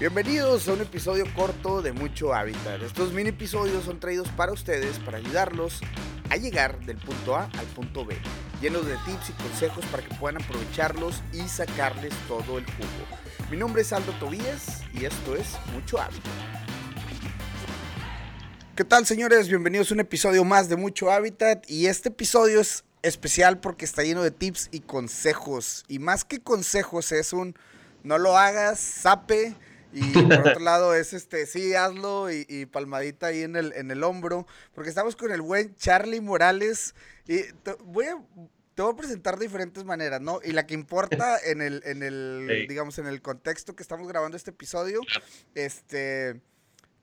Bienvenidos 0.00 0.68
a 0.68 0.74
un 0.74 0.80
episodio 0.80 1.24
corto 1.34 1.82
de 1.82 1.90
Mucho 1.90 2.32
Hábitat. 2.32 2.80
Estos 2.82 3.12
mini 3.12 3.30
episodios 3.30 3.82
son 3.82 3.98
traídos 3.98 4.28
para 4.28 4.52
ustedes 4.52 4.96
para 5.00 5.18
ayudarlos 5.18 5.80
a 6.30 6.36
llegar 6.36 6.78
del 6.86 6.98
punto 6.98 7.34
A 7.34 7.50
al 7.58 7.66
punto 7.74 8.06
B, 8.06 8.16
llenos 8.62 8.86
de 8.86 8.94
tips 9.04 9.30
y 9.30 9.32
consejos 9.32 9.84
para 9.86 10.04
que 10.04 10.14
puedan 10.14 10.40
aprovecharlos 10.40 11.20
y 11.32 11.40
sacarles 11.48 12.14
todo 12.28 12.58
el 12.58 12.64
jugo. 12.64 13.50
Mi 13.50 13.56
nombre 13.56 13.82
es 13.82 13.92
Aldo 13.92 14.12
Tobías 14.20 14.82
y 14.94 15.04
esto 15.04 15.34
es 15.34 15.48
Mucho 15.74 15.98
Hábitat. 15.98 16.32
¿Qué 18.76 18.84
tal 18.84 19.04
señores? 19.04 19.48
Bienvenidos 19.48 19.90
a 19.90 19.94
un 19.94 20.00
episodio 20.00 20.44
más 20.44 20.68
de 20.68 20.76
Mucho 20.76 21.10
Hábitat 21.10 21.68
y 21.68 21.86
este 21.86 22.10
episodio 22.10 22.60
es 22.60 22.84
especial 23.02 23.58
porque 23.58 23.84
está 23.84 24.04
lleno 24.04 24.22
de 24.22 24.30
tips 24.30 24.68
y 24.70 24.78
consejos 24.78 25.84
y 25.88 25.98
más 25.98 26.24
que 26.24 26.40
consejos 26.40 27.10
es 27.10 27.32
un 27.32 27.56
no 28.04 28.16
lo 28.16 28.38
hagas, 28.38 28.78
sape 28.78 29.56
y 29.92 30.12
por 30.12 30.32
otro 30.32 30.60
lado 30.60 30.94
es 30.94 31.12
este, 31.12 31.46
sí, 31.46 31.74
hazlo 31.74 32.30
y, 32.30 32.66
palmadita 32.66 33.28
ahí 33.28 33.42
en 33.42 33.56
el, 33.56 33.72
en 33.74 33.90
el 33.90 34.04
hombro, 34.04 34.46
porque 34.74 34.90
estamos 34.90 35.16
con 35.16 35.32
el 35.32 35.40
buen 35.40 35.74
Charlie 35.76 36.20
Morales. 36.20 36.94
Y 37.26 37.42
te 37.62 37.74
voy 37.84 38.06
a, 38.06 38.22
te 38.74 38.82
voy 38.82 38.92
a 38.92 38.96
presentar 38.96 39.38
de 39.38 39.46
diferentes 39.46 39.84
maneras, 39.84 40.20
¿no? 40.20 40.40
Y 40.44 40.52
la 40.52 40.66
que 40.66 40.74
importa 40.74 41.38
en 41.44 41.62
el, 41.62 41.82
en 41.84 42.02
el 42.02 42.66
digamos, 42.68 42.98
en 42.98 43.06
el 43.06 43.22
contexto 43.22 43.74
que 43.74 43.82
estamos 43.82 44.08
grabando 44.08 44.36
este 44.36 44.50
episodio, 44.50 45.00
este, 45.54 46.40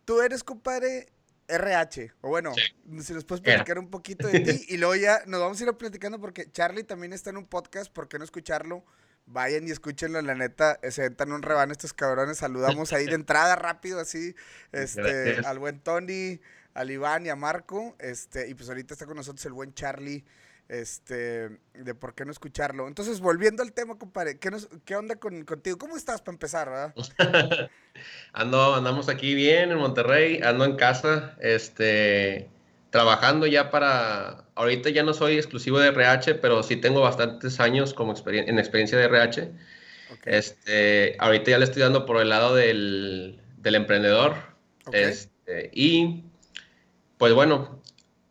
tú 0.05 0.21
eres, 0.21 0.43
compadre, 0.43 1.07
RH, 1.47 2.13
o 2.21 2.29
bueno, 2.29 2.53
si 3.01 3.13
nos 3.13 3.23
puedes 3.23 3.41
platicar 3.41 3.77
un 3.77 3.89
poquito 3.89 4.27
de 4.27 4.39
ti 4.39 4.65
y 4.67 4.77
luego 4.77 4.95
ya 4.95 5.21
nos 5.27 5.39
vamos 5.39 5.61
a 5.61 5.63
ir 5.63 5.73
platicando 5.73 6.19
porque 6.19 6.51
Charlie 6.51 6.83
también 6.83 7.13
está 7.13 7.29
en 7.29 7.37
un 7.37 7.45
podcast, 7.45 7.91
¿por 7.91 8.07
qué 8.07 8.17
no 8.17 8.23
escucharlo? 8.23 8.83
Vayan 9.27 9.67
y 9.67 9.71
escúchenlo, 9.71 10.21
la 10.21 10.35
neta, 10.35 10.79
se 10.89 11.05
entran 11.05 11.31
un 11.31 11.41
rebano 11.41 11.71
estos 11.71 11.93
cabrones, 11.93 12.37
saludamos 12.37 12.93
ahí 12.93 13.05
de 13.05 13.15
entrada 13.15 13.55
rápido 13.55 13.99
así, 13.99 14.35
este, 14.71 15.37
al 15.45 15.57
buen 15.57 15.79
Tony, 15.79 16.39
al 16.75 16.91
Iván 16.91 17.25
y 17.25 17.29
a 17.29 17.35
Marco, 17.35 17.95
este, 17.99 18.47
y 18.47 18.53
pues 18.53 18.69
ahorita 18.69 18.93
está 18.93 19.05
con 19.07 19.15
nosotros 19.15 19.43
el 19.45 19.53
buen 19.53 19.73
Charlie, 19.73 20.23
este, 20.67 21.57
de 21.73 21.95
por 21.95 22.13
qué 22.13 22.25
no 22.25 22.31
escucharlo. 22.31 22.87
Entonces, 22.87 23.19
volviendo 23.19 23.63
al 23.63 23.73
tema, 23.73 23.97
compadre, 23.97 24.37
¿qué, 24.37 24.51
nos, 24.51 24.69
qué 24.83 24.95
onda 24.95 25.15
con, 25.15 25.43
contigo? 25.43 25.77
¿Cómo 25.77 25.97
estás 25.97 26.21
para 26.21 26.33
empezar, 26.33 26.69
verdad? 26.69 26.95
ando, 28.33 28.75
andamos 28.75 29.09
aquí 29.09 29.33
bien 29.33 29.71
en 29.71 29.77
Monterrey, 29.77 30.41
ando 30.43 30.65
en 30.65 30.75
casa, 30.75 31.35
este, 31.39 32.49
trabajando 32.95 33.45
ya 33.45 33.71
para, 33.71 34.45
ahorita 34.55 34.89
ya 34.89 35.03
no 35.03 35.13
soy 35.13 35.35
exclusivo 35.35 35.79
de 35.79 35.89
RH, 35.89 36.35
pero 36.35 36.63
sí 36.63 36.77
tengo 36.77 37.01
bastantes 37.01 37.59
años 37.59 37.93
como 37.93 38.13
en 38.25 38.57
experiencia 38.57 38.97
de 38.97 39.03
RH. 39.03 39.51
Este, 40.23 41.17
ahorita 41.19 41.51
ya 41.51 41.57
le 41.57 41.65
estoy 41.65 41.81
dando 41.81 42.05
por 42.05 42.21
el 42.21 42.29
lado 42.29 42.55
del, 42.55 43.41
del 43.57 43.75
emprendedor. 43.75 44.35
Este, 44.93 45.71
y 45.73 46.23
pues 47.17 47.33
bueno, 47.33 47.81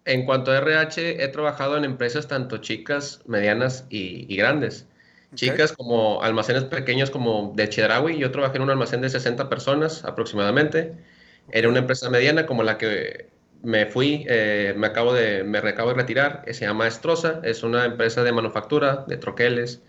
en 0.07 0.25
cuanto 0.25 0.51
a 0.51 0.57
RH, 0.57 1.23
he 1.23 1.29
trabajado 1.29 1.77
en 1.77 1.85
empresas 1.85 2.27
tanto 2.27 2.57
chicas, 2.57 3.21
medianas 3.27 3.85
y, 3.91 4.35
grandes. 4.35 4.87
Chicas 5.35 5.73
como 5.73 6.23
almacenes 6.23 6.65
pequeños 6.65 7.11
como 7.11 7.53
de 7.55 7.69
Chedraui, 7.69 8.17
yo 8.17 8.31
trabajé 8.31 8.57
en 8.57 8.63
un 8.63 8.71
almacén 8.71 9.03
de 9.03 9.11
60 9.11 9.51
personas 9.51 10.07
aproximadamente. 10.07 10.95
Era 11.53 11.69
una 11.69 11.81
empresa 11.81 12.09
mediana 12.09 12.47
como 12.47 12.63
la 12.63 12.79
que 12.79 13.34
me 13.65 13.87
fui, 13.87 14.25
eh, 14.29 14.75
me 14.77 14.87
acabo 14.89 15.13
de, 15.15 15.45
me 15.45 15.59
acabo 15.59 15.91
de 15.91 15.97
retirar, 15.97 16.43
eh, 16.47 16.55
se 16.55 16.67
llama 16.67 16.87
Estroza, 16.87 17.41
es 17.45 17.63
una 17.63 17.85
empresa 17.85 18.23
de 18.23 18.33
manufactura, 18.33 19.05
de 19.09 19.17
troqueles, 19.17 19.83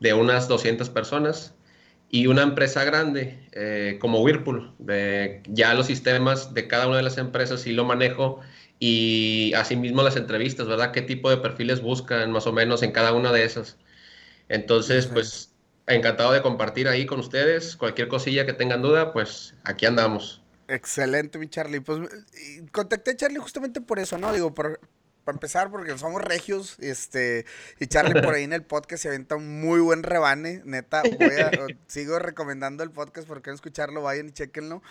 de 0.00 0.14
unas 0.14 0.48
200 0.48 0.90
personas, 0.90 1.54
y 2.10 2.26
una 2.28 2.42
empresa 2.42 2.84
grande 2.84 3.48
eh, 3.52 3.98
como 4.00 4.20
Whirlpool, 4.22 4.74
de, 4.78 5.42
ya 5.48 5.74
los 5.74 5.86
sistemas 5.86 6.54
de 6.54 6.68
cada 6.68 6.86
una 6.88 6.98
de 6.98 7.02
las 7.02 7.18
empresas 7.18 7.62
sí 7.62 7.72
lo 7.72 7.84
manejo, 7.84 8.40
y 8.78 9.52
asimismo 9.54 10.02
las 10.02 10.16
entrevistas, 10.16 10.66
¿verdad? 10.68 10.92
¿Qué 10.92 11.02
tipo 11.02 11.30
de 11.30 11.38
perfiles 11.38 11.80
buscan 11.80 12.30
más 12.32 12.46
o 12.46 12.52
menos 12.52 12.82
en 12.82 12.92
cada 12.92 13.12
una 13.12 13.32
de 13.32 13.44
esas? 13.44 13.78
Entonces, 14.48 15.06
pues 15.08 15.54
encantado 15.86 16.32
de 16.32 16.42
compartir 16.42 16.88
ahí 16.88 17.06
con 17.06 17.20
ustedes, 17.20 17.76
cualquier 17.76 18.08
cosilla 18.08 18.46
que 18.46 18.52
tengan 18.54 18.82
duda, 18.82 19.12
pues 19.12 19.56
aquí 19.64 19.86
andamos. 19.86 20.43
Excelente, 20.74 21.38
mi 21.38 21.48
Charlie. 21.48 21.80
Pues 21.80 22.00
contacté 22.72 23.12
a 23.12 23.16
Charlie 23.16 23.38
justamente 23.38 23.80
por 23.80 23.98
eso, 24.00 24.18
¿no? 24.18 24.32
Digo, 24.32 24.52
para 24.52 24.76
empezar, 25.26 25.70
porque 25.70 25.96
somos 25.98 26.20
regios, 26.22 26.76
este, 26.80 27.46
y 27.78 27.86
Charlie 27.86 28.20
por 28.20 28.34
ahí 28.34 28.44
en 28.44 28.52
el 28.52 28.64
podcast 28.64 29.02
se 29.02 29.08
avienta 29.08 29.36
un 29.36 29.60
muy 29.60 29.80
buen 29.80 30.02
rebane, 30.02 30.62
neta, 30.64 31.02
voy 31.02 31.40
a, 31.40 31.50
sigo 31.86 32.18
recomendando 32.18 32.82
el 32.82 32.90
podcast, 32.90 33.26
porque 33.26 33.50
no 33.50 33.54
escucharlo, 33.54 34.02
vayan 34.02 34.28
y 34.28 34.32
chequenlo, 34.32 34.82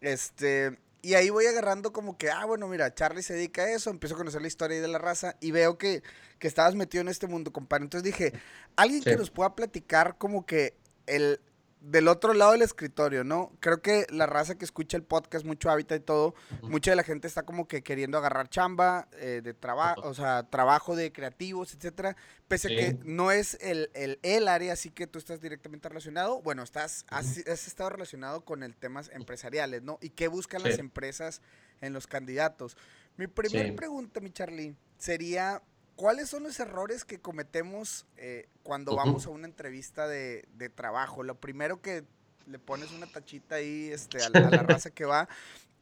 este, 0.00 0.78
y 1.02 1.14
ahí 1.14 1.28
voy 1.30 1.46
agarrando 1.46 1.92
como 1.92 2.16
que, 2.16 2.30
ah, 2.30 2.44
bueno, 2.46 2.68
mira, 2.68 2.94
Charlie 2.94 3.22
se 3.22 3.34
dedica 3.34 3.62
a 3.62 3.72
eso, 3.72 3.90
empiezo 3.90 4.14
a 4.14 4.18
conocer 4.18 4.40
la 4.40 4.48
historia 4.48 4.80
de 4.80 4.88
la 4.88 4.98
raza, 4.98 5.36
y 5.40 5.50
veo 5.50 5.76
que, 5.76 6.02
que 6.38 6.48
estabas 6.48 6.74
metido 6.74 7.02
en 7.02 7.08
este 7.08 7.26
mundo, 7.26 7.52
compadre, 7.52 7.84
entonces 7.84 8.04
dije, 8.04 8.32
alguien 8.76 9.02
que 9.02 9.16
nos 9.16 9.30
pueda 9.30 9.54
platicar 9.54 10.16
como 10.16 10.46
que 10.46 10.74
el, 11.06 11.40
del 11.82 12.06
otro 12.06 12.32
lado 12.32 12.52
del 12.52 12.62
escritorio, 12.62 13.24
¿no? 13.24 13.52
Creo 13.58 13.82
que 13.82 14.06
la 14.10 14.26
raza 14.26 14.56
que 14.56 14.64
escucha 14.64 14.96
el 14.96 15.02
podcast, 15.02 15.44
mucho 15.44 15.68
hábitat 15.68 16.00
y 16.00 16.04
todo, 16.04 16.34
mucha 16.62 16.92
de 16.92 16.96
la 16.96 17.02
gente 17.02 17.26
está 17.26 17.42
como 17.42 17.66
que 17.66 17.82
queriendo 17.82 18.16
agarrar 18.18 18.48
chamba 18.48 19.08
eh, 19.14 19.40
de 19.42 19.52
trabajo, 19.52 20.02
o 20.04 20.14
sea, 20.14 20.44
trabajo 20.44 20.94
de 20.94 21.12
creativos, 21.12 21.74
etcétera, 21.74 22.16
pese 22.46 22.68
a 22.68 22.76
que 22.76 22.98
no 23.04 23.32
es 23.32 23.58
el, 23.60 23.90
el, 23.94 24.48
área 24.48 24.74
así 24.74 24.90
que 24.90 25.08
tú 25.08 25.18
estás 25.18 25.40
directamente 25.40 25.88
relacionado, 25.88 26.40
bueno, 26.40 26.62
estás, 26.62 27.04
has, 27.08 27.36
estado 27.36 27.90
relacionado 27.90 28.44
con 28.44 28.62
el 28.62 28.76
temas 28.76 29.10
empresariales, 29.12 29.82
¿no? 29.82 29.98
Y 30.00 30.10
qué 30.10 30.28
buscan 30.28 30.62
las 30.62 30.78
empresas 30.78 31.42
en 31.80 31.92
los 31.92 32.06
candidatos. 32.06 32.76
Mi 33.16 33.26
primera 33.26 33.74
pregunta, 33.74 34.20
mi 34.20 34.30
Charlie, 34.30 34.76
sería, 34.98 35.62
¿cuáles 35.96 36.28
son 36.28 36.42
los 36.42 36.58
errores 36.60 37.04
que 37.04 37.20
cometemos 37.20 38.06
eh, 38.16 38.48
cuando 38.62 38.96
vamos 38.96 39.26
a 39.26 39.30
una 39.30 39.46
entrevista 39.46 40.06
de, 40.06 40.44
trabajo? 40.74 41.22
Lo 41.22 41.36
primero 41.36 41.80
que 41.80 42.04
le 42.46 42.58
pones 42.58 42.90
una 42.92 43.06
tachita 43.06 43.56
ahí 43.56 43.90
este, 43.92 44.22
a, 44.22 44.30
la, 44.30 44.40
raza 44.62 44.90
que 44.90 45.04
va. 45.04 45.28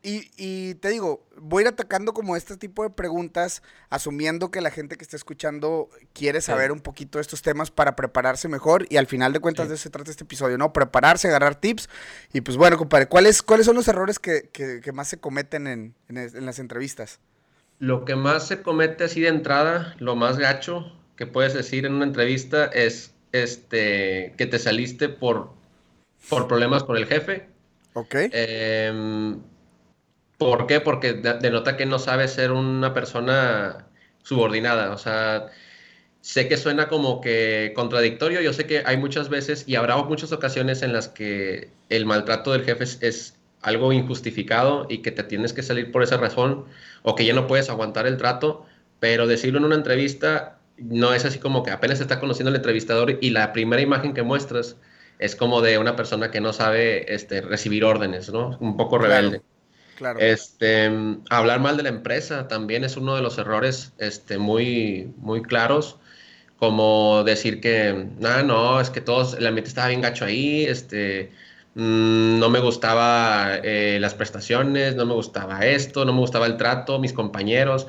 Y, 0.03 0.77
te 0.77 0.89
digo, 0.89 1.27
voy 1.37 1.61
a 1.61 1.67
ir 1.67 1.69
atacando 1.69 2.15
como 2.15 2.35
este 2.35 2.57
tipo 2.57 2.83
de 2.83 2.89
preguntas, 2.89 3.63
asumiendo 3.91 4.51
que 4.51 4.63
la 4.63 4.71
gente 4.71 4.97
que 4.97 5.05
está 5.05 5.17
escuchando 5.17 5.91
quiere 6.15 6.41
saber 6.41 6.73
un 6.73 6.81
poquito 6.81 7.19
de 7.19 7.23
estos 7.23 7.43
temas 7.43 7.71
para 7.71 7.97
prepararse 7.97 8.49
mejor. 8.49 8.87
Y 8.89 8.97
al 8.97 9.07
final 9.07 9.35
de 9.35 9.41
cuentas 9.41 9.69
de 9.69 9.75
eso 9.75 9.83
se 9.83 9.91
trata 9.91 10.11
este 10.11 10.25
episodio, 10.25 10.57
¿no? 10.57 10.73
Prepararse, 10.73 11.29
agarrar 11.29 11.55
tips. 11.55 11.91
Y 12.33 12.41
pues 12.41 12.57
bueno, 12.57 12.79
compadre, 12.79 13.09
¿cuáles, 13.09 13.43
cuáles 13.43 13.67
son 13.67 13.77
los 13.77 13.89
errores 13.89 14.19
que, 14.19 14.81
más 14.95 15.09
se 15.09 15.19
cometen 15.19 15.67
en 15.67 15.95
las 16.09 16.59
entrevistas? 16.59 17.21
Lo 17.81 18.05
que 18.05 18.15
más 18.15 18.47
se 18.47 18.61
comete 18.61 19.05
así 19.05 19.23
de 19.23 19.29
entrada, 19.29 19.97
lo 19.99 20.15
más 20.15 20.39
gacho 20.39 20.93
que 21.17 21.27
puedes 21.27 21.55
decir 21.55 21.87
en 21.87 21.95
una 21.95 22.05
entrevista 22.05 22.67
es 22.67 23.15
este, 23.33 24.35
que 24.37 24.47
te 24.47 24.59
saliste 24.59 25.09
por, 25.09 25.51
por 26.29 26.47
problemas 26.47 26.85
con 26.85 26.99
el 26.99 27.07
jefe. 27.07 27.49
Ok. 27.95 28.15
Em, 28.33 29.41
¿Por 30.37 30.67
qué? 30.67 30.81
Porque 30.81 31.15
denota 31.15 31.79
que 31.79 31.87
no 31.87 31.99
sabes 31.99 32.33
ser 32.33 32.53
una 32.53 32.93
persona 32.93 33.87
subordinada. 34.23 34.93
O 34.93 34.99
sea, 34.99 35.47
sé 36.21 36.49
que 36.49 36.59
suena 36.59 36.89
como 36.89 37.23
que 37.23 37.73
contradictorio. 37.75 38.43
Yo 38.43 38.53
sé 38.53 38.67
que 38.67 38.83
hay 38.85 38.99
muchas 38.99 39.31
veces 39.31 39.65
y 39.67 39.77
habrá 39.77 39.97
muchas 39.97 40.33
ocasiones 40.33 40.83
en 40.83 40.93
las 40.93 41.09
que 41.09 41.71
el 41.89 42.05
maltrato 42.05 42.53
del 42.53 42.65
jefe 42.65 42.85
es 42.85 43.40
algo 43.63 43.93
injustificado 43.93 44.87
y 44.89 44.99
que 44.99 45.11
te 45.11 45.23
tienes 45.23 45.53
que 45.53 45.63
salir 45.63 45.93
por 45.93 46.03
esa 46.03 46.17
razón 46.17 46.65
o 47.03 47.15
que 47.15 47.25
ya 47.25 47.35
no 47.35 47.47
puedes 47.47 47.71
aguantar 47.71 48.07
el 48.07 48.17
trato, 48.17 48.67
pero 49.01 49.27
decirlo 49.27 49.59
en 49.59 49.65
una 49.65 49.75
entrevista 49.75 50.59
no 50.79 51.13
es 51.13 51.25
así 51.25 51.39
como 51.39 51.63
que 51.63 51.71
apenas 51.71 52.01
está 52.01 52.21
conociendo 52.21 52.51
el 52.51 52.57
entrevistador 52.57 53.19
y 53.21 53.31
la 53.31 53.53
primera 53.53 53.83
imagen 53.83 54.15
que 54.15 54.23
muestras 54.23 54.77
es 55.19 55.37
como 55.37 55.61
de 55.61 55.79
una 55.79 55.95
persona 55.97 56.31
que 56.31 56.41
no 56.41 56.53
sabe 56.53 57.15
este, 57.15 57.43
recibir 57.43 57.85
órdenes, 57.85 58.31
¿no? 58.33 58.57
Un 58.61 58.77
poco 58.79 58.97
rebelde. 58.97 59.43
Claro. 59.97 60.19
Este, 60.19 60.91
hablar 61.29 61.61
mal 61.61 61.77
de 61.77 61.83
la 61.83 61.91
empresa 61.91 62.49
también 62.49 62.85
es 62.85 62.97
uno 62.97 63.15
de 63.15 63.21
los 63.21 63.37
errores 63.37 63.93
este, 63.99 64.39
muy, 64.39 65.13
muy 65.19 65.43
claros, 65.43 65.99
como 66.57 67.23
decir 67.25 67.61
que, 67.61 68.07
ah, 68.25 68.43
no, 68.43 68.81
es 68.81 68.89
que 68.89 69.03
todos, 69.03 69.35
el 69.35 69.47
ambiente 69.47 69.69
estaba 69.69 69.89
bien 69.89 70.01
gacho 70.01 70.25
ahí, 70.25 70.65
este, 70.65 71.33
no 71.75 72.51
me 72.51 72.59
gustaba 72.61 73.57
eh, 73.63 73.99
las 74.01 74.15
prestaciones, 74.15 74.97
no 74.97 75.07
me 75.07 75.15
gustaba 75.15 75.67
esto, 75.67 76.05
no 76.05 76.13
me 76.13 76.21
gustaba 76.21 76.47
el 76.47 76.57
trato, 76.57 76.99
mis 76.99 77.13
compañeros. 77.13 77.87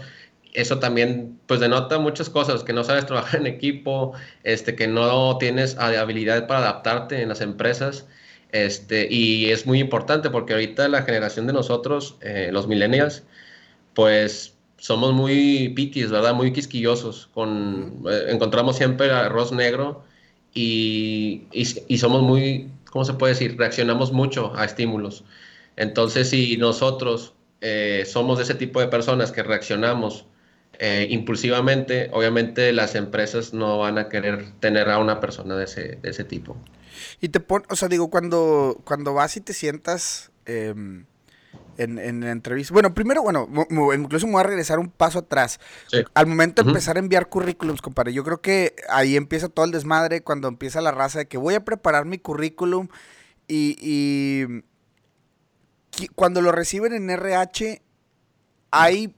Eso 0.54 0.80
también, 0.80 1.40
pues 1.48 1.60
denota 1.60 1.98
muchas 2.00 2.30
cosas, 2.30 2.64
que 2.64 2.74
no 2.74 2.84
sabes 2.84 3.06
trabajar 3.08 3.40
en 3.42 3.48
equipo, 3.48 4.14
este, 4.44 4.76
que 4.76 4.88
no 4.88 5.38
tienes 5.38 5.78
habilidad 5.78 6.48
para 6.48 6.62
adaptarte 6.62 7.22
en 7.22 7.30
las 7.30 7.42
empresas. 7.42 8.08
Este, 8.52 9.08
y 9.10 9.50
es 9.52 9.66
muy 9.66 9.80
importante 9.80 10.30
porque 10.30 10.54
ahorita 10.54 10.88
la 10.90 11.04
generación 11.04 11.48
de 11.48 11.54
nosotros, 11.54 12.18
eh, 12.22 12.50
los 12.52 12.68
millennials, 12.68 13.24
pues 13.94 14.56
somos 14.78 15.14
muy 15.14 15.70
piquis, 15.70 16.10
¿verdad? 16.12 16.34
Muy 16.34 16.52
quisquillosos. 16.54 17.30
Con, 17.34 18.04
eh, 18.10 18.26
encontramos 18.30 18.78
siempre 18.78 19.12
arroz 19.12 19.52
negro 19.52 20.04
y, 20.54 21.44
y, 21.54 21.98
somos 21.98 22.24
muy 22.24 22.70
¿cómo 22.92 23.04
se 23.04 23.14
puede 23.14 23.34
decir? 23.34 23.58
Reaccionamos 23.58 24.12
mucho 24.12 24.54
a 24.56 24.66
estímulos. 24.66 25.24
Entonces, 25.76 26.30
si 26.30 26.58
nosotros 26.58 27.34
eh, 27.62 28.04
somos 28.06 28.38
de 28.38 28.44
ese 28.44 28.54
tipo 28.54 28.80
de 28.80 28.88
personas 28.88 29.32
que 29.32 29.42
reaccionamos 29.42 30.28
eh, 30.78 31.08
impulsivamente, 31.10 32.10
obviamente 32.14 32.72
las 32.74 32.96
empresas 32.96 33.54
no 33.54 33.80
van 33.80 33.98
a 33.98 34.10
querer 34.10 34.52
tener 34.60 34.90
a 34.90 35.00
una 35.00 35.20
persona 35.20 35.56
de 35.56 35.64
ese, 35.66 36.00
de 36.02 36.10
ese 36.10 36.24
tipo. 36.24 36.56
Y 37.20 37.30
te 37.30 37.40
pon, 37.40 37.64
o 37.70 37.76
sea, 37.76 37.88
digo, 37.88 38.10
cuando, 38.10 38.80
cuando 38.84 39.14
vas 39.14 39.38
y 39.38 39.42
te 39.42 39.54
sientas 39.54 40.32
em, 40.46 41.06
en, 41.78 42.00
en 42.00 42.24
entrevista. 42.24 42.74
Bueno, 42.74 42.94
primero, 42.94 43.22
bueno, 43.24 43.48
incluso 43.96 44.28
me 44.28 44.34
voy 44.34 44.42
a 44.42 44.44
regresar 44.44 44.80
un 44.80 44.90
paso 44.90 45.20
atrás. 45.20 45.60
Al 46.14 46.28
momento 46.28 46.64
de 46.64 46.70
empezar 46.70 46.98
a 46.98 47.00
enviar 47.00 47.30
currículums, 47.30 47.82
compadre, 47.82 48.14
yo 48.14 48.24
creo 48.24 48.42
que 48.42 48.76
ahí 48.90 49.16
empieza 49.16 49.50
todo 49.50 49.66
el 49.66 49.72
desmadre 49.72 50.22
cuando 50.22 50.48
empieza 50.48 50.82
la 50.82 50.92
raza 50.92 51.20
de 51.20 51.28
que 51.28 51.38
voy 51.38 51.56
a 51.56 51.66
preparar 51.66 52.06
mi 52.06 52.18
currículum 52.18 52.88
y, 53.48 53.76
y 53.82 54.64
cuando 56.16 56.42
lo 56.42 56.52
reciben 56.52 56.94
en 56.94 57.10
RH, 57.10 57.82
hay, 58.72 59.14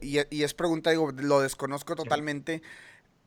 y, 0.00 0.18
y, 0.30 0.42
es 0.44 0.54
pregunta, 0.54 0.90
digo, 0.90 1.10
lo 1.10 1.40
desconozco 1.40 1.96
totalmente. 1.96 2.62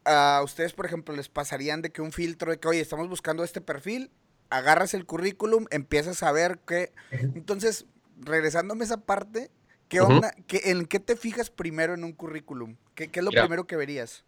A 0.06 0.42
ustedes, 0.44 0.74
por 0.74 0.86
ejemplo, 0.86 1.16
les 1.16 1.27
pasarían 1.27 1.81
de 1.81 1.92
que 1.92 2.01
un 2.01 2.12
filtro 2.12 2.51
de 2.51 2.60
que, 2.60 2.68
oye, 2.68 2.80
estamos 2.80 3.10
buscando 3.10 3.44
este 3.44 3.60
perfil, 3.60 4.12
agarras 4.50 4.94
el 4.94 5.06
currículum, 5.06 5.66
empiezas 5.72 6.24
a 6.24 6.31
ver 6.31 6.60
que. 6.60 6.94
Entonces, 7.12 7.86
regresándome 8.19 8.83
a 8.83 8.85
esa 8.85 9.01
parte, 9.01 9.51
¿qué 9.89 10.01
onda? 10.01 10.33
¿En 10.50 10.85
qué 10.85 11.00
te 11.00 11.15
fijas 11.15 11.50
primero 11.50 11.94
en 11.94 12.03
un 12.03 12.13
currículum? 12.13 12.75
¿Qué, 12.95 13.09
es 13.13 13.23
lo 13.23 13.31
primero 13.31 13.67
que 13.67 13.75
verías? 13.75 14.23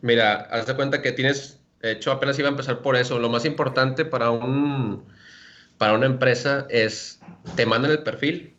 Mira, 0.00 0.34
haz 0.50 0.66
de 0.66 0.74
cuenta 0.74 1.02
que 1.02 1.12
tienes, 1.12 1.60
de 1.80 1.92
hecho, 1.92 2.12
apenas 2.12 2.38
iba 2.38 2.48
a 2.48 2.50
empezar 2.50 2.82
por 2.82 2.96
eso. 2.96 3.18
Lo 3.18 3.28
más 3.28 3.44
importante 3.44 4.04
para 4.04 4.30
un 4.30 5.04
para 5.82 5.94
una 5.94 6.06
empresa 6.06 6.64
es, 6.70 7.18
te 7.56 7.66
mandan 7.66 7.90
el 7.90 8.04
perfil. 8.04 8.54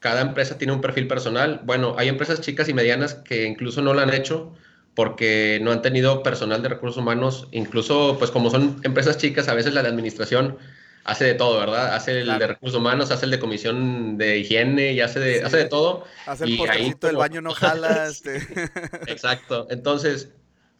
Cada 0.00 0.20
empresa 0.20 0.58
tiene 0.58 0.72
un 0.72 0.80
perfil 0.80 1.06
personal. 1.06 1.60
Bueno, 1.62 1.94
hay 1.96 2.08
empresas 2.08 2.40
chicas 2.40 2.68
y 2.68 2.74
medianas 2.74 3.14
que 3.14 3.44
incluso 3.44 3.82
no 3.82 3.94
lo 3.94 4.00
han 4.00 4.12
hecho 4.12 4.52
porque 4.96 5.60
no 5.62 5.70
han 5.70 5.80
tenido 5.80 6.24
personal 6.24 6.64
de 6.64 6.70
recursos 6.70 7.00
humanos. 7.00 7.46
Incluso, 7.52 8.16
pues 8.18 8.32
como 8.32 8.50
son 8.50 8.80
empresas 8.82 9.16
chicas, 9.16 9.46
a 9.46 9.54
veces 9.54 9.74
la 9.74 9.82
de 9.84 9.90
administración 9.90 10.58
hace 11.06 11.24
de 11.24 11.34
todo, 11.34 11.58
¿verdad? 11.58 11.94
Hace 11.94 12.20
el 12.20 12.38
de 12.38 12.46
recursos 12.46 12.78
humanos, 12.78 13.10
hace 13.10 13.24
el 13.24 13.30
de 13.30 13.38
comisión 13.38 14.18
de 14.18 14.38
higiene 14.38 14.92
y 14.92 15.00
hace 15.00 15.20
de, 15.20 15.42
hace 15.42 15.56
de 15.58 15.64
todo. 15.66 16.04
Hace 16.26 16.44
el 16.44 16.50
y 16.50 16.94
del 17.00 17.16
baño 17.16 17.40
no 17.40 17.52
jala. 17.52 18.08
Este. 18.08 18.36
Exacto. 19.06 19.68
Entonces, 19.70 20.30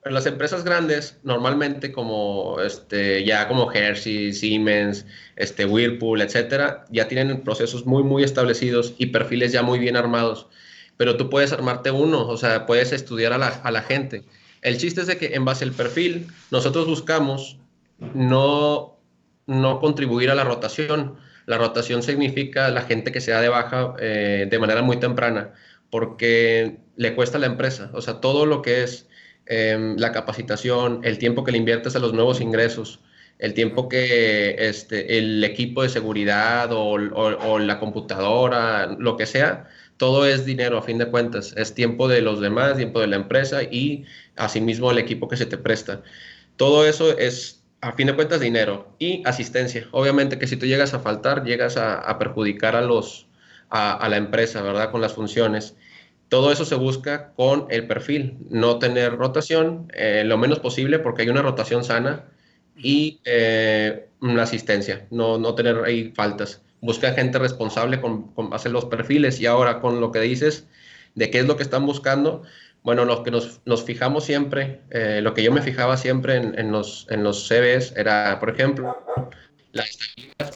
en 0.04 0.14
las 0.14 0.26
empresas 0.26 0.64
grandes, 0.64 1.18
normalmente 1.22 1.92
como 1.92 2.60
este, 2.60 3.24
ya 3.24 3.46
como 3.46 3.72
Hershey, 3.72 4.32
Siemens, 4.32 5.06
este, 5.36 5.64
Whirlpool, 5.64 6.20
etcétera, 6.20 6.84
ya 6.90 7.06
tienen 7.06 7.42
procesos 7.42 7.86
muy, 7.86 8.02
muy 8.02 8.24
establecidos 8.24 8.94
y 8.98 9.06
perfiles 9.06 9.52
ya 9.52 9.62
muy 9.62 9.78
bien 9.78 9.96
armados. 9.96 10.48
Pero 10.96 11.16
tú 11.16 11.30
puedes 11.30 11.52
armarte 11.52 11.90
uno, 11.92 12.26
o 12.26 12.36
sea, 12.36 12.66
puedes 12.66 12.92
estudiar 12.92 13.32
a 13.32 13.38
la, 13.38 13.48
a 13.48 13.70
la 13.70 13.82
gente. 13.82 14.24
El 14.62 14.78
chiste 14.78 15.02
es 15.02 15.06
de 15.06 15.18
que 15.18 15.34
en 15.34 15.44
base 15.44 15.64
al 15.64 15.72
perfil, 15.72 16.26
nosotros 16.50 16.86
buscamos 16.86 17.58
no 18.14 18.95
no 19.46 19.80
contribuir 19.80 20.30
a 20.30 20.34
la 20.34 20.44
rotación. 20.44 21.16
La 21.46 21.58
rotación 21.58 22.02
significa 22.02 22.68
la 22.70 22.82
gente 22.82 23.12
que 23.12 23.20
se 23.20 23.30
da 23.30 23.40
de 23.40 23.48
baja 23.48 23.94
eh, 23.98 24.46
de 24.50 24.58
manera 24.58 24.82
muy 24.82 24.98
temprana, 24.98 25.54
porque 25.90 26.78
le 26.96 27.14
cuesta 27.14 27.38
a 27.38 27.40
la 27.40 27.46
empresa. 27.46 27.90
O 27.94 28.02
sea, 28.02 28.20
todo 28.20 28.46
lo 28.46 28.62
que 28.62 28.82
es 28.82 29.08
em, 29.46 29.96
la 29.96 30.12
capacitación, 30.12 31.00
el 31.04 31.18
tiempo 31.18 31.44
que 31.44 31.52
le 31.52 31.58
inviertes 31.58 31.96
a 31.96 32.00
los 32.00 32.12
nuevos 32.12 32.40
ingresos, 32.40 33.00
el 33.38 33.54
tiempo 33.54 33.88
que 33.88 34.56
este, 34.58 35.18
el 35.18 35.44
equipo 35.44 35.82
de 35.82 35.88
seguridad 35.90 36.70
o, 36.72 36.98
la 37.58 37.78
computadora, 37.78 38.96
lo 38.98 39.16
que 39.16 39.26
sea, 39.26 39.68
todo 39.98 40.26
es 40.26 40.44
dinero 40.44 40.78
a 40.78 40.82
fin 40.82 40.98
de 40.98 41.06
cuentas. 41.06 41.54
Es 41.56 41.74
tiempo 41.74 42.08
de 42.08 42.22
los 42.22 42.40
demás, 42.40 42.76
tiempo 42.76 43.00
de 43.00 43.06
la 43.08 43.16
empresa 43.16 43.62
y 43.62 44.04
asimismo 44.36 44.90
el 44.90 44.98
equipo 44.98 45.28
que 45.28 45.36
se 45.36 45.46
te 45.46 45.58
presta. 45.58 46.02
Todo 46.56 46.86
eso 46.86 47.16
es 47.18 47.55
a 47.80 47.92
fin 47.92 48.06
de 48.06 48.14
cuentas, 48.14 48.40
dinero 48.40 48.94
y 48.98 49.22
asistencia. 49.26 49.86
Obviamente 49.92 50.38
que 50.38 50.46
si 50.46 50.56
tú 50.56 50.66
llegas 50.66 50.94
a 50.94 51.00
faltar, 51.00 51.44
llegas 51.44 51.76
a, 51.76 52.18
perjudicar 52.18 52.76
a, 52.76 52.80
los, 52.80 53.26
a, 53.70 54.08
la 54.08 54.16
empresa, 54.16 54.62
¿verdad? 54.62 54.90
Con 54.90 55.00
las 55.00 55.12
funciones. 55.12 55.76
Todo 56.28 56.50
eso 56.50 56.64
se 56.64 56.74
busca 56.74 57.32
con 57.34 57.66
el 57.70 57.86
perfil, 57.86 58.38
no 58.50 58.78
tener 58.78 59.16
rotación 59.16 59.92
eh, 59.94 60.24
lo 60.26 60.38
menos 60.38 60.58
posible 60.58 60.98
porque 60.98 61.22
hay 61.22 61.28
una 61.28 61.42
rotación 61.42 61.84
sana 61.84 62.24
y 62.76 63.20
eh, 63.24 64.08
una 64.20 64.42
asistencia, 64.42 65.06
no, 65.10 65.38
no 65.38 65.54
tener 65.54 65.84
ahí 65.84 66.12
faltas. 66.16 66.62
Busca 66.80 67.12
gente 67.12 67.38
responsable 67.38 68.00
con, 68.00 68.32
con 68.34 68.52
hacer 68.52 68.72
los 68.72 68.86
perfiles 68.86 69.40
y 69.40 69.46
ahora 69.46 69.80
con 69.80 70.00
lo 70.00 70.10
que 70.10 70.20
dices 70.20 70.66
de 71.14 71.30
qué 71.30 71.38
es 71.38 71.46
lo 71.46 71.56
que 71.56 71.62
están 71.62 71.86
buscando, 71.86 72.42
bueno, 72.86 73.04
lo 73.04 73.24
que 73.24 73.32
nos, 73.32 73.62
nos 73.64 73.82
fijamos 73.82 74.24
siempre, 74.24 74.80
eh, 74.90 75.18
lo 75.20 75.34
que 75.34 75.42
yo 75.42 75.50
me 75.50 75.60
fijaba 75.60 75.96
siempre 75.96 76.36
en, 76.36 76.56
en, 76.56 76.70
los, 76.70 77.08
en 77.10 77.24
los 77.24 77.48
CVs 77.48 77.92
era, 77.96 78.38
por 78.38 78.48
ejemplo, 78.48 78.96
la 79.72 79.82
estabilidad. 79.82 80.54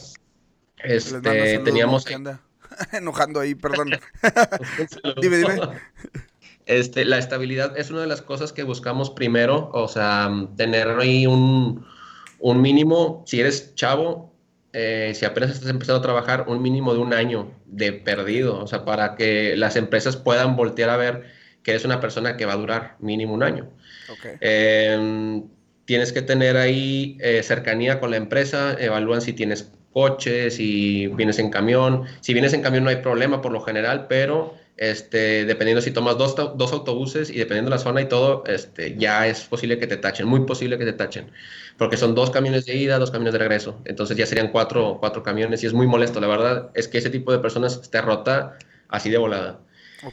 Este, 0.79 1.59
teníamos... 1.59 2.07
Enojando 2.93 3.41
ahí, 3.41 3.57
perdón. 3.57 3.99
dime, 5.21 5.39
dime. 5.39 5.59
Este, 6.67 7.05
la 7.05 7.19
estabilidad 7.19 7.77
es 7.77 7.91
una 7.91 8.03
de 8.03 8.07
las 8.07 8.23
cosas 8.23 8.53
que 8.53 8.63
buscamos 8.63 9.11
primero, 9.11 9.69
o 9.73 9.89
sea, 9.89 10.31
tener 10.57 10.89
ahí 11.01 11.27
un, 11.27 11.85
un 12.39 12.63
mínimo, 12.63 13.25
si 13.27 13.41
eres 13.41 13.75
chavo, 13.75 14.33
eh, 14.73 15.15
si 15.17 15.25
apenas 15.25 15.51
estás 15.51 15.69
empezando 15.69 15.99
a 15.99 16.03
trabajar, 16.03 16.45
un 16.47 16.63
mínimo 16.63 16.95
de 16.95 17.01
un 17.01 17.13
año 17.13 17.51
de 17.67 17.93
perdido, 17.93 18.63
o 18.63 18.69
sea, 18.69 18.85
para 18.85 19.17
que 19.17 19.57
las 19.57 19.75
empresas 19.75 20.17
puedan 20.17 20.55
voltear 20.55 20.91
a 20.91 20.97
ver 20.97 21.40
que 21.63 21.73
eres 21.73 21.85
una 21.85 22.01
persona 22.01 22.37
que 22.37 22.47
va 22.47 22.55
a 22.55 22.57
durar 22.57 22.97
mínimo 23.01 23.35
un 23.35 23.43
año. 23.43 23.69
Em, 24.41 25.45
tienes 25.85 26.13
que 26.13 26.23
tener 26.23 26.57
ahí 26.57 27.19
eh, 27.21 27.43
cercanía 27.43 28.01
con 28.01 28.11
la 28.11 28.17
empresa, 28.17 28.77
evalúan 28.79 29.21
si 29.21 29.33
tienes 29.33 29.71
coches, 29.93 30.55
si 30.55 31.09
vienes 31.09 31.39
en 31.39 31.51
camión. 31.51 32.05
Si 32.21 32.33
vienes 32.33 32.53
en 32.53 32.63
camión 32.63 32.85
no 32.85 32.91
hay 32.91 32.97
problema 32.97 33.43
por 33.43 33.53
lo 33.53 33.61
general, 33.61 34.07
pero 34.09 34.55
este, 34.81 35.45
dependiendo 35.45 35.83
si 35.83 35.91
tomas 35.91 36.17
dos, 36.17 36.35
dos, 36.35 36.73
autobuses 36.73 37.29
y 37.29 37.35
dependiendo 37.35 37.71
de 37.71 37.77
la 37.77 37.83
zona 37.83 38.01
y 38.01 38.07
todo, 38.07 38.45
este, 38.47 38.97
ya 38.97 39.27
es 39.27 39.43
posible 39.43 39.79
que 39.79 39.87
te 39.87 39.99
tachen, 39.99 40.27
muy 40.27 40.41
posible 40.47 40.79
que 40.79 40.87
te 40.87 40.95
tachen, 40.95 41.31
porque 41.77 41.99
son 41.99 42.15
dos 42.15 42.31
camiones 42.31 42.65
de 42.65 42.77
ida, 42.77 42.99
dos 42.99 43.11
camiones 43.11 43.35
de 43.35 43.41
regreso, 43.41 43.79
entonces 43.85 44.17
ya 44.17 44.25
serían 44.25 44.49
cuatro, 44.49 44.97
cuatro 44.99 45.23
camiones 45.23 45.63
y 45.63 45.67
es 45.67 45.75
muy 45.75 45.87
molesto, 45.87 46.19
la 46.19 46.29
verdad 46.29 46.71
es 46.75 46.89
que 46.89 46.97
ese 46.97 47.11
tipo 47.11 47.31
de 47.31 47.41
personas 47.41 47.91
te 47.91 48.01
rota 48.01 48.57
así 48.89 49.11
de 49.11 49.19
volada. 49.19 49.61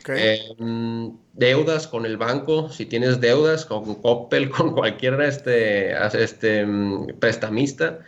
Em, 0.10 1.14
deudas 1.34 1.88
con 1.88 2.06
el 2.06 2.18
banco, 2.18 2.70
si 2.70 2.86
tienes 2.86 3.22
deudas 3.22 3.66
con 3.66 3.96
Coppel, 3.96 4.50
con 4.50 4.74
cualquier 4.74 5.20
este, 5.22 5.94
este, 6.22 6.66
mm, 6.66 7.20
prestamista, 7.20 8.00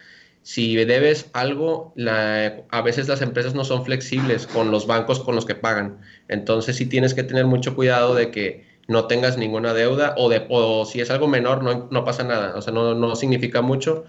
si 0.41 0.75
debes 0.75 1.29
algo, 1.33 1.93
a 2.71 2.81
veces 2.81 3.07
las 3.07 3.21
empresas 3.21 3.53
no 3.53 3.63
son 3.63 3.86
flexibles 3.86 4.48
con 4.48 4.71
los 4.71 4.88
bancos 4.88 5.19
con 5.19 5.36
los 5.36 5.45
que 5.45 5.55
pagan. 5.55 6.00
Entonces 6.27 6.77
sí 6.77 6.86
tienes 6.86 7.13
que 7.13 7.24
tener 7.24 7.45
mucho 7.45 7.75
cuidado 7.75 8.15
de 8.15 8.31
que 8.31 8.65
no 8.88 9.05
tengas 9.05 9.38
ninguna 9.38 9.74
deuda 9.74 10.15
o, 10.17 10.29
de, 10.29 10.45
o 10.50 10.86
si 10.86 11.01
es 11.01 11.12
algo 11.12 11.27
menor 11.27 11.62
no, 11.62 11.88
no 11.91 12.03
pasa 12.03 12.24
nada, 12.24 12.55
o 12.55 12.62
sea, 12.62 12.74
no, 12.74 12.95
no 12.95 13.15
significa 13.15 13.62
mucho 13.62 14.05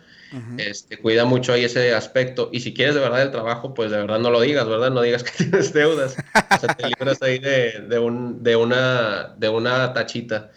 este, 0.58 0.98
cuida 0.98 1.24
mucho 1.24 1.52
ahí 1.52 1.64
ese 1.64 1.94
aspecto. 1.94 2.50
Y 2.52 2.60
si 2.60 2.72
quieres 2.72 2.94
de 2.94 3.00
verdad 3.00 3.22
el 3.22 3.30
trabajo, 3.30 3.74
pues 3.74 3.90
de 3.90 3.98
verdad 3.98 4.18
no 4.18 4.30
lo 4.30 4.40
digas, 4.40 4.66
¿verdad? 4.66 4.90
No 4.90 5.02
digas 5.02 5.22
que 5.24 5.44
tienes 5.44 5.72
deudas. 5.72 6.16
O 6.34 6.58
sea, 6.58 6.74
te 6.74 6.86
libras 6.86 7.20
ahí 7.22 7.38
de, 7.38 7.80
de, 7.88 7.98
un, 7.98 8.42
de, 8.42 8.56
una, 8.56 9.34
de 9.36 9.48
una 9.48 9.92
tachita. 9.92 10.50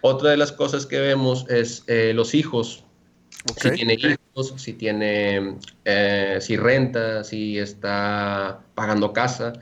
Otra 0.00 0.30
de 0.30 0.36
las 0.36 0.52
cosas 0.52 0.86
que 0.86 1.00
vemos 1.00 1.48
es 1.48 1.84
eh, 1.86 2.12
los 2.14 2.34
hijos. 2.34 2.84
Si 3.56 3.70
tiene 3.72 3.94
hijos, 3.94 4.54
si 4.56 4.72
tiene, 4.72 5.58
eh, 5.84 6.38
si 6.40 6.56
renta, 6.56 7.24
si 7.24 7.58
está 7.58 8.60
pagando 8.74 9.12
casa. 9.12 9.52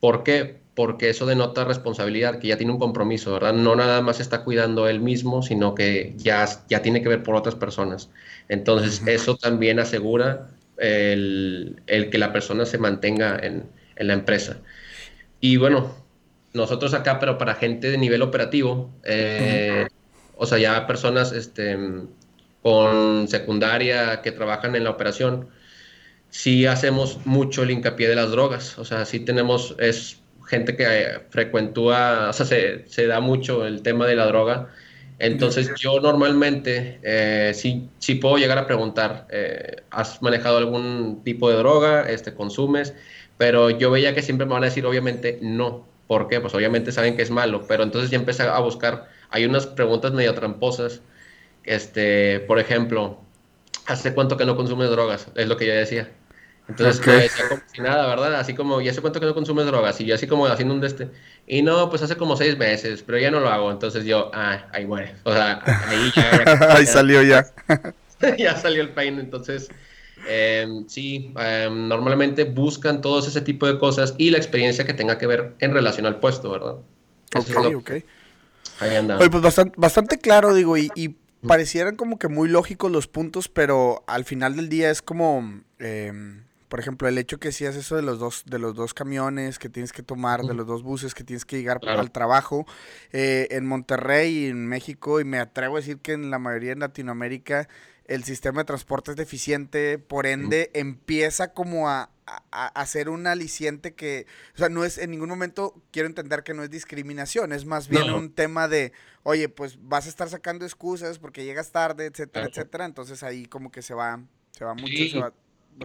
¿Por 0.00 0.22
qué? 0.22 0.61
Porque 0.74 1.10
eso 1.10 1.26
denota 1.26 1.64
responsabilidad, 1.64 2.38
que 2.38 2.48
ya 2.48 2.56
tiene 2.56 2.72
un 2.72 2.78
compromiso, 2.78 3.32
¿verdad? 3.32 3.52
No 3.52 3.76
nada 3.76 4.00
más 4.00 4.20
está 4.20 4.42
cuidando 4.42 4.88
él 4.88 5.00
mismo, 5.00 5.42
sino 5.42 5.74
que 5.74 6.14
ya, 6.16 6.46
ya 6.68 6.80
tiene 6.80 7.02
que 7.02 7.08
ver 7.08 7.22
por 7.22 7.34
otras 7.34 7.54
personas. 7.54 8.08
Entonces, 8.48 9.02
eso 9.06 9.36
también 9.36 9.78
asegura 9.80 10.48
el, 10.78 11.76
que 11.86 12.18
la 12.18 12.32
persona 12.32 12.66
se 12.66 12.78
mantenga 12.78 13.38
en, 13.42 13.64
la 13.96 14.14
empresa. 14.14 14.58
Y 15.40 15.56
bueno, 15.58 15.94
nosotros 16.54 16.94
acá, 16.94 17.20
pero 17.20 17.38
para 17.38 17.54
gente 17.54 17.90
de 17.90 17.98
nivel 17.98 18.22
operativo, 18.22 18.90
eh, 19.04 19.86
o 20.36 20.46
sea, 20.46 20.58
ya 20.58 20.86
personas 20.86 21.32
este, 21.32 21.78
con 22.62 23.28
secundaria 23.28 24.22
que 24.22 24.32
trabajan 24.32 24.74
en 24.74 24.84
la 24.84 24.90
operación, 24.90 25.48
sí 26.30 26.66
hacemos 26.66 27.24
mucho 27.26 27.62
el 27.62 27.70
hincapié 27.70 28.08
de 28.08 28.16
las 28.16 28.30
drogas. 28.30 28.78
O 28.78 28.84
sea, 28.84 29.04
sí 29.04 29.20
tenemos, 29.20 29.76
es 29.78 30.21
gente 30.52 30.76
que 30.76 30.86
frecuentúa, 31.30 32.28
o 32.30 32.32
sea, 32.34 32.46
se, 32.46 32.86
se 32.88 33.06
da 33.06 33.20
mucho 33.20 33.66
el 33.66 33.82
tema 33.82 34.06
de 34.06 34.16
la 34.16 34.26
droga 34.26 34.68
Entonces 35.18 35.72
yo 35.76 36.00
normalmente 36.00 37.00
eh, 37.02 37.52
sí, 37.54 37.90
sí 37.98 38.16
puedo 38.16 38.38
llegar 38.38 38.58
a 38.58 38.66
preguntar, 38.66 39.26
eh, 39.30 39.76
¿has 39.90 40.22
manejado 40.22 40.58
algún 40.58 41.22
tipo 41.24 41.50
de 41.50 41.56
droga? 41.56 42.10
Este, 42.10 42.34
¿Consumes? 42.34 42.94
Pero 43.38 43.70
yo 43.70 43.90
veía 43.90 44.14
que 44.14 44.22
siempre 44.22 44.46
me 44.46 44.54
van 44.54 44.64
a 44.64 44.66
decir 44.66 44.86
obviamente 44.86 45.38
no. 45.42 45.88
¿Por 46.06 46.28
qué? 46.28 46.40
Pues 46.40 46.54
obviamente 46.54 46.92
saben 46.92 47.16
que 47.16 47.22
es 47.22 47.30
malo, 47.30 47.66
pero 47.68 47.82
entonces 47.84 48.10
ya 48.10 48.18
empecé 48.18 48.42
a 48.44 48.58
buscar, 48.60 49.08
hay 49.30 49.44
unas 49.46 49.66
preguntas 49.66 50.12
medio 50.12 50.34
tramposas, 50.34 51.02
este, 51.64 52.40
por 52.40 52.58
ejemplo, 52.58 53.20
¿hace 53.86 54.14
cuánto 54.14 54.36
que 54.36 54.44
no 54.46 54.56
consumes 54.56 54.90
drogas? 54.90 55.28
Es 55.36 55.48
lo 55.48 55.56
que 55.56 55.66
yo 55.66 55.74
decía. 55.74 56.12
Entonces, 56.68 57.00
okay. 57.00 57.28
como 57.48 57.60
si 57.72 57.82
nada, 57.82 58.06
¿verdad? 58.06 58.34
Así 58.36 58.54
como, 58.54 58.80
¿y 58.80 58.88
hace 58.88 59.00
cuánto 59.00 59.20
que 59.20 59.26
no 59.26 59.34
consumes 59.34 59.66
drogas? 59.66 60.00
Y 60.00 60.06
yo 60.06 60.14
así 60.14 60.26
como 60.26 60.46
haciendo 60.46 60.74
un 60.74 60.80
de 60.80 60.86
este. 60.86 61.08
Y 61.46 61.62
no, 61.62 61.90
pues 61.90 62.02
hace 62.02 62.16
como 62.16 62.36
seis 62.36 62.56
meses, 62.56 63.02
pero 63.02 63.18
ya 63.18 63.30
no 63.30 63.40
lo 63.40 63.48
hago. 63.48 63.70
Entonces 63.70 64.04
yo, 64.04 64.30
ah, 64.32 64.66
ahí 64.72 64.86
muere. 64.86 65.16
O 65.24 65.32
sea, 65.32 65.60
ahí 65.88 66.12
ya. 66.14 66.70
ahí 66.76 66.86
salió 66.86 67.22
ya. 67.22 67.46
ya 68.38 68.56
salió 68.56 68.82
el 68.82 68.90
pain. 68.90 69.18
Entonces, 69.18 69.68
eh, 70.28 70.66
sí, 70.86 71.34
eh, 71.38 71.68
normalmente 71.70 72.44
buscan 72.44 73.00
todos 73.00 73.26
ese 73.26 73.40
tipo 73.40 73.66
de 73.66 73.78
cosas 73.78 74.14
y 74.18 74.30
la 74.30 74.38
experiencia 74.38 74.84
que 74.84 74.94
tenga 74.94 75.18
que 75.18 75.26
ver 75.26 75.54
en 75.58 75.74
relación 75.74 76.06
al 76.06 76.20
puesto, 76.20 76.50
¿verdad? 76.50 76.76
Eso 77.34 77.60
ok, 77.60 77.74
ok. 77.76 77.90
Ahí 78.80 78.96
anda. 78.96 79.18
Oye, 79.18 79.30
pues 79.30 79.42
bastante, 79.42 79.74
bastante 79.76 80.18
claro, 80.18 80.54
digo, 80.54 80.76
y, 80.76 80.90
y 80.94 81.16
parecieran 81.46 81.96
como 81.96 82.18
que 82.18 82.28
muy 82.28 82.48
lógicos 82.48 82.90
los 82.90 83.08
puntos, 83.08 83.48
pero 83.48 84.04
al 84.06 84.24
final 84.24 84.56
del 84.56 84.68
día 84.68 84.90
es 84.90 85.02
como, 85.02 85.62
eh, 85.78 86.12
por 86.72 86.80
ejemplo, 86.80 87.06
el 87.06 87.18
hecho 87.18 87.38
que 87.38 87.48
decías 87.48 87.76
eso 87.76 87.96
de 87.96 88.00
los 88.00 88.18
dos, 88.18 88.44
de 88.46 88.58
los 88.58 88.74
dos 88.74 88.94
camiones 88.94 89.58
que 89.58 89.68
tienes 89.68 89.92
que 89.92 90.02
tomar, 90.02 90.40
de 90.40 90.54
los 90.54 90.66
dos 90.66 90.82
buses 90.82 91.12
que 91.12 91.22
tienes 91.22 91.44
que 91.44 91.58
llegar 91.58 91.78
al 91.86 92.10
trabajo, 92.10 92.64
eh, 93.12 93.46
en 93.50 93.66
Monterrey 93.66 94.44
y 94.44 94.46
en 94.46 94.66
México, 94.66 95.20
y 95.20 95.24
me 95.24 95.38
atrevo 95.38 95.76
a 95.76 95.80
decir 95.80 95.98
que 95.98 96.12
en 96.14 96.30
la 96.30 96.38
mayoría 96.38 96.70
de 96.70 96.80
Latinoamérica 96.80 97.68
el 98.06 98.24
sistema 98.24 98.62
de 98.62 98.64
transporte 98.64 99.10
es 99.10 99.18
deficiente, 99.18 99.98
por 99.98 100.24
ende 100.24 100.70
empieza 100.72 101.52
como 101.52 101.90
a, 101.90 102.08
hacer 102.50 103.10
un 103.10 103.26
aliciente 103.26 103.92
que, 103.92 104.24
o 104.54 104.56
sea, 104.56 104.70
no 104.70 104.86
es, 104.86 104.96
en 104.96 105.10
ningún 105.10 105.28
momento 105.28 105.74
quiero 105.90 106.08
entender 106.08 106.42
que 106.42 106.54
no 106.54 106.62
es 106.62 106.70
discriminación, 106.70 107.52
es 107.52 107.66
más 107.66 107.88
bien 107.88 108.08
un 108.14 108.32
tema 108.32 108.66
de, 108.66 108.94
oye, 109.24 109.50
pues 109.50 109.76
vas 109.78 110.06
a 110.06 110.08
estar 110.08 110.30
sacando 110.30 110.64
excusas 110.64 111.18
porque 111.18 111.44
llegas 111.44 111.70
tarde, 111.70 112.06
etcétera, 112.06 112.46
etcétera, 112.46 112.86
entonces 112.86 113.22
ahí 113.22 113.44
como 113.44 113.70
que 113.70 113.82
se 113.82 113.92
va, 113.92 114.22
se 114.52 114.64
va 114.64 114.72
mucho, 114.72 115.04
se 115.10 115.18
va, 115.18 115.34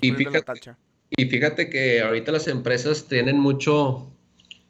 y 0.01 0.11
fíjate, 0.11 0.75
y 1.09 1.25
fíjate 1.25 1.69
que 1.69 2.01
ahorita 2.01 2.31
las 2.31 2.47
empresas 2.47 3.07
tienen 3.07 3.39
mucho, 3.39 4.11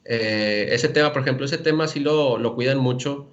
eh, 0.04 0.68
ese 0.70 0.88
tema, 0.88 1.12
por 1.12 1.22
ejemplo, 1.22 1.44
ese 1.44 1.58
tema 1.58 1.88
sí 1.88 2.00
lo, 2.00 2.38
lo 2.38 2.54
cuidan 2.54 2.78
mucho, 2.78 3.32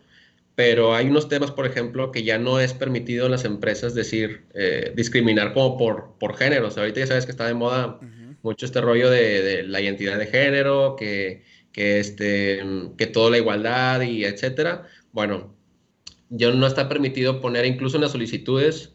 pero 0.55 0.95
hay 0.95 1.09
unos 1.09 1.27
temas, 1.27 1.51
por 1.51 1.65
ejemplo, 1.65 2.11
que 2.11 2.23
ya 2.23 2.37
no 2.37 2.59
es 2.59 2.73
permitido 2.73 3.25
en 3.25 3.31
las 3.33 3.45
empresas 3.45 3.93
decir, 3.93 4.45
eh, 4.53 4.93
discriminar 4.95 5.53
como 5.53 5.77
por, 5.77 6.15
por 6.19 6.35
género. 6.35 6.69
ahorita 6.75 7.01
ya 7.01 7.07
sabes 7.07 7.25
que 7.25 7.31
está 7.31 7.45
de 7.45 7.53
moda 7.53 7.99
mucho 8.41 8.65
este 8.65 8.79
rollo 8.79 9.09
de, 9.09 9.63
la 9.63 9.81
identidad 9.81 10.17
de 10.17 10.27
género, 10.27 10.95
que, 10.95 11.43
que, 11.73 11.99
este, 11.99 12.63
que 12.97 13.07
toda 13.07 13.31
la 13.31 13.37
igualdad 13.37 14.01
y 14.01 14.23
etcétera. 14.23 14.87
Bueno, 15.11 15.55
ya 16.29 16.51
no 16.51 16.67
está 16.67 16.87
permitido 16.87 17.41
poner 17.41 17.65
incluso 17.65 17.97
en 17.97 18.03
las 18.03 18.11
solicitudes 18.11 18.94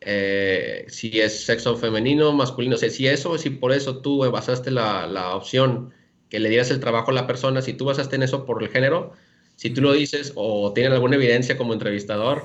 eh, 0.00 0.86
si 0.88 1.20
es 1.20 1.44
sexo 1.44 1.76
femenino, 1.76 2.32
masculino. 2.32 2.76
O 2.76 2.78
sea, 2.78 2.90
si 2.90 3.06
eso, 3.06 3.36
si 3.38 3.50
por 3.50 3.72
eso 3.72 3.98
tú 3.98 4.18
basaste 4.30 4.70
la, 4.70 5.06
la 5.06 5.34
opción 5.36 5.92
que 6.28 6.40
le 6.40 6.48
dieras 6.48 6.70
el 6.70 6.80
trabajo 6.80 7.10
a 7.10 7.14
la 7.14 7.26
persona, 7.26 7.62
si 7.62 7.74
tú 7.74 7.84
basaste 7.86 8.16
en 8.16 8.22
eso 8.22 8.46
por 8.46 8.62
el 8.62 8.68
género, 8.70 9.12
si 9.56 9.70
tú 9.70 9.82
lo 9.82 9.92
dices 9.92 10.32
o 10.36 10.72
tienen 10.72 10.92
alguna 10.92 11.16
evidencia 11.16 11.58
como 11.58 11.74
entrevistador, 11.74 12.44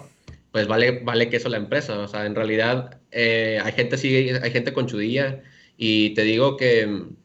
pues 0.51 0.67
vale, 0.67 0.99
vale 1.03 1.29
que 1.29 1.37
eso 1.37 1.49
la 1.49 1.57
empresa. 1.57 1.99
O 1.99 2.07
sea, 2.07 2.25
en 2.25 2.35
realidad 2.35 2.99
eh, 3.11 3.59
hay 3.63 3.71
gente 3.73 3.97
sí, 3.97 4.15
hay 4.41 4.51
gente 4.51 4.73
con 4.73 4.87
chudilla 4.87 5.43
y 5.77 6.13
te 6.15 6.23
digo 6.23 6.57
que 6.57 6.85
mm, 6.87 7.15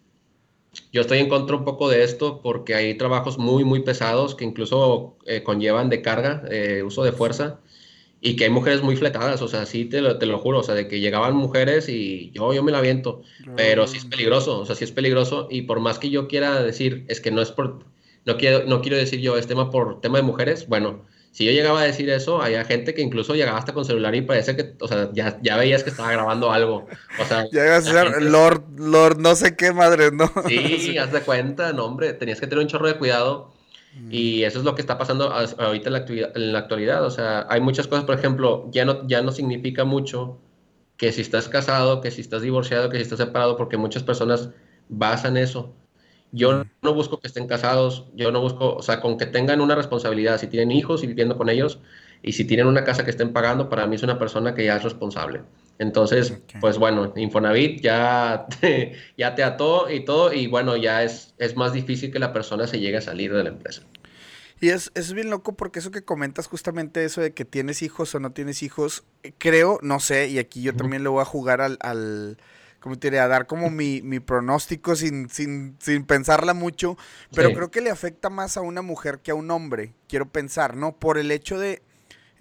yo 0.93 1.01
estoy 1.01 1.19
en 1.19 1.29
contra 1.29 1.57
un 1.57 1.65
poco 1.65 1.89
de 1.89 2.05
esto 2.05 2.41
porque 2.43 2.75
hay 2.75 2.95
trabajos 2.95 3.39
muy, 3.39 3.65
muy 3.65 3.81
pesados 3.83 4.35
que 4.35 4.45
incluso 4.45 5.17
eh, 5.27 5.43
conllevan 5.43 5.89
de 5.91 6.03
carga, 6.03 6.43
eh, 6.51 6.83
uso 6.85 7.03
de 7.05 7.13
fuerza 7.13 7.61
y 8.21 8.37
que 8.37 8.45
hay 8.45 8.51
mujeres 8.51 8.83
muy 8.83 8.97
fletadas, 8.97 9.41
o 9.43 9.49
sea, 9.49 9.67
sí 9.67 9.87
te 9.87 10.01
lo, 10.01 10.19
te 10.19 10.27
lo 10.27 10.39
juro, 10.39 10.59
o 10.59 10.63
sea, 10.63 10.75
de 10.75 10.89
que 10.89 11.01
llegaban 11.01 11.35
mujeres 11.35 11.89
y 11.89 12.31
yo, 12.33 12.53
yo 12.53 12.63
me 12.63 12.73
la 12.73 12.79
aviento, 12.79 13.23
pero 13.57 13.87
sí 13.87 13.97
es 13.97 14.05
peligroso, 14.05 14.61
o 14.61 14.67
sea, 14.67 14.75
sí 14.77 14.85
es 14.85 14.93
peligroso 14.93 15.49
y 15.51 15.63
por 15.63 15.81
más 15.81 15.99
que 15.99 16.11
yo 16.11 16.29
quiera 16.29 16.63
decir, 16.63 17.05
es 17.09 17.21
que 17.21 17.31
no 17.31 17.41
es 17.41 17.51
por 17.51 17.85
no 18.27 18.37
quiero, 18.37 18.65
no 18.67 18.83
quiero 18.83 18.97
decir 18.97 19.21
yo, 19.21 19.37
es 19.37 19.47
tema 19.47 19.71
por 19.71 20.01
tema 20.01 20.19
de 20.19 20.23
mujeres. 20.23 20.69
Bueno, 20.69 21.07
si 21.33 21.45
yo 21.45 21.53
llegaba 21.53 21.81
a 21.81 21.85
decir 21.85 22.11
eso, 22.11 22.43
había 22.43 22.65
gente 22.65 22.93
que 22.93 23.03
incluso 23.03 23.35
llegaba 23.35 23.59
hasta 23.59 23.73
con 23.73 23.85
celular 23.85 24.15
y 24.15 24.23
parece 24.23 24.57
que, 24.57 24.75
o 24.81 24.89
sea, 24.89 25.11
ya, 25.13 25.39
ya 25.43 25.57
veías 25.57 25.83
que 25.83 25.91
estaba 25.91 26.13
grabando 26.13 26.53
algo. 26.53 26.87
O 27.19 27.25
sea, 27.25 27.47
ya 27.51 27.77
a 27.77 27.81
ser 27.81 28.23
Lord, 28.23 28.65
Lord, 28.77 29.19
no 29.19 29.35
sé 29.35 29.57
qué 29.57 29.73
madre, 29.73 30.11
¿no? 30.13 30.31
Sí, 30.49 30.99
haz 30.99 31.13
de 31.13 31.21
cuenta, 31.21 31.73
no, 31.73 31.87
hombre, 31.87 32.13
tenías 32.13 32.41
que 32.41 32.47
tener 32.47 32.63
un 32.63 32.69
chorro 32.69 32.89
de 32.89 32.99
cuidado. 32.99 33.53
Mm. 33.95 34.09
Y 34.11 34.45
eso 34.45 34.59
es 34.59 34.65
lo 34.65 34.75
que 34.75 34.81
está 34.81 34.99
pasando 34.99 35.33
ahorita 35.33 35.89
en 35.89 35.93
la, 35.93 36.33
en 36.35 36.53
la 36.53 36.59
actualidad. 36.59 37.05
O 37.05 37.11
sea, 37.11 37.47
hay 37.49 37.61
muchas 37.61 37.87
cosas, 37.87 38.05
por 38.05 38.17
ejemplo, 38.19 38.69
ya 38.71 38.85
no, 38.85 39.07
ya 39.07 39.23
no 39.23 39.33
significa 39.33 39.85
mucho 39.85 40.39
que 40.97 41.13
si 41.13 41.23
estás 41.23 41.49
casado, 41.49 42.01
que 42.01 42.11
si 42.11 42.21
estás 42.21 42.43
divorciado, 42.43 42.91
que 42.91 42.99
si 42.99 43.03
estás 43.03 43.19
separado, 43.19 43.57
porque 43.57 43.77
muchas 43.77 44.03
personas 44.03 44.51
basan 44.89 45.37
eso. 45.37 45.75
Yo 46.33 46.65
no 46.83 46.95
busco 46.95 47.19
que 47.19 47.27
estén 47.27 47.49
casados, 47.49 48.07
yo 48.15 48.31
no 48.31 48.41
busco, 48.41 48.77
o 48.77 48.83
sea, 48.83 49.01
con 49.01 49.19
que 49.19 49.27
tengan 49.27 49.61
una 49.61 49.75
responsabilidad, 49.75 50.39
si 50.39 50.47
tienen 50.47 50.71
hijos 50.71 51.03
y 51.03 51.07
viviendo 51.07 51.37
con 51.37 51.49
ellos, 51.49 51.81
y 52.23 52.33
si 52.33 52.45
tienen 52.45 52.67
una 52.67 52.85
casa 52.85 53.05
que 53.05 53.11
estén 53.11 53.33
pagando, 53.33 53.69
para 53.69 53.87
mí 53.87 53.97
es 53.97 54.03
una 54.03 54.19
persona 54.19 54.55
que 54.55 54.65
ya 54.65 54.77
es 54.77 54.83
responsable. 54.83 55.41
Entonces, 55.81 56.35
pues 56.61 56.77
bueno, 56.77 57.11
Infonavit 57.17 57.81
ya 57.81 58.47
te, 58.61 58.93
ya 59.17 59.35
te 59.35 59.43
ató 59.43 59.91
y 59.91 60.05
todo, 60.05 60.31
y 60.31 60.47
bueno, 60.47 60.77
ya 60.77 61.03
es, 61.03 61.33
es 61.39 61.57
más 61.57 61.73
difícil 61.73 62.13
que 62.13 62.19
la 62.19 62.35
persona 62.35 62.67
se 62.67 62.79
llegue 62.79 62.99
a 62.99 63.01
salir 63.01 63.33
de 63.33 63.43
la 63.43 63.49
empresa. 63.49 63.83
Y 64.61 64.69
es, 64.69 64.93
es 64.95 65.15
bien 65.15 65.31
loco 65.31 65.55
porque 65.55 65.79
eso 65.79 65.91
que 65.91 66.05
comentas 66.05 66.49
justamente 66.49 67.03
eso 67.07 67.23
de 67.23 67.33
que 67.33 67.47
tienes 67.47 67.81
hijos 67.81 68.15
o 68.15 68.21
no 68.21 68.33
tienes 68.33 68.63
hijos, 68.63 69.05
creo, 69.39 69.79
no 69.81 70.01
sé, 70.01 70.29
y 70.29 70.39
aquí 70.39 70.61
yo 70.61 70.77
también 70.77 71.03
le 71.03 71.09
voy 71.09 71.23
a 71.23 71.25
jugar 71.25 71.63
al, 71.63 71.79
al 71.81 72.37
como 72.81 72.99
te 72.99 73.07
diría, 73.07 73.27
dar 73.27 73.47
como 73.47 73.71
mi, 73.71 74.03
mi 74.03 74.21
pronóstico 74.21 74.97
sin, 74.97 75.31
sin, 75.31 75.79
sin, 75.81 76.05
pensarla 76.05 76.53
mucho, 76.53 76.99
pero 77.35 77.55
creo 77.55 77.71
que 77.71 77.81
le 77.81 77.89
afecta 77.89 78.29
más 78.29 78.59
a 78.59 78.61
una 78.61 78.83
mujer 78.83 79.21
que 79.21 79.31
a 79.31 79.35
un 79.35 79.51
hombre, 79.51 79.95
quiero 80.09 80.29
pensar, 80.29 80.77
¿no? 80.77 80.95
Por 80.95 81.17
el 81.17 81.31
hecho 81.31 81.59
de, 81.59 81.81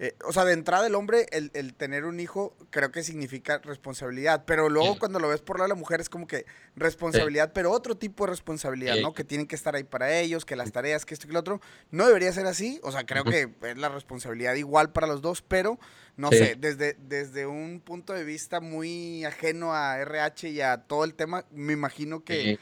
eh, 0.02 0.16
o 0.24 0.32
sea, 0.32 0.46
de 0.46 0.54
entrada 0.54 0.86
el 0.86 0.94
hombre, 0.94 1.26
el, 1.30 1.50
el, 1.52 1.74
tener 1.74 2.06
un 2.06 2.20
hijo, 2.20 2.56
creo 2.70 2.90
que 2.90 3.02
significa 3.02 3.58
responsabilidad, 3.58 4.44
pero 4.46 4.70
luego 4.70 4.98
cuando 4.98 5.18
lo 5.18 5.28
ves 5.28 5.42
por 5.42 5.58
lado 5.58 5.68
de 5.68 5.74
la 5.74 5.78
mujer 5.78 6.00
es 6.00 6.08
como 6.08 6.26
que 6.26 6.46
responsabilidad, 6.74 7.52
pero 7.52 7.70
otro 7.70 7.98
tipo 7.98 8.24
de 8.24 8.30
responsabilidad, 8.30 8.96
¿no? 9.02 9.12
Que 9.12 9.24
tienen 9.24 9.46
que 9.46 9.54
estar 9.54 9.76
ahí 9.76 9.84
para 9.84 10.18
ellos, 10.18 10.46
que 10.46 10.56
las 10.56 10.72
tareas, 10.72 11.04
que 11.04 11.12
esto 11.12 11.26
y 11.26 11.28
que 11.28 11.34
lo 11.34 11.40
otro, 11.40 11.60
no 11.90 12.06
debería 12.06 12.32
ser 12.32 12.46
así, 12.46 12.80
o 12.82 12.90
sea, 12.90 13.04
creo 13.04 13.24
que 13.24 13.50
es 13.60 13.76
la 13.76 13.90
responsabilidad 13.90 14.54
igual 14.54 14.90
para 14.90 15.06
los 15.06 15.20
dos, 15.20 15.42
pero 15.42 15.78
no 16.16 16.30
sé, 16.30 16.56
desde, 16.58 16.96
desde 16.98 17.46
un 17.46 17.82
punto 17.84 18.14
de 18.14 18.24
vista 18.24 18.60
muy 18.60 19.26
ajeno 19.26 19.74
a 19.74 19.98
RH 19.98 20.48
y 20.48 20.62
a 20.62 20.78
todo 20.78 21.04
el 21.04 21.12
tema, 21.12 21.44
me 21.50 21.74
imagino 21.74 22.24
que 22.24 22.58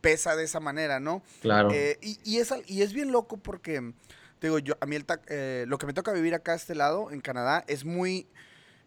pesa 0.00 0.34
de 0.34 0.42
esa 0.42 0.58
manera, 0.58 0.98
¿no? 0.98 1.22
Claro. 1.40 1.70
Eh, 1.70 1.98
y, 2.02 2.18
y, 2.24 2.38
es, 2.38 2.52
y 2.66 2.82
es 2.82 2.92
bien 2.92 3.12
loco 3.12 3.36
porque 3.36 3.94
digo, 4.48 4.58
yo, 4.58 4.74
a 4.80 4.86
mí 4.86 4.96
el 4.96 5.04
eh, 5.28 5.64
lo 5.68 5.78
que 5.78 5.86
me 5.86 5.92
toca 5.92 6.12
vivir 6.12 6.34
acá 6.34 6.52
a 6.52 6.56
este 6.56 6.74
lado, 6.74 7.10
en 7.10 7.20
Canadá, 7.20 7.64
es 7.66 7.84
muy... 7.84 8.26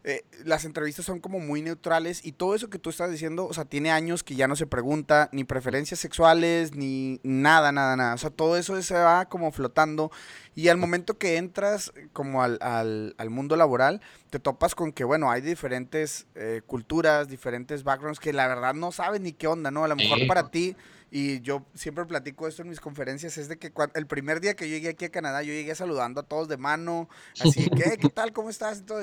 Eh, 0.04 0.24
las 0.46 0.64
entrevistas 0.64 1.04
son 1.06 1.20
como 1.20 1.40
muy 1.40 1.62
neutrales 1.62 2.24
y 2.24 2.32
todo 2.32 2.56
eso 2.56 2.70
que 2.70 2.80
tú 2.80 2.90
estás 2.90 3.12
diciendo, 3.12 3.46
o 3.46 3.54
sea, 3.54 3.66
tiene 3.66 3.92
años 3.92 4.24
que 4.24 4.36
ya 4.36 4.48
no 4.48 4.56
se 4.56 4.66
pregunta 4.66 5.28
ni 5.34 5.44
preferencias 5.44 6.00
sexuales, 6.00 6.74
ni 6.76 7.20
nada, 7.24 7.74
nada, 7.74 7.98
nada. 7.98 8.14
O 8.14 8.18
sea, 8.18 8.30
todo 8.30 8.56
eso 8.56 8.82
se 8.82 8.94
va 8.94 9.26
como 9.26 9.52
flotando 9.52 10.10
y 10.58 10.70
al 10.70 10.78
momento 10.78 11.20
que 11.20 11.38
entras 11.38 11.94
como 12.14 12.42
al, 12.42 12.58
al, 12.62 13.14
al 13.20 13.30
mundo 13.30 13.56
laboral, 13.56 14.02
te 14.32 14.40
topas 14.40 14.74
con 14.74 14.92
que, 14.92 15.04
bueno, 15.04 15.30
hay 15.30 15.40
diferentes 15.42 16.26
eh, 16.34 16.64
culturas, 16.66 17.28
diferentes 17.28 17.84
backgrounds 17.84 18.20
que 18.20 18.34
la 18.34 18.48
verdad 18.48 18.74
no 18.74 18.92
sabes 18.92 19.22
ni 19.22 19.34
qué 19.34 19.46
onda, 19.46 19.70
¿no? 19.70 19.84
A 19.84 19.88
lo 19.88 19.96
mejor 19.96 20.26
para 20.26 20.50
ti 20.50 20.76
y 21.10 21.40
yo 21.42 21.66
siempre 21.74 22.06
platico 22.06 22.48
esto 22.48 22.64
en 22.64 22.70
mis 22.70 22.82
conferencias, 22.82 23.38
es 23.38 23.48
de 23.48 23.58
que 23.58 23.72
el 23.94 24.08
primer 24.08 24.42
día 24.42 24.56
que 24.56 24.70
yo 24.70 24.76
llegué 24.76 24.90
aquí 24.90 25.06
a 25.06 25.10
Canadá, 25.10 25.42
yo 25.42 25.54
llegué 25.54 25.74
saludando 25.74 26.20
a 26.20 26.24
todos 26.24 26.50
de 26.50 26.58
mano, 26.58 27.08
así, 27.40 27.70
¿qué? 27.78 27.98
¿Qué 27.98 28.10
tal? 28.10 28.34
¿Cómo 28.34 28.50
estás? 28.50 28.80
Y 28.80 28.82
todo, 28.82 29.02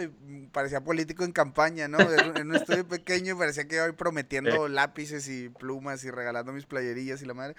parecía 0.52 0.82
político 0.82 1.24
en 1.24 1.32
campaña, 1.32 1.88
¿no? 1.88 1.98
En 2.00 2.50
un 2.50 2.56
estudio 2.56 2.86
pequeño 2.86 3.38
parecía 3.38 3.66
que 3.66 3.76
iba 3.76 3.90
prometiendo 3.92 4.68
lápices 4.68 5.28
y 5.28 5.48
plumas 5.48 6.04
y 6.04 6.10
regalando 6.10 6.52
mis 6.52 6.66
playerillas 6.66 7.22
y 7.22 7.26
la 7.26 7.34
madre. 7.34 7.56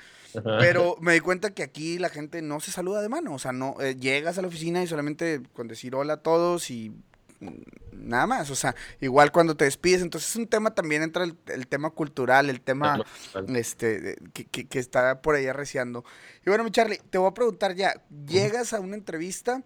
Pero 0.59 0.95
me 1.01 1.13
di 1.13 1.21
cuenta 1.21 1.51
que 1.51 1.63
aquí 1.63 1.97
la 1.97 2.09
gente 2.09 2.43
no 2.43 2.59
se 2.59 2.71
saluda 2.71 3.01
de 3.01 3.09
mano, 3.09 3.33
o 3.33 3.39
sea, 3.39 3.51
no, 3.51 3.77
eh, 3.85 3.95
llegas 3.95 4.37
a 4.37 4.41
la 4.41 4.47
oficina 4.47 4.83
y 4.83 4.87
solamente 4.87 5.41
con 5.53 5.67
decir 5.67 5.95
hola 5.95 6.13
a 6.13 6.17
todos 6.17 6.69
y 6.71 6.91
nada 7.91 8.27
más, 8.27 8.49
o 8.49 8.55
sea, 8.55 8.75
igual 9.01 9.31
cuando 9.31 9.55
te 9.55 9.65
despides, 9.65 10.01
entonces 10.01 10.29
es 10.29 10.35
un 10.35 10.47
tema 10.47 10.73
también 10.73 11.03
entra 11.03 11.23
el, 11.23 11.67
tema 11.67 11.89
cultural, 11.89 12.49
el 12.49 12.61
tema 12.61 13.03
este 13.49 14.15
que, 14.33 14.45
que, 14.45 14.79
está 14.79 15.21
por 15.21 15.35
ahí 15.35 15.47
arreciando. 15.47 16.03
Y 16.45 16.49
bueno, 16.49 16.63
mi 16.63 16.71
Charlie, 16.71 16.99
te 17.09 17.17
voy 17.17 17.29
a 17.29 17.33
preguntar 17.33 17.75
ya, 17.75 17.93
llegas 18.25 18.73
a 18.73 18.79
una 18.79 18.95
entrevista 18.95 19.63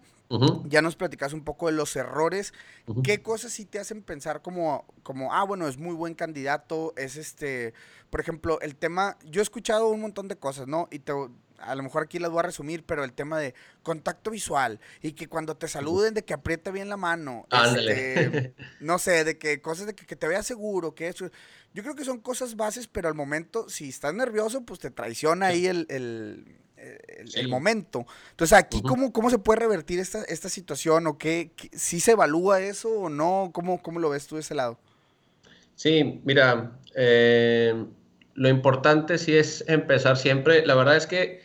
Ya 0.66 0.80
nos 0.80 0.94
platicas 0.94 1.32
un 1.32 1.42
poco 1.42 1.66
de 1.66 1.72
los 1.72 1.96
errores. 1.96 2.54
¿Qué 3.02 3.20
cosas 3.20 3.52
sí 3.52 3.64
te 3.64 3.80
hacen 3.80 4.02
pensar 4.02 4.42
como, 4.42 4.84
como, 5.02 5.34
ah, 5.34 5.42
bueno, 5.42 5.66
es 5.66 5.76
muy 5.76 5.94
buen 5.94 6.14
candidato? 6.14 6.94
Es 6.96 7.16
este, 7.16 7.74
por 8.10 8.20
ejemplo, 8.20 8.60
el 8.60 8.76
tema, 8.76 9.16
yo 9.24 9.40
he 9.40 9.42
escuchado 9.42 9.88
un 9.88 10.00
montón 10.00 10.28
de 10.28 10.36
cosas, 10.36 10.68
¿no? 10.68 10.86
Y 10.92 11.00
te, 11.00 11.12
a 11.60 11.74
lo 11.74 11.82
mejor 11.82 12.04
aquí 12.04 12.18
las 12.18 12.30
voy 12.30 12.40
a 12.40 12.44
resumir, 12.44 12.84
pero 12.84 13.04
el 13.04 13.12
tema 13.12 13.38
de 13.38 13.54
contacto 13.82 14.30
visual 14.30 14.80
y 15.02 15.12
que 15.12 15.28
cuando 15.28 15.56
te 15.56 15.68
saluden 15.68 16.14
de 16.14 16.24
que 16.24 16.34
apriete 16.34 16.70
bien 16.70 16.88
la 16.88 16.96
mano, 16.96 17.46
este, 17.50 18.54
no 18.80 18.98
sé, 18.98 19.24
de 19.24 19.38
que 19.38 19.60
cosas 19.60 19.86
de 19.86 19.94
que, 19.94 20.16
te 20.16 20.28
vea 20.28 20.42
seguro, 20.42 20.94
que 20.94 21.08
eso, 21.08 21.30
yo 21.74 21.82
creo 21.82 21.94
que 21.94 22.04
son 22.04 22.20
cosas 22.20 22.56
bases, 22.56 22.86
pero 22.86 23.08
al 23.08 23.14
momento, 23.14 23.68
si 23.68 23.88
estás 23.88 24.14
nervioso, 24.14 24.62
pues 24.62 24.80
te 24.80 24.90
traiciona 24.90 25.46
ahí 25.46 25.66
el 25.66 25.86
el, 27.34 27.48
momento. 27.48 28.06
Entonces, 28.30 28.56
aquí, 28.56 28.82
¿cómo, 28.82 29.12
¿cómo 29.12 29.30
se 29.30 29.38
puede 29.38 29.60
revertir 29.60 29.98
esta, 29.98 30.22
esta 30.24 30.48
situación? 30.48 31.06
¿O 31.06 31.18
qué, 31.18 31.50
si 31.72 32.00
se 32.00 32.12
evalúa 32.12 32.60
eso 32.60 32.88
o 32.90 33.08
no? 33.08 33.50
¿Cómo, 33.52 33.82
¿Cómo 33.82 34.00
lo 34.00 34.10
ves 34.10 34.26
tú 34.26 34.36
de 34.36 34.42
ese 34.42 34.54
lado? 34.54 34.78
Sí, 35.74 36.20
mira, 36.24 36.78
eh, 36.94 37.84
lo 38.34 38.48
importante 38.48 39.18
sí 39.18 39.36
es 39.36 39.64
empezar 39.68 40.16
siempre. 40.16 40.64
La 40.66 40.74
verdad 40.74 40.96
es 40.96 41.06
que 41.06 41.42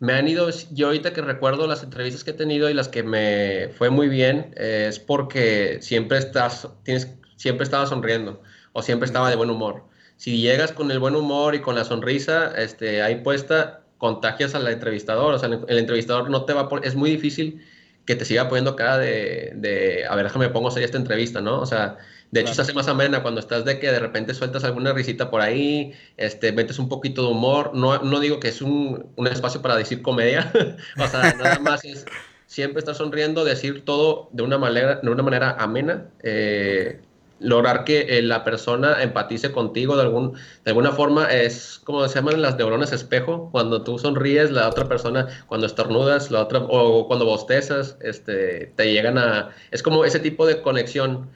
me 0.00 0.14
han 0.14 0.26
ido, 0.26 0.48
yo 0.72 0.86
ahorita 0.86 1.12
que 1.12 1.20
recuerdo 1.20 1.66
las 1.66 1.82
entrevistas 1.82 2.24
que 2.24 2.30
he 2.30 2.34
tenido 2.34 2.70
y 2.70 2.74
las 2.74 2.88
que 2.88 3.02
me 3.02 3.68
fue 3.76 3.90
muy 3.90 4.08
bien, 4.08 4.54
es 4.56 4.98
porque 4.98 5.78
siempre 5.82 6.18
estás, 6.18 6.68
tienes, 6.84 7.14
siempre 7.36 7.64
estaba 7.64 7.86
sonriendo 7.86 8.42
o 8.72 8.82
siempre 8.82 9.06
estaba 9.06 9.28
de 9.28 9.36
buen 9.36 9.50
humor. 9.50 9.84
Si 10.16 10.40
llegas 10.40 10.72
con 10.72 10.90
el 10.90 10.98
buen 10.98 11.16
humor 11.16 11.54
y 11.54 11.60
con 11.60 11.74
la 11.74 11.84
sonrisa 11.84 12.52
este, 12.56 13.02
ahí 13.02 13.16
puesta, 13.16 13.82
contagias 13.98 14.54
al 14.54 14.66
entrevistador, 14.68 15.34
o 15.34 15.38
sea, 15.38 15.50
el, 15.50 15.78
entrevistador 15.78 16.30
no 16.30 16.46
te 16.46 16.54
va 16.54 16.62
a 16.62 16.68
poner, 16.70 16.88
es 16.88 16.94
muy 16.94 17.10
difícil 17.10 17.62
que 18.06 18.16
te 18.16 18.24
siga 18.24 18.48
poniendo 18.48 18.76
cara 18.76 18.96
de, 18.96 19.52
de 19.56 20.06
a 20.08 20.16
ver, 20.16 20.24
déjame 20.24 20.48
pongo 20.48 20.68
hacer 20.68 20.82
esta 20.82 20.96
entrevista, 20.96 21.42
¿no? 21.42 21.60
O 21.60 21.66
sea, 21.66 21.98
de 22.30 22.40
hecho 22.40 22.54
se 22.54 22.62
hace 22.62 22.72
más 22.72 22.88
amena 22.88 23.22
cuando 23.22 23.40
estás 23.40 23.64
de 23.64 23.78
que 23.78 23.90
de 23.90 23.98
repente 23.98 24.34
sueltas 24.34 24.64
alguna 24.64 24.92
risita 24.92 25.30
por 25.30 25.40
ahí, 25.40 25.92
este, 26.16 26.52
metes 26.52 26.78
un 26.78 26.88
poquito 26.88 27.22
de 27.22 27.28
humor, 27.28 27.72
no, 27.74 27.98
no 28.02 28.20
digo 28.20 28.40
que 28.40 28.48
es 28.48 28.62
un, 28.62 29.06
un 29.16 29.26
espacio 29.26 29.62
para 29.62 29.76
decir 29.76 30.02
comedia, 30.02 30.52
o 30.98 31.06
sea, 31.06 31.34
nada 31.34 31.58
más 31.58 31.84
es 31.84 32.06
siempre 32.46 32.80
estar 32.80 32.96
sonriendo, 32.96 33.44
decir 33.44 33.84
todo 33.84 34.28
de 34.32 34.42
una 34.42 34.58
manera, 34.58 34.96
de 34.96 35.08
una 35.08 35.22
manera 35.22 35.56
amena, 35.58 36.08
eh, 36.22 37.00
lograr 37.40 37.84
que 37.84 38.18
eh, 38.18 38.22
la 38.22 38.44
persona 38.44 39.02
empatice 39.02 39.50
contigo 39.52 39.96
de, 39.96 40.02
algún, 40.02 40.32
de 40.64 40.70
alguna 40.70 40.92
forma. 40.92 41.26
Es 41.26 41.80
como 41.84 42.06
se 42.08 42.16
llaman 42.16 42.42
las 42.42 42.56
neuronas 42.56 42.92
espejo, 42.92 43.50
cuando 43.50 43.82
tú 43.82 43.98
sonríes, 43.98 44.50
la 44.50 44.68
otra 44.68 44.86
persona, 44.88 45.28
cuando 45.46 45.66
estornudas, 45.66 46.30
la 46.30 46.42
otra, 46.42 46.60
o 46.60 47.06
cuando 47.06 47.24
bostezas, 47.24 47.96
este, 48.00 48.72
te 48.76 48.92
llegan 48.92 49.18
a, 49.18 49.50
es 49.70 49.82
como 49.82 50.04
ese 50.04 50.20
tipo 50.20 50.46
de 50.46 50.60
conexión. 50.60 51.30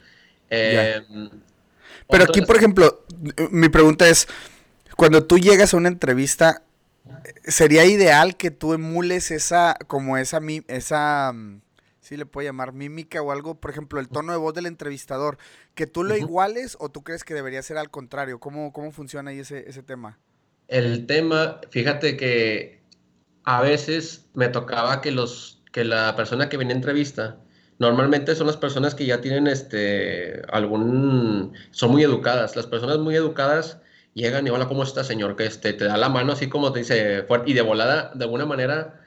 Em, 0.49 1.29
Pero 2.09 2.23
aquí, 2.23 2.41
por 2.41 2.55
ejemplo, 2.55 3.05
mi 3.51 3.69
pregunta 3.69 4.07
es, 4.07 4.27
cuando 4.95 5.23
tú 5.23 5.37
llegas 5.37 5.73
a 5.73 5.77
una 5.77 5.89
entrevista, 5.89 6.63
¿sería 7.43 7.85
ideal 7.85 8.37
que 8.37 8.51
tú 8.51 8.73
emules 8.73 9.31
esa, 9.31 9.75
como 9.87 10.17
esa, 10.17 10.39
esa 10.67 11.31
mm, 11.33 11.61
sí 11.99 12.17
le 12.17 12.25
puede 12.25 12.47
llamar 12.47 12.73
mímica 12.73 13.21
o 13.21 13.31
algo, 13.31 13.55
por 13.55 13.71
ejemplo, 13.71 13.99
el 13.99 14.09
tono 14.09 14.31
de 14.31 14.37
voz 14.37 14.53
del 14.53 14.67
entrevistador, 14.67 15.37
que 15.73 15.87
tú 15.87 16.03
lo 16.03 16.15
iguales 16.15 16.77
o 16.79 16.89
tú 16.89 17.03
crees 17.03 17.23
que 17.23 17.33
debería 17.33 17.61
ser 17.61 17.77
al 17.77 17.89
contrario? 17.89 18.39
¿Cómo, 18.39 18.71
cómo 18.71 18.91
funciona 18.91 19.31
ahí 19.31 19.39
ese, 19.39 19.67
ese 19.67 19.83
tema? 19.83 20.19
El 20.67 21.05
tema, 21.05 21.61
fíjate 21.69 22.17
que 22.17 22.79
a 23.43 23.61
veces 23.61 24.25
me 24.33 24.49
tocaba 24.49 25.01
que 25.01 25.11
los 25.11 25.61
que 25.71 25.83
la 25.83 26.15
persona 26.15 26.47
que 26.47 26.55
viene 26.55 26.71
a 26.71 26.77
entrevista 26.77 27.37
normalmente 27.79 28.35
son 28.35 28.47
las 28.47 28.57
personas 28.57 28.95
que 28.95 29.05
ya 29.05 29.21
tienen 29.21 29.47
este 29.47 30.41
algún 30.51 31.53
son 31.71 31.91
muy 31.91 32.03
educadas 32.03 32.55
las 32.55 32.67
personas 32.67 32.99
muy 32.99 33.15
educadas 33.15 33.79
llegan 34.13 34.47
y 34.47 34.49
hola 34.49 34.67
cómo 34.67 34.83
está 34.83 35.03
señor 35.03 35.35
que 35.35 35.45
este 35.45 35.73
te 35.73 35.85
da 35.85 35.97
la 35.97 36.09
mano 36.09 36.33
así 36.33 36.47
como 36.47 36.71
te 36.71 36.79
dice 36.79 37.23
fuerte 37.23 37.51
y 37.51 37.53
de 37.53 37.61
volada 37.61 38.11
de 38.15 38.23
alguna 38.23 38.45
manera 38.45 39.05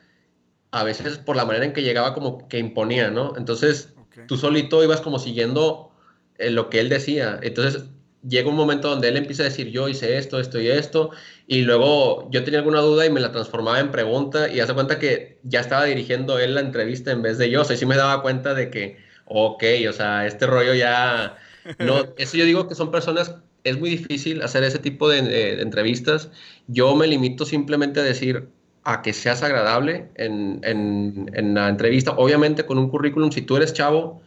a 0.70 0.84
veces 0.84 1.18
por 1.18 1.36
la 1.36 1.44
manera 1.44 1.64
en 1.64 1.72
que 1.72 1.82
llegaba 1.82 2.14
como 2.14 2.48
que 2.48 2.58
imponía, 2.58 3.10
¿no? 3.10 3.34
Entonces 3.36 3.94
tú 4.26 4.36
solito 4.36 4.82
ibas 4.82 5.00
como 5.00 5.18
siguiendo 5.18 5.90
eh, 6.38 6.50
lo 6.50 6.68
que 6.68 6.80
él 6.80 6.88
decía. 6.88 7.38
Entonces 7.42 7.84
llega 8.26 8.48
un 8.48 8.56
momento 8.56 8.88
donde 8.88 9.08
él 9.08 9.16
empieza 9.16 9.42
a 9.42 9.46
decir 9.46 9.70
yo 9.70 9.88
hice 9.88 10.18
esto, 10.18 10.40
esto 10.40 10.60
y 10.60 10.68
esto, 10.68 11.10
y 11.46 11.62
luego 11.62 12.28
yo 12.30 12.44
tenía 12.44 12.60
alguna 12.60 12.80
duda 12.80 13.06
y 13.06 13.10
me 13.10 13.20
la 13.20 13.32
transformaba 13.32 13.80
en 13.80 13.90
pregunta 13.90 14.48
y 14.48 14.60
hace 14.60 14.74
cuenta 14.74 14.98
que 14.98 15.38
ya 15.44 15.60
estaba 15.60 15.84
dirigiendo 15.84 16.38
él 16.38 16.54
la 16.54 16.60
entrevista 16.60 17.10
en 17.10 17.22
vez 17.22 17.38
de 17.38 17.50
yo, 17.50 17.62
o 17.62 17.64
sea, 17.64 17.76
sí 17.76 17.86
me 17.86 17.96
daba 17.96 18.22
cuenta 18.22 18.54
de 18.54 18.70
que, 18.70 18.98
ok, 19.26 19.64
o 19.88 19.92
sea, 19.92 20.26
este 20.26 20.46
rollo 20.46 20.74
ya, 20.74 21.36
no, 21.78 22.14
eso 22.16 22.36
yo 22.36 22.44
digo 22.44 22.68
que 22.68 22.74
son 22.74 22.90
personas, 22.90 23.36
es 23.64 23.78
muy 23.78 23.90
difícil 23.90 24.42
hacer 24.42 24.64
ese 24.64 24.78
tipo 24.78 25.08
de, 25.08 25.22
de 25.22 25.62
entrevistas, 25.62 26.30
yo 26.66 26.94
me 26.96 27.06
limito 27.06 27.44
simplemente 27.44 28.00
a 28.00 28.02
decir, 28.02 28.48
a 28.88 29.02
que 29.02 29.12
seas 29.12 29.42
agradable 29.42 30.08
en, 30.14 30.60
en, 30.62 31.54
la 31.54 31.68
entrevista. 31.68 32.12
Obviamente 32.12 32.64
con 32.64 32.78
un 32.78 32.88
currículum, 32.88 33.30
si 33.30 33.42
tú 33.42 33.58
eres 33.58 33.74
chavo, 33.74 34.22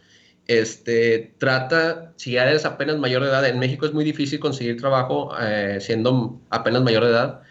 este, 0.60 1.34
trata, 1.38 2.14
si 2.16 2.38
eres 2.38 2.66
apenas 2.66 2.98
mayor 2.98 3.24
de 3.24 3.30
edad, 3.30 3.46
en 3.48 3.60
México 3.60 3.86
es 3.86 3.94
muy 3.94 4.04
difícil 4.04 4.40
conseguir 4.40 4.80
trabajo 4.80 5.32
eh, 5.40 5.78
siendo 5.82 6.40
apenas 6.50 6.84
mayor 6.84 7.04
de 7.06 7.10
edad, 7.12 7.42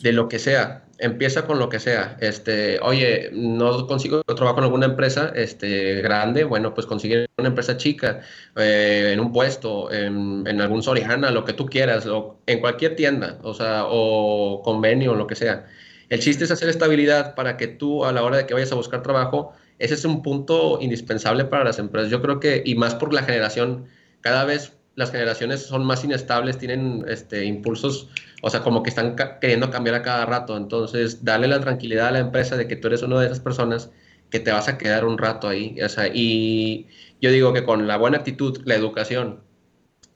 de 0.00 0.12
lo 0.12 0.28
que 0.28 0.38
sea. 0.38 0.84
Empieza 0.98 1.46
con 1.46 1.58
lo 1.58 1.68
que 1.68 1.80
sea. 1.80 2.16
Este, 2.20 2.78
oye, 2.80 3.30
no 3.32 3.86
consigo 3.86 4.22
trabajo 4.22 4.58
en 4.58 4.64
alguna 4.64 4.86
empresa 4.86 5.32
este, 5.34 6.02
grande, 6.02 6.44
bueno, 6.44 6.72
pues 6.74 6.86
consigue 6.86 7.26
una 7.38 7.48
empresa 7.48 7.76
chica, 7.76 8.20
eh, 8.56 9.10
en 9.12 9.20
un 9.20 9.32
puesto, 9.32 9.92
en, 9.92 10.44
en, 10.46 10.60
algún 10.60 10.82
Soriana, 10.82 11.30
lo 11.30 11.44
que 11.44 11.52
tú 11.52 11.66
quieras, 11.66 12.06
o 12.06 12.38
en 12.46 12.60
cualquier 12.60 12.96
tienda, 12.96 13.38
o 13.42 13.54
sea, 13.54 13.84
o 13.88 14.62
convenio, 14.62 15.14
lo 15.14 15.26
que 15.26 15.34
sea 15.34 15.66
el 16.08 16.20
chiste 16.20 16.44
es 16.44 16.50
hacer 16.50 16.68
estabilidad 16.68 17.34
para 17.34 17.56
que 17.56 17.66
tú 17.66 18.04
a 18.04 18.12
la 18.12 18.22
hora 18.22 18.36
de 18.36 18.46
que 18.46 18.54
vayas 18.54 18.72
a 18.72 18.76
buscar 18.76 19.02
trabajo, 19.02 19.52
ese 19.78 19.94
es 19.94 20.04
un 20.04 20.22
punto 20.22 20.78
indispensable 20.80 21.44
para 21.44 21.64
las 21.64 21.78
empresas. 21.78 22.10
Yo 22.10 22.22
creo 22.22 22.40
que, 22.40 22.62
y 22.64 22.74
más 22.74 22.94
por 22.94 23.12
la 23.12 23.22
generación, 23.22 23.86
cada 24.20 24.44
vez 24.44 24.72
las 24.94 25.10
generaciones 25.10 25.62
son 25.62 25.84
más 25.84 26.04
inestables, 26.04 26.58
tienen 26.58 27.04
este, 27.08 27.44
impulsos, 27.44 28.08
o 28.42 28.50
sea, 28.50 28.62
como 28.62 28.82
que 28.82 28.90
están 28.90 29.16
queriendo 29.40 29.70
cambiar 29.70 29.96
a 29.96 30.02
cada 30.02 30.26
rato. 30.26 30.56
Entonces, 30.56 31.24
darle 31.24 31.48
la 31.48 31.60
tranquilidad 31.60 32.08
a 32.08 32.12
la 32.12 32.18
empresa 32.20 32.56
de 32.56 32.68
que 32.68 32.76
tú 32.76 32.88
eres 32.88 33.02
una 33.02 33.20
de 33.20 33.26
esas 33.26 33.40
personas 33.40 33.90
que 34.30 34.40
te 34.40 34.52
vas 34.52 34.68
a 34.68 34.78
quedar 34.78 35.04
un 35.04 35.18
rato 35.18 35.48
ahí. 35.48 35.76
Y 36.12 36.86
yo 37.20 37.30
digo 37.30 37.52
que 37.52 37.64
con 37.64 37.86
la 37.86 37.96
buena 37.96 38.18
actitud, 38.18 38.60
la 38.64 38.74
educación 38.74 39.40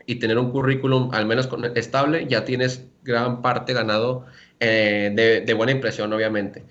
y 0.07 0.17
tener 0.17 0.39
un 0.39 0.51
currículum 0.51 1.11
al 1.13 1.27
menos 1.27 1.49
estable, 1.75 2.27
ya 2.29 2.45
tienes 2.45 2.87
gran 3.03 3.43
parte 3.43 3.75
ganado 3.75 4.25
eh, 4.59 5.43
de, 5.47 5.55
buena 5.55 5.73
impresión, 5.73 6.13
obviamente. 6.13 6.65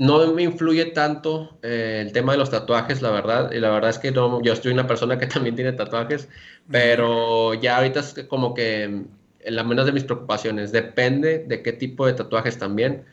No 0.00 0.32
me 0.32 0.44
influye 0.44 0.86
tanto 0.86 1.58
eh, 1.62 1.98
el 2.00 2.12
tema 2.12 2.32
de 2.32 2.38
los 2.38 2.48
tatuajes, 2.48 3.02
la 3.02 3.10
verdad. 3.10 3.52
Y 3.52 3.60
la 3.60 3.68
verdad 3.68 3.90
es 3.90 3.98
que 3.98 4.10
no, 4.10 4.42
yo 4.42 4.54
estoy 4.54 4.72
una 4.72 4.86
persona 4.86 5.18
que 5.18 5.26
también 5.34 5.54
tiene 5.56 5.72
tatuajes, 5.74 6.26
pero 6.70 7.52
ya 7.52 7.76
ahorita 7.76 8.00
es 8.00 8.14
como 8.26 8.54
que 8.54 9.04
la 9.44 9.62
menos 9.62 9.84
de 9.84 9.92
mis 9.92 10.04
preocupaciones. 10.04 10.72
Depende 10.72 11.40
de 11.40 11.62
qué 11.62 11.74
tipo 11.74 12.06
de 12.06 12.14
tatuajes 12.14 12.56
también. 12.58 13.04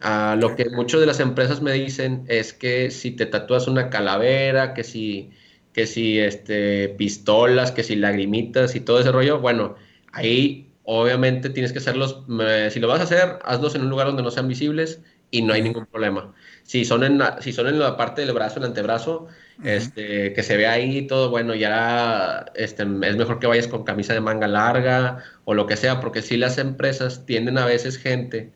Ah, 0.00 0.36
lo 0.36 0.56
que 0.56 0.68
muchas 0.70 0.98
de 1.00 1.06
las 1.06 1.20
empresas 1.20 1.62
me 1.62 1.72
dicen 1.74 2.24
es 2.26 2.52
que 2.52 2.90
si 2.90 3.12
te 3.12 3.26
tatúas 3.26 3.68
una 3.68 3.88
calavera, 3.88 4.74
que 4.74 4.82
si, 4.82 5.30
que 5.72 5.86
si 5.86 6.18
este, 6.18 6.88
pistolas, 6.88 7.70
que 7.70 7.84
si 7.84 7.94
lagrimitas 7.94 8.74
y 8.74 8.80
todo 8.80 8.98
ese 8.98 9.12
rollo, 9.12 9.40
bueno, 9.40 9.76
ahí 10.12 10.72
Obviamente 10.84 11.48
tienes 11.50 11.72
que 11.72 11.78
hacerlos, 11.78 12.24
si 12.70 12.80
lo 12.80 12.88
vas 12.88 13.00
a 13.00 13.04
hacer, 13.04 13.38
hazlos 13.44 13.76
en 13.76 13.82
un 13.82 13.90
lugar 13.90 14.08
donde 14.08 14.22
no 14.24 14.32
sean 14.32 14.48
visibles 14.48 15.00
y 15.32 15.42
no 15.42 15.54
hay 15.54 15.62
ningún 15.62 15.86
problema. 15.86 16.32
Si 16.62 16.84
son 16.84 17.02
en 17.02 17.18
la, 17.18 17.40
si 17.42 17.52
son 17.52 17.66
en 17.66 17.80
la 17.80 17.96
parte 17.96 18.24
del 18.24 18.32
brazo, 18.34 18.60
el 18.60 18.66
antebrazo, 18.66 19.26
este, 19.64 20.32
que 20.34 20.42
se 20.44 20.56
ve 20.56 20.66
ahí 20.68 21.06
todo, 21.06 21.30
bueno, 21.30 21.54
ya 21.54 22.46
este, 22.54 22.82
es 22.84 23.16
mejor 23.16 23.40
que 23.40 23.46
vayas 23.48 23.66
con 23.66 23.82
camisa 23.84 24.12
de 24.14 24.20
manga 24.20 24.46
larga 24.46 25.24
o 25.44 25.54
lo 25.54 25.66
que 25.66 25.76
sea, 25.76 26.00
porque 26.00 26.22
si 26.22 26.36
las 26.36 26.58
empresas 26.58 27.26
tienden 27.26 27.58
a 27.58 27.66
veces 27.66 27.98
gente 27.98 28.52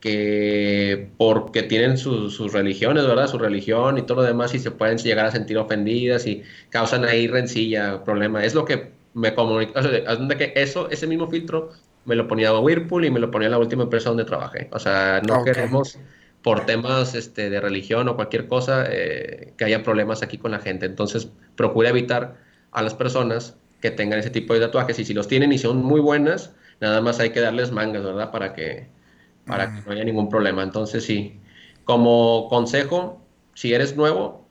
que 0.00 1.10
porque 1.16 1.62
tienen 1.62 1.96
sus 1.96 2.52
religiones, 2.52 3.06
¿verdad? 3.06 3.28
Su 3.28 3.38
religión 3.38 3.98
y 3.98 4.02
todo 4.02 4.18
lo 4.18 4.22
demás 4.24 4.54
y 4.54 4.58
se 4.58 4.70
pueden 4.70 4.98
llegar 4.98 5.26
a 5.26 5.30
sentir 5.32 5.58
ofendidas 5.58 6.26
y 6.26 6.42
causan 6.70 7.04
ahí 7.04 7.28
rencilla, 7.28 8.04
problema. 8.04 8.44
Es 8.44 8.54
lo 8.54 8.64
que 8.64 8.92
me 9.14 9.34
comunica, 9.34 9.80
o 9.80 9.82
sea, 9.82 10.38
que 10.38 10.52
eso, 10.56 10.90
ese 10.90 11.06
mismo 11.06 11.28
filtro 11.28 11.70
me 12.06 12.14
lo 12.14 12.26
ponía 12.28 12.48
a 12.48 12.58
Whirlpool 12.58 13.04
y 13.04 13.10
me 13.10 13.20
lo 13.20 13.30
ponía 13.30 13.48
la 13.48 13.58
última 13.58 13.82
empresa 13.82 14.08
donde 14.08 14.24
trabajé. 14.24 14.68
O 14.72 14.78
sea, 14.78 15.20
no 15.26 15.44
queremos 15.44 15.98
por 16.42 16.64
temas 16.64 17.14
este, 17.14 17.50
de 17.50 17.60
religión 17.60 18.08
o 18.08 18.14
cualquier 18.14 18.46
cosa 18.46 18.86
eh, 18.88 19.52
que 19.58 19.64
haya 19.64 19.82
problemas 19.82 20.22
aquí 20.22 20.38
con 20.38 20.52
la 20.52 20.60
gente. 20.60 20.86
Entonces, 20.86 21.28
procura 21.56 21.88
evitar 21.88 22.36
a 22.70 22.82
las 22.82 22.94
personas 22.94 23.56
que 23.80 23.90
tengan 23.90 24.20
ese 24.20 24.30
tipo 24.30 24.54
de 24.54 24.60
tatuajes 24.60 24.98
y 24.98 25.04
si 25.04 25.12
los 25.12 25.28
tienen 25.28 25.52
y 25.52 25.58
son 25.58 25.84
muy 25.84 26.00
buenas, 26.00 26.54
nada 26.80 27.00
más 27.00 27.18
hay 27.18 27.30
que 27.30 27.40
darles 27.40 27.72
mangas, 27.72 28.04
¿verdad? 28.04 28.30
Para 28.30 28.54
que, 28.54 28.86
para 29.44 29.74
que 29.74 29.80
no 29.82 29.92
haya 29.92 30.04
ningún 30.04 30.28
problema. 30.28 30.62
Entonces, 30.62 31.04
sí, 31.04 31.40
como 31.84 32.48
consejo, 32.48 33.20
si 33.54 33.74
eres 33.74 33.96
nuevo, 33.96 34.46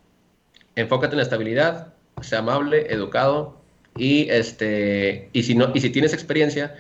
enfócate 0.76 1.14
en 1.14 1.18
la 1.18 1.24
estabilidad, 1.24 1.94
sea 2.22 2.40
amable, 2.40 2.92
educado 2.94 3.62
y, 3.96 4.30
este, 4.30 5.30
y, 5.32 5.44
si, 5.44 5.56
no, 5.56 5.72
y 5.74 5.80
si 5.80 5.90
tienes 5.92 6.14
experiencia, 6.14 6.76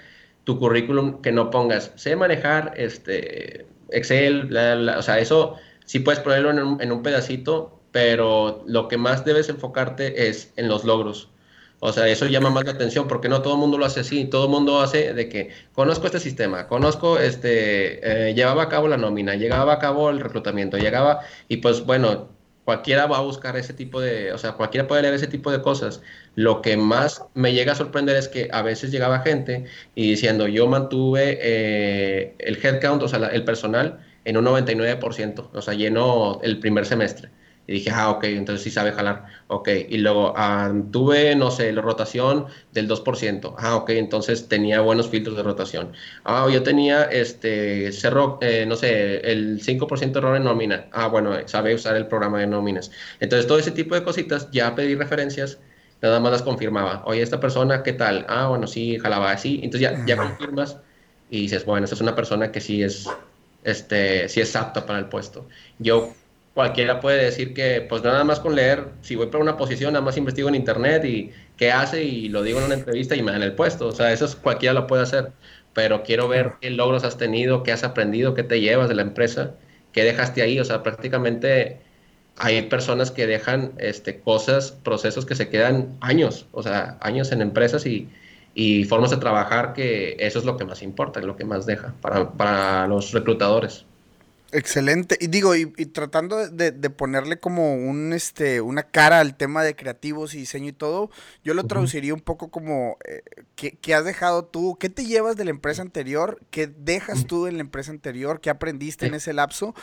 tu 0.46 0.58
currículum 0.58 1.22
que 1.22 1.32
no 1.32 1.50
pongas, 1.50 1.92
sé 1.96 2.16
manejar 2.16 2.74
este, 2.78 3.66
Excel, 3.90 4.56
o 4.56 5.02
sea, 5.02 5.20
eso 5.20 5.56
sí 5.86 6.00
puedes 6.00 6.22
ponerlo 6.22 6.52
en 6.52 6.60
un, 6.60 6.82
en 6.82 6.92
un 6.92 7.04
pedacito, 7.04 7.82
pero 7.92 8.64
lo 8.66 8.88
que 8.88 8.98
más 8.98 9.26
debes 9.26 9.50
enfocarte 9.50 10.30
es 10.30 10.54
en 10.56 10.68
los 10.68 10.86
logros. 10.86 11.30
O 11.80 11.92
sea, 11.92 12.08
eso 12.08 12.26
llama 12.26 12.50
más 12.50 12.66
la 12.66 12.72
atención 12.72 13.08
porque 13.08 13.30
no 13.30 13.42
todo 13.42 13.54
el 13.54 13.60
mundo 13.60 13.78
lo 13.78 13.86
hace 13.86 14.00
así. 14.00 14.26
Todo 14.26 14.46
el 14.46 14.52
mundo 14.52 14.80
hace 14.80 15.14
de 15.14 15.30
que 15.30 15.50
conozco 15.74 16.08
este 16.08 16.20
sistema, 16.20 16.68
conozco, 16.68 17.20
este, 17.20 18.30
eh, 18.30 18.34
llevaba 18.34 18.64
a 18.64 18.70
cabo 18.70 18.88
la 18.88 18.98
nómina, 18.98 19.36
llegaba 19.36 19.74
a 19.74 19.80
cabo 19.80 20.10
el 20.10 20.20
reclutamiento, 20.20 20.78
llegaba 20.78 21.22
y 21.48 21.58
pues 21.58 21.86
bueno, 21.86 22.30
cualquiera 22.66 23.06
va 23.06 23.18
a 23.18 23.22
buscar 23.22 23.56
ese 23.58 23.74
tipo 23.74 24.02
de, 24.02 24.34
o 24.34 24.38
sea, 24.38 24.54
cualquiera 24.54 24.88
puede 24.88 25.04
leer 25.04 25.14
ese 25.14 25.28
tipo 25.28 25.52
de 25.52 25.62
cosas. 25.62 26.02
Lo 26.36 26.62
que 26.62 26.78
más 26.78 27.24
me 27.36 27.54
llega 27.54 27.74
a 27.74 27.76
sorprender 27.76 28.16
es 28.18 28.28
que 28.28 28.50
a 28.52 28.62
veces 28.64 28.92
llegaba 28.92 29.20
gente 29.20 29.66
y 29.94 30.10
diciendo, 30.10 30.48
yo 30.48 30.68
mantuve 30.68 31.38
eh, 31.42 32.36
el 32.40 32.58
headcount, 32.64 33.04
o 33.04 33.08
sea, 33.08 33.28
el 33.28 33.46
personal 33.46 34.00
en 34.26 34.38
un 34.38 34.46
99%, 34.46 35.50
o 35.54 35.62
sea, 35.62 35.74
lleno 35.76 36.40
el 36.44 36.60
primer 36.60 36.86
semestre. 36.86 37.30
Y 37.68 37.74
dije, 37.74 37.90
ah, 37.92 38.10
ok, 38.12 38.24
entonces 38.26 38.64
sí 38.64 38.72
sabe 38.72 38.92
jalar. 38.92 39.26
Ok, 39.48 39.70
y 39.90 39.98
luego 39.98 40.34
ah, 40.36 40.72
tuve, 40.92 41.36
no 41.36 41.50
sé, 41.52 41.72
la 41.72 41.82
rotación 41.82 42.46
del 42.72 42.88
2%. 42.88 43.56
Ah, 43.58 43.76
ok, 43.76 43.90
entonces 43.92 44.48
tenía 44.48 44.82
buenos 44.82 45.10
filtros 45.10 45.36
de 45.36 45.44
rotación. 45.44 45.94
Ah, 46.24 46.48
yo 46.52 46.64
tenía, 46.64 47.04
este, 47.06 47.92
cerro, 47.92 48.38
eh, 48.42 48.66
no 48.68 48.76
sé, 48.76 49.20
el 49.32 49.62
5% 49.62 50.20
de 50.20 50.26
error 50.26 50.38
en 50.38 50.44
nómina. 50.44 50.88
Ah, 50.92 51.08
bueno, 51.08 51.36
sabe 51.48 51.74
usar 51.74 51.96
el 51.96 52.08
programa 52.08 52.40
de 52.40 52.48
nóminas. 52.48 52.92
Entonces, 53.20 53.48
todo 53.48 53.58
ese 53.60 53.72
tipo 53.72 53.96
de 53.96 54.04
cositas, 54.04 54.50
ya 54.52 54.76
pedí 54.76 54.96
referencias, 54.96 55.60
nada 56.02 56.20
más 56.20 56.32
las 56.32 56.42
confirmaba. 56.44 57.04
Oye, 57.06 57.22
esta 57.22 57.40
persona, 57.40 57.84
¿qué 57.84 57.94
tal? 57.94 58.26
Ah, 58.30 58.48
bueno, 58.48 58.68
sí, 58.68 59.00
jalaba 59.00 59.32
así. 59.32 59.60
Entonces 59.64 59.82
ya, 59.82 60.06
ya 60.06 60.18
confirmas 60.18 60.78
y 61.30 61.42
dices, 61.42 61.66
bueno, 61.66 61.86
esta 61.86 61.96
es 61.96 62.02
una 62.02 62.16
persona 62.16 62.52
que 62.52 62.62
sí 62.62 62.84
es, 62.84 63.10
este, 63.64 64.30
sí 64.30 64.42
es 64.42 64.56
apta 64.56 64.86
para 64.86 65.00
el 65.00 65.10
puesto. 65.10 65.48
Yo 65.80 66.14
cualquiera 66.56 67.02
puede 67.02 67.26
decir 67.26 67.54
que, 67.54 67.82
pues 67.82 68.04
nada 68.04 68.24
más 68.24 68.40
con 68.40 68.56
leer, 68.56 68.88
si 69.02 69.16
voy 69.16 69.28
para 69.28 69.44
una 69.44 69.58
posición, 69.58 69.94
nada 69.94 70.06
más 70.06 70.18
investigo 70.18 70.50
en 70.50 70.56
internet 70.56 71.04
y 71.06 71.32
qué 71.58 71.72
hace 71.72 72.04
y 72.04 72.30
lo 72.30 72.44
digo 72.44 72.60
en 72.60 72.66
una 72.66 72.76
entrevista 72.76 73.16
y 73.16 73.22
me 73.24 73.32
dan 73.34 73.44
el 73.44 73.54
puesto. 73.54 73.88
O 73.88 73.92
sea, 73.92 74.14
eso 74.14 74.26
es, 74.26 74.36
cualquiera 74.36 74.74
lo 74.74 74.88
puede 74.88 75.04
hacer. 75.04 75.34
Pero 75.74 76.04
quiero 76.04 76.28
ver 76.30 76.54
qué 76.62 76.70
logros 76.72 77.04
has 77.04 77.18
tenido, 77.18 77.64
qué 77.64 77.74
has 77.74 77.84
aprendido, 77.84 78.34
qué 78.34 78.44
te 78.44 78.62
llevas 78.62 78.90
de 78.90 78.96
la 78.96 79.02
empresa, 79.04 79.56
qué 79.92 80.04
dejaste 80.06 80.42
ahí. 80.42 80.60
O 80.60 80.66
sea, 80.66 80.82
prácticamente 80.84 81.82
hay 82.38 82.62
personas 82.64 83.12
que 83.12 83.28
dejan 83.28 83.74
este, 83.78 84.22
cosas, 84.22 84.72
procesos 84.72 85.26
que 85.26 85.36
se 85.36 85.50
quedan 85.50 85.98
años, 86.02 86.48
o 86.52 86.64
sea, 86.64 86.98
años 87.02 87.32
en 87.32 87.42
empresas 87.42 87.86
y, 87.86 88.10
y 88.54 88.86
formas 88.86 89.12
de 89.12 89.18
trabajar 89.18 89.74
que 89.74 90.16
eso 90.20 90.40
es 90.40 90.46
lo 90.46 90.58
que 90.58 90.66
más 90.66 90.82
importa, 90.84 91.20
es 91.20 91.26
lo 91.26 91.36
que 91.38 91.46
más 91.46 91.66
deja 91.66 91.96
para, 92.02 92.32
para 92.34 92.88
los 92.88 93.12
reclutadores. 93.14 93.86
Excelente. 94.52 95.18
Y 95.20 95.28
digo, 95.28 95.56
y, 95.56 95.66
tratando 95.88 96.48
de, 96.48 96.72
ponerle 96.90 97.40
como 97.40 97.76
un 97.76 98.14
este 98.14 98.62
una 98.62 98.84
cara 98.84 99.20
al 99.20 99.36
tema 99.36 99.64
de 99.64 99.76
creativos 99.76 100.34
y 100.34 100.40
diseño 100.40 100.70
y 100.70 100.74
todo, 100.74 101.10
yo 101.44 101.54
lo 101.54 101.66
traduciría 101.66 102.14
un 102.14 102.22
poco 102.22 102.50
como 102.50 102.98
eh, 103.06 103.24
¿qué, 103.56 103.96
has 103.96 104.06
dejado 104.06 104.46
tú? 104.46 104.78
¿Qué 104.80 104.90
te 104.90 105.06
llevas 105.06 105.36
de 105.36 105.46
la 105.46 105.50
empresa 105.50 105.82
anterior? 105.82 106.40
¿Qué 106.52 106.68
dejas 106.68 107.26
tú 107.26 107.48
en 107.48 107.56
la 107.56 107.62
empresa 107.62 107.92
anterior? 107.92 108.40
¿Qué 108.40 108.50
aprendiste 108.50 109.08
en 109.08 109.16
ese 109.16 109.34
lapso? 109.34 109.74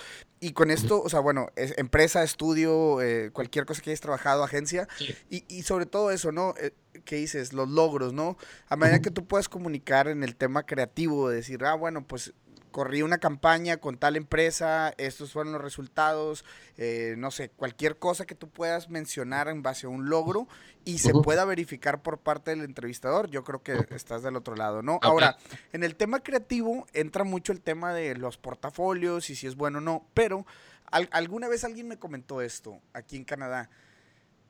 Y 0.40 0.53
con 0.53 0.70
esto, 0.70 1.01
o 1.03 1.09
sea, 1.09 1.20
bueno, 1.20 1.51
empresa, 1.55 2.22
estudio, 2.22 3.01
eh, 3.01 3.31
cualquier 3.33 3.64
cosa 3.64 3.81
que 3.81 3.90
hayas 3.90 4.01
trabajado, 4.01 4.42
agencia, 4.42 4.88
y, 5.31 5.44
y, 5.46 5.62
sobre 5.62 5.87
todo 5.87 6.11
eso, 6.11 6.33
¿no? 6.33 6.55
Eh, 6.61 6.72
¿Qué 7.05 7.16
dices? 7.16 7.53
Los 7.53 7.68
logros, 7.68 8.12
¿no? 8.12 8.37
A 8.68 8.77
medida 8.77 9.01
que 9.01 9.12
tú 9.12 9.25
puedas 9.25 9.48
comunicar 9.48 10.09
en 10.09 10.25
el 10.25 10.35
tema 10.35 10.64
creativo, 10.64 11.29
decir, 11.29 11.64
ah, 11.64 11.75
bueno, 11.75 12.05
pues 12.05 12.33
corrí 12.73 13.03
una 13.03 13.19
campaña 13.19 13.77
con 13.77 13.99
tal 13.99 14.17
empresa, 14.17 14.93
estos 14.99 15.33
fueron 15.33 15.53
los 15.53 15.63
resultados, 15.63 16.45
eh, 16.77 17.15
no 17.17 17.31
sé, 17.31 17.51
cualquier 17.51 17.99
cosa 17.99 18.27
que 18.27 18.35
tú 18.35 18.49
puedas 18.49 18.89
mencionar 18.91 19.47
en 19.49 19.63
base 19.63 19.87
a 19.87 19.91
un 19.91 20.09
logro 20.09 20.49
y 20.85 20.99
se 20.99 21.13
pueda 21.13 21.45
verificar 21.45 22.03
por 22.03 22.19
parte 22.19 22.51
del 22.51 22.63
entrevistador, 22.63 23.31
yo 23.31 23.45
creo 23.45 23.63
que 23.63 23.87
estás 23.91 24.23
del 24.25 24.35
otro 24.35 24.57
lado, 24.57 24.83
¿no? 24.83 24.99
Ahora, 25.03 25.37
en 25.73 25.85
el 25.85 25.95
tema 25.95 26.21
creativo 26.21 26.87
entra 26.93 27.23
mucho 27.23 27.53
el 27.53 27.61
tema 27.61 27.95
de 27.95 28.17
los 28.17 28.37
portafolios 28.39 29.31
y 29.31 29.37
si 29.37 29.47
es 29.47 29.55
bueno 29.55 29.79
o 29.79 29.83
no, 29.83 30.07
pero 30.15 30.45
alguna 30.91 31.47
vez 31.49 31.63
alguien 31.63 31.87
me 31.87 31.99
comentó 31.99 32.41
esto 32.43 32.81
aquí 32.93 33.17
en 33.17 33.25
Canadá 33.25 33.71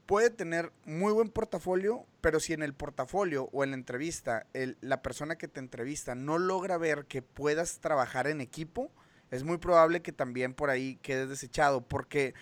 puede 0.07 0.31
tener 0.31 0.73
muy 0.85 1.12
buen 1.12 1.29
portafolio, 1.29 2.07
pero 2.21 2.41
si 2.41 2.53
en 2.53 2.62
el 2.62 2.75
portafolio 2.75 3.49
o 3.53 3.65
en 3.65 3.71
la 3.71 3.77
entrevista 3.77 4.47
la 4.81 5.03
persona 5.03 5.37
que 5.37 5.49
te 5.49 5.61
entrevista 5.61 6.15
no 6.15 6.38
logra 6.38 6.79
ver 6.79 7.07
que 7.07 7.23
puedas 7.23 7.81
trabajar 7.81 8.27
en 8.27 8.41
equipo, 8.41 8.91
es 9.31 9.45
muy 9.45 9.59
probable 9.59 10.03
que 10.03 10.12
también 10.12 10.55
por 10.55 10.71
ahí 10.71 10.99
quedes 11.03 11.29
desechado, 11.29 11.81
porque 11.81 12.35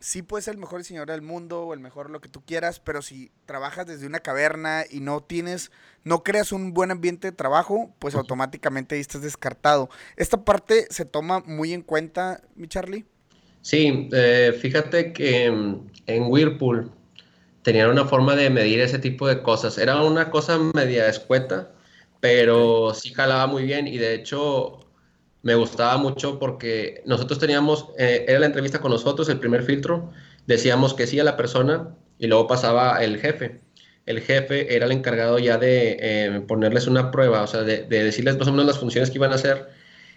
sí 0.00 0.22
puedes 0.22 0.44
ser 0.44 0.54
el 0.54 0.60
mejor 0.60 0.78
diseñador 0.78 1.10
del 1.10 1.22
mundo 1.22 1.62
o 1.62 1.74
el 1.74 1.80
mejor 1.80 2.10
lo 2.10 2.20
que 2.20 2.28
tú 2.28 2.42
quieras, 2.44 2.80
pero 2.80 3.02
si 3.02 3.30
trabajas 3.46 3.86
desde 3.86 4.06
una 4.06 4.20
caverna 4.20 4.84
y 4.88 5.00
no 5.00 5.20
tienes, 5.20 5.70
no 6.04 6.22
creas 6.22 6.52
un 6.52 6.72
buen 6.72 6.90
ambiente 6.90 7.28
de 7.28 7.36
trabajo, 7.36 7.94
pues 7.98 8.14
automáticamente 8.14 8.94
ahí 8.94 9.00
estás 9.00 9.22
descartado. 9.22 9.90
Esta 10.16 10.44
parte 10.44 10.86
se 10.90 11.04
toma 11.04 11.40
muy 11.40 11.72
en 11.72 11.82
cuenta, 11.82 12.40
mi 12.54 12.68
Charlie. 12.68 13.04
Sí, 13.60 14.08
eh, 14.12 14.56
fíjate 14.58 15.12
que 15.12 15.50
mm, 15.50 15.90
en 16.06 16.22
Whirlpool 16.30 16.92
tenían 17.68 17.90
una 17.90 18.06
forma 18.06 18.34
de 18.34 18.48
medir 18.48 18.80
ese 18.80 18.98
tipo 18.98 19.28
de 19.28 19.42
cosas. 19.42 19.76
Era 19.76 20.00
una 20.00 20.30
cosa 20.30 20.58
media 20.74 21.06
escueta, 21.06 21.70
pero 22.18 22.94
sí 22.94 23.12
jalaba 23.12 23.46
muy 23.46 23.64
bien 23.64 23.86
y 23.86 23.98
de 23.98 24.14
hecho 24.14 24.86
me 25.42 25.54
gustaba 25.54 25.98
mucho 25.98 26.38
porque 26.38 27.02
nosotros 27.04 27.38
teníamos, 27.38 27.90
eh, 27.98 28.24
era 28.26 28.38
la 28.40 28.46
entrevista 28.46 28.80
con 28.80 28.90
nosotros, 28.90 29.28
el 29.28 29.38
primer 29.38 29.64
filtro, 29.64 30.10
decíamos 30.46 30.94
que 30.94 31.06
sí 31.06 31.20
a 31.20 31.24
la 31.24 31.36
persona 31.36 31.94
y 32.18 32.26
luego 32.26 32.46
pasaba 32.46 33.04
el 33.04 33.18
jefe. 33.18 33.60
El 34.06 34.22
jefe 34.22 34.74
era 34.74 34.86
el 34.86 34.92
encargado 34.92 35.38
ya 35.38 35.58
de 35.58 35.98
eh, 36.00 36.40
ponerles 36.48 36.86
una 36.86 37.10
prueba, 37.10 37.42
o 37.42 37.46
sea, 37.46 37.64
de, 37.64 37.84
decirles 37.84 38.38
más 38.38 38.48
o 38.48 38.52
menos 38.52 38.64
las 38.64 38.78
funciones 38.78 39.10
que 39.10 39.18
iban 39.18 39.32
a 39.32 39.34
hacer 39.34 39.68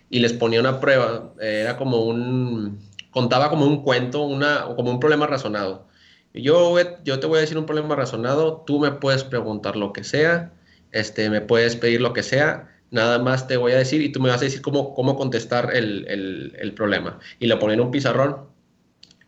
y 0.09 0.19
les 0.19 0.31
ponía 0.31 0.61
una 0.61 0.79
prueba. 0.79 1.33
era 1.41 1.75
como 1.75 1.97
un, 2.05 2.79
contaba 3.11 3.49
como 3.49 3.65
un 3.65 3.83
cuento, 3.83 4.21
una, 4.21 4.67
como 4.77 4.89
un 4.89 5.01
problema 5.01 5.27
razonado. 5.27 5.90
Yo, 6.33 6.77
yo 7.03 7.19
te 7.19 7.27
voy 7.27 7.37
a 7.37 7.41
decir 7.41 7.57
un 7.57 7.65
problema 7.65 7.95
razonado, 7.95 8.63
tú 8.65 8.79
me 8.79 8.91
puedes 8.91 9.23
preguntar 9.23 9.75
lo 9.75 9.91
que 9.93 10.03
sea, 10.03 10.53
este, 10.91 11.29
me 11.29 11.41
puedes 11.41 11.75
pedir 11.75 12.01
lo 12.01 12.13
que 12.13 12.23
sea, 12.23 12.69
nada 12.89 13.19
más 13.19 13.47
te 13.47 13.57
voy 13.57 13.71
a 13.73 13.77
decir 13.77 14.01
y 14.01 14.11
tú 14.11 14.19
me 14.19 14.29
vas 14.29 14.41
a 14.41 14.45
decir 14.45 14.61
cómo, 14.61 14.93
cómo 14.93 15.17
contestar 15.17 15.75
el, 15.75 16.05
el, 16.07 16.55
el 16.59 16.73
problema. 16.73 17.19
Y 17.39 17.47
lo 17.47 17.59
ponen 17.59 17.79
en 17.79 17.85
un 17.85 17.91
pizarrón. 17.91 18.49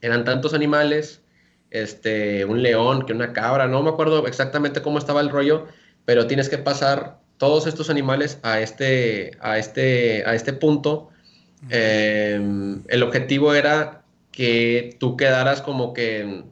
Eran 0.01 0.25
tantos 0.25 0.53
animales, 0.53 1.21
este, 1.71 2.45
un 2.45 2.61
león, 2.61 3.05
que 3.05 3.13
una 3.13 3.33
cabra, 3.33 3.67
no 3.67 3.81
me 3.81 3.89
acuerdo 3.89 4.27
exactamente 4.27 4.81
cómo 4.81 4.97
estaba 4.97 5.21
el 5.21 5.29
rollo, 5.29 5.67
pero 6.05 6.27
tienes 6.27 6.49
que 6.49 6.57
pasar 6.57 7.19
todos 7.37 7.67
estos 7.67 7.89
animales 7.89 8.39
a 8.43 8.59
este, 8.59 9.31
a 9.41 9.57
este, 9.57 10.23
a 10.25 10.35
este 10.35 10.53
punto. 10.53 11.09
Em, 11.69 12.83
el 12.87 13.03
objetivo 13.03 13.53
era 13.53 14.03
que 14.31 14.97
tú 14.99 15.17
quedaras 15.17 15.61
como 15.61 15.93
que 15.93 16.43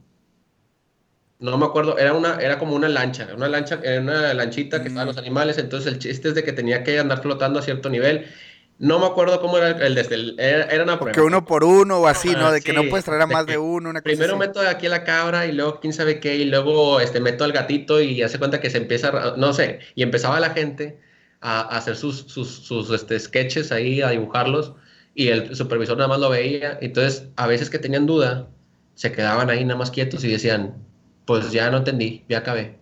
no 1.41 1.57
me 1.57 1.65
acuerdo, 1.65 1.97
era 1.97 2.13
una, 2.13 2.35
era 2.35 2.59
como 2.59 2.75
una 2.75 2.87
lancha, 2.87 3.27
una 3.35 3.47
lancha, 3.47 3.79
era 3.83 3.99
una 3.99 4.33
lanchita 4.33 4.81
que 4.81 4.89
estaban 4.89 5.07
los 5.07 5.15
mm. 5.15 5.19
animales, 5.19 5.57
entonces 5.57 5.91
el 5.91 5.99
chiste 5.99 6.29
es 6.29 6.35
de 6.35 6.43
que 6.43 6.53
tenía 6.53 6.83
que 6.83 6.99
andar 6.99 7.21
flotando 7.21 7.59
a 7.59 7.63
cierto 7.63 7.89
nivel. 7.89 8.27
No 8.77 8.99
me 8.99 9.07
acuerdo 9.07 9.41
cómo 9.41 9.57
era 9.57 9.69
el 9.85 9.95
desde 9.95 10.15
el, 10.15 10.39
era, 10.39 10.65
era, 10.65 10.83
una 10.83 10.97
prueba. 10.97 11.13
Que 11.13 11.21
uno 11.21 11.45
por 11.45 11.63
uno 11.63 11.99
o 11.99 12.07
así, 12.07 12.33
¿no? 12.33 12.51
De 12.51 12.61
que 12.61 12.73
no 12.73 12.83
puedes 12.89 13.05
traer 13.05 13.21
a 13.21 13.27
más 13.27 13.45
de 13.45 13.57
uno, 13.57 13.89
una 13.89 14.01
cosa 14.01 14.15
Primero 14.15 14.37
meto 14.37 14.59
aquí 14.61 14.87
a 14.87 14.89
la 14.89 15.03
cabra 15.03 15.45
y 15.45 15.51
luego 15.51 15.79
quién 15.79 15.93
sabe 15.93 16.19
qué, 16.19 16.35
y 16.35 16.45
luego 16.45 16.99
este, 16.99 17.19
meto 17.19 17.43
al 17.43 17.51
gatito 17.51 18.01
y 18.01 18.21
hace 18.21 18.39
cuenta 18.39 18.59
que 18.59 18.69
se 18.69 18.77
empieza, 18.77 19.35
no 19.37 19.53
sé, 19.53 19.79
y 19.95 20.03
empezaba 20.03 20.39
la 20.39 20.51
gente 20.51 20.99
a, 21.41 21.61
hacer 21.75 21.95
sus, 21.95 22.17
sus, 22.27 22.49
sus 22.49 22.91
este, 22.91 23.19
sketches 23.19 23.71
ahí, 23.71 24.01
a 24.01 24.09
dibujarlos, 24.09 24.73
y 25.15 25.29
el 25.29 25.55
supervisor 25.55 25.97
nada 25.97 26.07
más 26.07 26.19
lo 26.19 26.29
veía, 26.29 26.77
entonces 26.81 27.27
a 27.35 27.47
veces 27.47 27.69
que 27.69 27.79
tenían 27.79 28.05
duda, 28.05 28.47
se 28.95 29.11
quedaban 29.11 29.49
ahí 29.49 29.63
nada 29.65 29.77
más 29.77 29.91
quietos 29.91 30.23
y 30.23 30.31
decían, 30.31 30.75
pues 31.25 31.51
ya 31.51 31.69
no 31.71 31.77
entendí, 31.77 32.25
ya 32.29 32.39
acabé. 32.39 32.77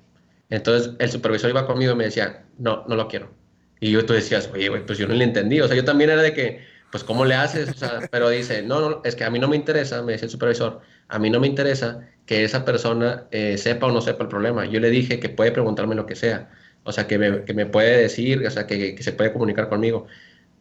Entonces 0.49 0.93
el 0.99 1.09
supervisor 1.11 1.49
iba 1.49 1.67
conmigo 1.67 1.93
y 1.93 1.95
me 1.95 2.05
decía, 2.05 2.45
no, 2.57 2.85
no 2.87 2.95
lo 2.95 3.07
quiero. 3.07 3.31
Y 3.79 3.91
yo 3.91 4.05
tú 4.05 4.13
decías, 4.13 4.49
oye, 4.53 4.69
pues 4.81 4.97
yo 4.97 5.07
no 5.07 5.13
le 5.13 5.23
entendí. 5.23 5.61
O 5.61 5.67
sea, 5.67 5.75
yo 5.75 5.85
también 5.85 6.09
era 6.09 6.21
de 6.21 6.33
que, 6.33 6.61
pues, 6.91 7.03
¿cómo 7.03 7.25
le 7.25 7.35
haces? 7.35 7.69
O 7.69 7.73
sea, 7.73 8.01
pero 8.11 8.29
dice, 8.29 8.61
no, 8.63 8.89
no, 8.89 9.01
es 9.05 9.15
que 9.15 9.23
a 9.23 9.29
mí 9.29 9.39
no 9.39 9.47
me 9.47 9.55
interesa, 9.55 10.01
me 10.03 10.13
decía 10.13 10.25
el 10.25 10.31
supervisor, 10.31 10.81
a 11.07 11.19
mí 11.19 11.29
no 11.29 11.39
me 11.39 11.47
interesa 11.47 12.07
que 12.25 12.43
esa 12.43 12.65
persona 12.65 13.27
eh, 13.31 13.57
sepa 13.57 13.87
o 13.87 13.91
no 13.91 14.01
sepa 14.01 14.23
el 14.23 14.29
problema. 14.29 14.65
Yo 14.65 14.79
le 14.79 14.89
dije 14.89 15.19
que 15.19 15.29
puede 15.29 15.51
preguntarme 15.51 15.95
lo 15.95 16.05
que 16.05 16.15
sea. 16.15 16.49
O 16.83 16.91
sea, 16.91 17.07
que 17.07 17.17
me, 17.17 17.43
que 17.45 17.53
me 17.53 17.65
puede 17.65 17.97
decir, 18.01 18.45
o 18.45 18.51
sea, 18.51 18.67
que, 18.67 18.95
que 18.95 19.03
se 19.03 19.13
puede 19.13 19.31
comunicar 19.33 19.69
conmigo. 19.69 20.07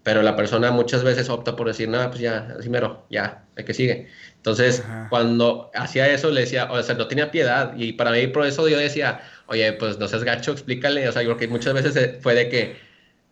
Pero 0.03 0.23
la 0.23 0.37
persona 0.37 0.71
muchas 0.71 1.05
veces 1.05 1.29
opta 1.29 1.57
por 1.57 1.67
decir, 1.67 1.89
nada, 1.89 2.09
pues 2.09 2.21
ya, 2.21 2.55
así 2.59 2.69
mero, 2.69 3.07
ya, 3.11 3.45
hay 3.57 3.65
que 3.65 3.75
sigue. 3.75 4.09
Entonces, 4.37 4.83
cuando 5.11 5.71
hacía 5.75 6.09
eso, 6.09 6.31
le 6.31 6.43
decía, 6.43 6.71
o 6.71 6.83
sea, 6.83 6.95
no 6.95 7.09
tenía 7.09 7.31
piedad. 7.31 7.75
Y 7.77 7.93
para 7.93 8.13
mí, 8.13 8.27
por 8.29 8.47
eso 8.47 8.69
yo 8.69 8.79
decía, 8.79 9.21
oye, 9.47 9.73
pues 9.75 9.99
no 9.99 10.09
seas 10.09 10.25
gacho, 10.25 10.53
explícale. 10.53 11.09
O 11.09 11.13
sea, 11.13 11.23
porque 11.27 11.49
muchas 11.49 11.75
veces 11.75 12.17
fue 12.23 12.35
de 12.35 12.49
que, 12.49 12.77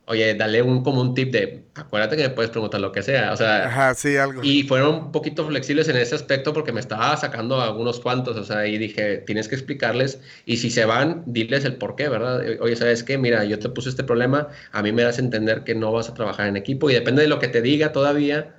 oye, 0.06 0.34
dale 0.34 0.62
un, 0.62 0.82
como 0.84 1.00
un 1.00 1.14
tip 1.14 1.32
de, 1.32 1.64
acuérdate 1.74 2.16
que 2.16 2.22
me 2.22 2.30
puedes 2.30 2.50
preguntar 2.50 2.80
lo 2.80 2.92
que 2.92 3.02
sea, 3.02 3.32
o 3.32 3.36
sea, 3.36 3.66
Ajá, 3.66 3.94
sí, 3.94 4.16
algo. 4.16 4.42
Y 4.42 4.62
fueron 4.62 4.94
un 4.94 5.12
poquito 5.12 5.46
flexibles 5.46 5.88
en 5.88 5.96
ese 5.96 6.14
aspecto 6.14 6.52
porque 6.52 6.72
me 6.72 6.80
estaba 6.80 7.16
sacando 7.16 7.60
algunos 7.60 7.98
cuantos, 8.00 8.36
o 8.36 8.44
sea, 8.44 8.66
y 8.66 8.78
dije, 8.78 9.18
tienes 9.26 9.48
que 9.48 9.56
explicarles, 9.56 10.20
y 10.44 10.58
si 10.58 10.70
se 10.70 10.84
van, 10.84 11.24
diles 11.26 11.64
el 11.64 11.76
por 11.76 11.96
qué, 11.96 12.08
¿verdad? 12.08 12.40
Oye, 12.60 12.76
¿sabes 12.76 13.02
qué? 13.02 13.18
Mira, 13.18 13.44
yo 13.44 13.58
te 13.58 13.68
puse 13.68 13.88
este 13.88 14.04
problema, 14.04 14.48
a 14.70 14.82
mí 14.82 14.92
me 14.92 15.02
das 15.02 15.18
a 15.18 15.22
entender 15.22 15.64
que 15.64 15.74
no 15.74 15.90
vas 15.92 16.08
a 16.08 16.14
trabajar 16.14 16.46
en 16.46 16.56
equipo, 16.56 16.88
y 16.88 16.94
depende 16.94 17.22
de 17.22 17.28
lo 17.28 17.40
que 17.40 17.48
te 17.48 17.60
diga 17.60 17.90
todavía, 17.92 18.54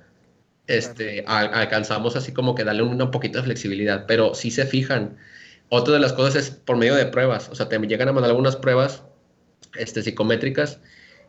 este, 0.66 1.24
alcanzamos 1.26 2.14
así 2.14 2.32
como 2.32 2.54
que 2.54 2.64
darle 2.64 2.82
un, 2.82 3.00
un 3.00 3.10
poquito 3.10 3.38
de 3.38 3.44
flexibilidad, 3.44 4.04
pero 4.06 4.34
si 4.34 4.50
se 4.50 4.66
fijan, 4.66 5.16
otra 5.70 5.94
de 5.94 6.00
las 6.00 6.12
cosas 6.12 6.36
es 6.36 6.50
por 6.50 6.76
medio 6.76 6.94
de 6.94 7.06
pruebas, 7.06 7.48
o 7.48 7.54
sea, 7.54 7.70
te 7.70 7.78
llegan 7.78 8.08
a 8.08 8.12
mandar 8.12 8.30
algunas 8.30 8.56
pruebas 8.56 9.02
este, 9.76 10.02
psicométricas, 10.02 10.80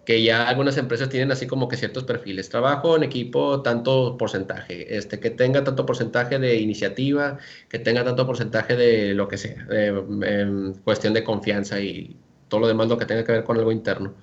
que 0.10 0.24
ya 0.24 0.50
algunas 0.50 0.76
empresas 0.78 1.08
tienen 1.10 1.32
así 1.32 1.46
como 1.46 1.68
que 1.68 1.78
ciertos 1.78 2.04
perfiles. 2.04 2.50
Trabajo 2.50 2.96
en 2.96 3.04
equipo, 3.04 3.62
tanto 3.62 4.18
porcentaje, 4.18 4.98
este, 4.98 5.20
que 5.20 5.30
tenga 5.30 5.64
tanto 5.64 5.86
porcentaje 5.86 6.40
de 6.40 6.56
iniciativa, 6.58 7.38
que 7.70 7.78
tenga 7.78 8.04
tanto 8.04 8.26
porcentaje 8.26 8.76
de 8.76 9.14
lo 9.14 9.28
que 9.28 9.38
sea, 9.38 9.68
em, 9.70 10.74
cuestión 10.84 11.14
de 11.14 11.24
confianza 11.24 11.80
y 11.80 12.18
todo 12.48 12.62
lo 12.62 12.68
demás 12.68 12.88
lo 12.88 12.98
que 12.98 13.06
tenga 13.06 13.24
que 13.24 13.34
ver 13.34 13.44
con 13.44 13.58
algo 13.60 13.72
interno. 13.72 14.16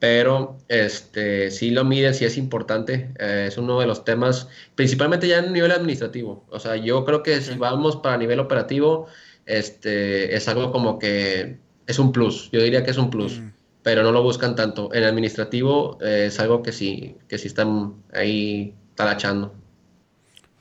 Pero 0.00 0.58
este, 0.68 1.52
sí 1.52 1.70
lo 1.70 1.84
miden, 1.84 2.14
sí 2.14 2.24
es 2.24 2.36
importante, 2.36 3.12
eh, 3.20 3.46
es 3.48 3.58
uno 3.58 3.78
de 3.78 3.86
los 3.86 4.04
temas, 4.04 4.48
principalmente 4.74 5.28
ya 5.28 5.38
en 5.38 5.52
nivel 5.52 5.70
administrativo. 5.70 6.44
O 6.50 6.58
sea, 6.58 6.74
yo 6.74 7.04
creo 7.04 7.22
que 7.22 7.40
si 7.40 7.56
vamos 7.56 7.96
para 7.98 8.16
nivel 8.16 8.40
operativo, 8.40 9.06
este, 9.46 10.34
es 10.34 10.48
algo 10.48 10.72
como 10.72 10.98
que 10.98 11.58
es 11.86 11.98
un 12.00 12.10
plus, 12.10 12.50
yo 12.50 12.60
diría 12.60 12.82
que 12.84 12.90
es 12.90 12.98
un 12.98 13.10
plus. 13.10 13.38
Mm 13.40 13.61
pero 13.82 14.02
no 14.02 14.12
lo 14.12 14.22
buscan 14.22 14.54
tanto. 14.54 14.92
En 14.94 15.04
administrativo 15.04 15.98
eh, 16.00 16.26
es 16.26 16.38
algo 16.38 16.62
que 16.62 16.72
sí, 16.72 17.16
que 17.28 17.38
sí 17.38 17.48
están 17.48 18.02
ahí 18.12 18.74
talachando. 18.94 19.54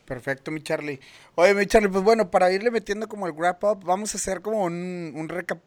Perfecto, 0.05 0.51
mi 0.51 0.61
Charlie. 0.61 0.99
Oye, 1.35 1.53
mi 1.53 1.65
Charlie, 1.65 1.87
pues 1.87 2.03
bueno, 2.03 2.29
para 2.31 2.51
irle 2.51 2.69
metiendo 2.69 3.07
como 3.07 3.27
el 3.27 3.33
wrap 3.33 3.63
up, 3.63 3.85
vamos 3.85 4.13
a 4.13 4.17
hacer 4.17 4.41
como 4.41 4.65
un, 4.65 5.13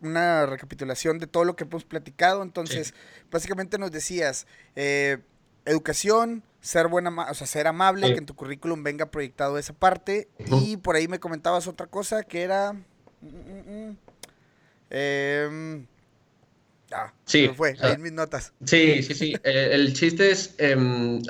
una 0.03 0.45
recapitulación 0.45 1.19
de 1.19 1.27
todo 1.27 1.45
lo 1.45 1.57
que 1.57 1.65
hemos 1.65 1.85
platicado. 1.85 2.43
Entonces, 2.43 2.93
básicamente 3.31 3.79
nos 3.79 3.91
decías, 3.91 4.47
eh, 4.77 5.19
educación, 5.65 6.43
ser 6.61 6.89
buena, 6.89 7.11
o 7.31 7.35
sea, 7.35 7.47
ser 7.47 7.67
amable, 7.67 8.13
que 8.13 8.19
en 8.19 8.27
tu 8.27 8.35
currículum 8.35 8.83
venga 8.83 9.07
proyectado 9.07 9.57
esa 9.57 9.73
parte. 9.73 10.29
Y 10.61 10.77
por 10.77 10.97
ahí 10.97 11.09
me 11.09 11.21
comentabas 11.21 11.67
otra 11.67 11.87
cosa 11.87 12.23
que 12.23 12.43
era... 12.43 12.77
eh, 14.91 15.87
Ah, 16.95 17.13
sí. 17.25 17.51
fue, 17.57 17.75
ahí 17.81 17.93
en 17.95 18.03
mis 18.03 18.13
notas. 18.13 18.53
Sí, 18.65 19.03
sí, 19.03 19.15
sí. 19.15 19.35
Eh, 19.43 19.71
el 19.73 19.93
chiste 19.95 20.31
es, 20.31 20.55
eh, 20.59 20.77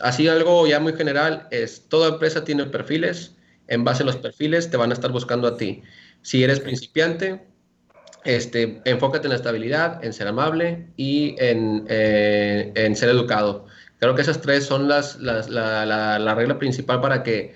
así 0.02 0.28
algo 0.28 0.66
ya 0.66 0.78
muy 0.78 0.92
general, 0.92 1.48
es 1.50 1.88
toda 1.88 2.10
empresa 2.10 2.44
tiene 2.44 2.66
perfiles, 2.66 3.34
en 3.68 3.82
base 3.82 4.02
a 4.02 4.06
los 4.06 4.16
perfiles 4.16 4.70
te 4.70 4.76
van 4.76 4.90
a 4.90 4.94
estar 4.94 5.10
buscando 5.10 5.48
a 5.48 5.56
ti. 5.56 5.82
Si 6.20 6.44
eres 6.44 6.60
principiante, 6.60 7.40
este, 8.24 8.82
enfócate 8.84 9.26
en 9.26 9.30
la 9.30 9.36
estabilidad, 9.36 10.04
en 10.04 10.12
ser 10.12 10.28
amable 10.28 10.86
y 10.96 11.36
en, 11.38 11.86
eh, 11.88 12.72
en 12.74 12.96
ser 12.96 13.08
educado. 13.08 13.66
Creo 13.98 14.14
que 14.14 14.22
esas 14.22 14.40
tres 14.40 14.66
son 14.66 14.88
las, 14.88 15.16
las 15.20 15.48
la, 15.48 15.86
la, 15.86 16.18
la, 16.18 16.34
regla 16.34 16.58
principal 16.58 17.00
para 17.00 17.22
que, 17.22 17.54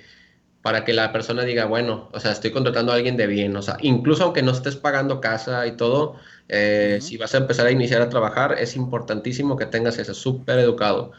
para 0.62 0.84
que 0.84 0.92
la 0.92 1.12
persona 1.12 1.44
diga, 1.44 1.66
bueno, 1.66 2.08
o 2.12 2.20
sea, 2.20 2.32
estoy 2.32 2.50
contratando 2.50 2.92
a 2.92 2.96
alguien 2.96 3.16
de 3.16 3.26
bien. 3.26 3.56
O 3.56 3.62
sea, 3.62 3.76
incluso 3.80 4.24
aunque 4.24 4.42
no 4.42 4.52
estés 4.52 4.76
pagando 4.76 5.20
casa 5.20 5.66
y 5.66 5.76
todo, 5.76 6.16
eh, 6.48 6.98
si 7.02 7.16
vas 7.16 7.34
a 7.34 7.38
empezar 7.38 7.66
a 7.66 7.70
iniciar 7.70 8.02
a 8.02 8.08
trabajar, 8.08 8.56
es 8.58 8.76
importantísimo 8.76 9.56
que 9.56 9.66
tengas 9.66 9.98
ese 9.98 10.14
súper 10.14 10.58
educado. 10.58 11.12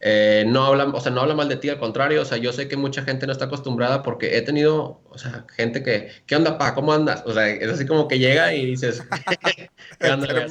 Eh, 0.00 0.44
no 0.46 0.64
habla, 0.64 0.84
o 0.84 1.00
sea, 1.00 1.10
no 1.10 1.22
habla 1.22 1.34
mal 1.34 1.48
de 1.48 1.56
ti, 1.56 1.70
al 1.70 1.78
contrario, 1.78 2.20
o 2.20 2.24
sea, 2.26 2.36
yo 2.36 2.52
sé 2.52 2.68
que 2.68 2.76
mucha 2.76 3.02
gente 3.02 3.26
no 3.26 3.32
está 3.32 3.46
acostumbrada 3.46 4.02
porque 4.02 4.36
he 4.36 4.42
tenido, 4.42 5.00
o 5.08 5.16
sea, 5.16 5.46
gente 5.56 5.82
que, 5.82 6.10
¿qué 6.26 6.36
onda, 6.36 6.58
pa? 6.58 6.74
¿Cómo 6.74 6.92
andas? 6.92 7.22
O 7.24 7.32
sea, 7.32 7.48
es 7.48 7.68
así 7.70 7.86
como 7.86 8.06
que 8.06 8.18
llega 8.18 8.52
y 8.52 8.66
dices, 8.66 9.02
¿qué 9.98 10.10
onda? 10.10 10.46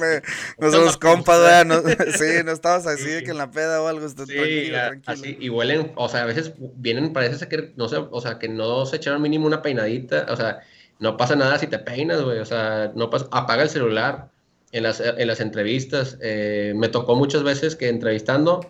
no 0.58 0.70
somos 0.72 0.96
compas. 0.96 1.64
No, 1.64 1.80
sí, 2.18 2.42
no 2.44 2.50
estabas 2.50 2.86
así 2.88 3.08
de 3.08 3.22
que 3.22 3.30
en 3.30 3.38
la 3.38 3.50
peda 3.50 3.80
o 3.80 3.86
algo, 3.86 4.08
sí, 4.08 4.16
tranquilo, 4.16 4.78
tranquilo. 4.78 5.02
Así, 5.06 5.38
y 5.40 5.48
huelen, 5.48 5.92
o 5.94 6.08
sea, 6.08 6.22
a 6.22 6.26
veces 6.26 6.52
vienen, 6.58 7.12
parece 7.12 7.46
que 7.46 7.72
no 7.76 7.88
sé, 7.88 7.98
o 7.98 8.20
sea, 8.20 8.38
que 8.38 8.48
no 8.48 8.84
se 8.84 8.96
echaron 8.96 9.22
mínimo 9.22 9.46
una 9.46 9.62
peinadita, 9.62 10.26
o 10.28 10.36
sea, 10.36 10.60
no 10.98 11.16
pasa 11.16 11.36
nada 11.36 11.58
si 11.58 11.66
te 11.66 11.78
peinas, 11.78 12.22
güey. 12.22 12.38
O 12.40 12.44
sea, 12.44 12.92
no 12.94 13.10
pasa, 13.10 13.26
apaga 13.30 13.62
el 13.62 13.68
celular 13.68 14.28
en 14.72 14.82
las, 14.82 15.00
en 15.00 15.26
las 15.26 15.40
entrevistas. 15.40 16.18
Eh, 16.20 16.72
me 16.76 16.88
tocó 16.88 17.14
muchas 17.16 17.42
veces 17.42 17.76
que 17.76 17.88
entrevistando 17.88 18.60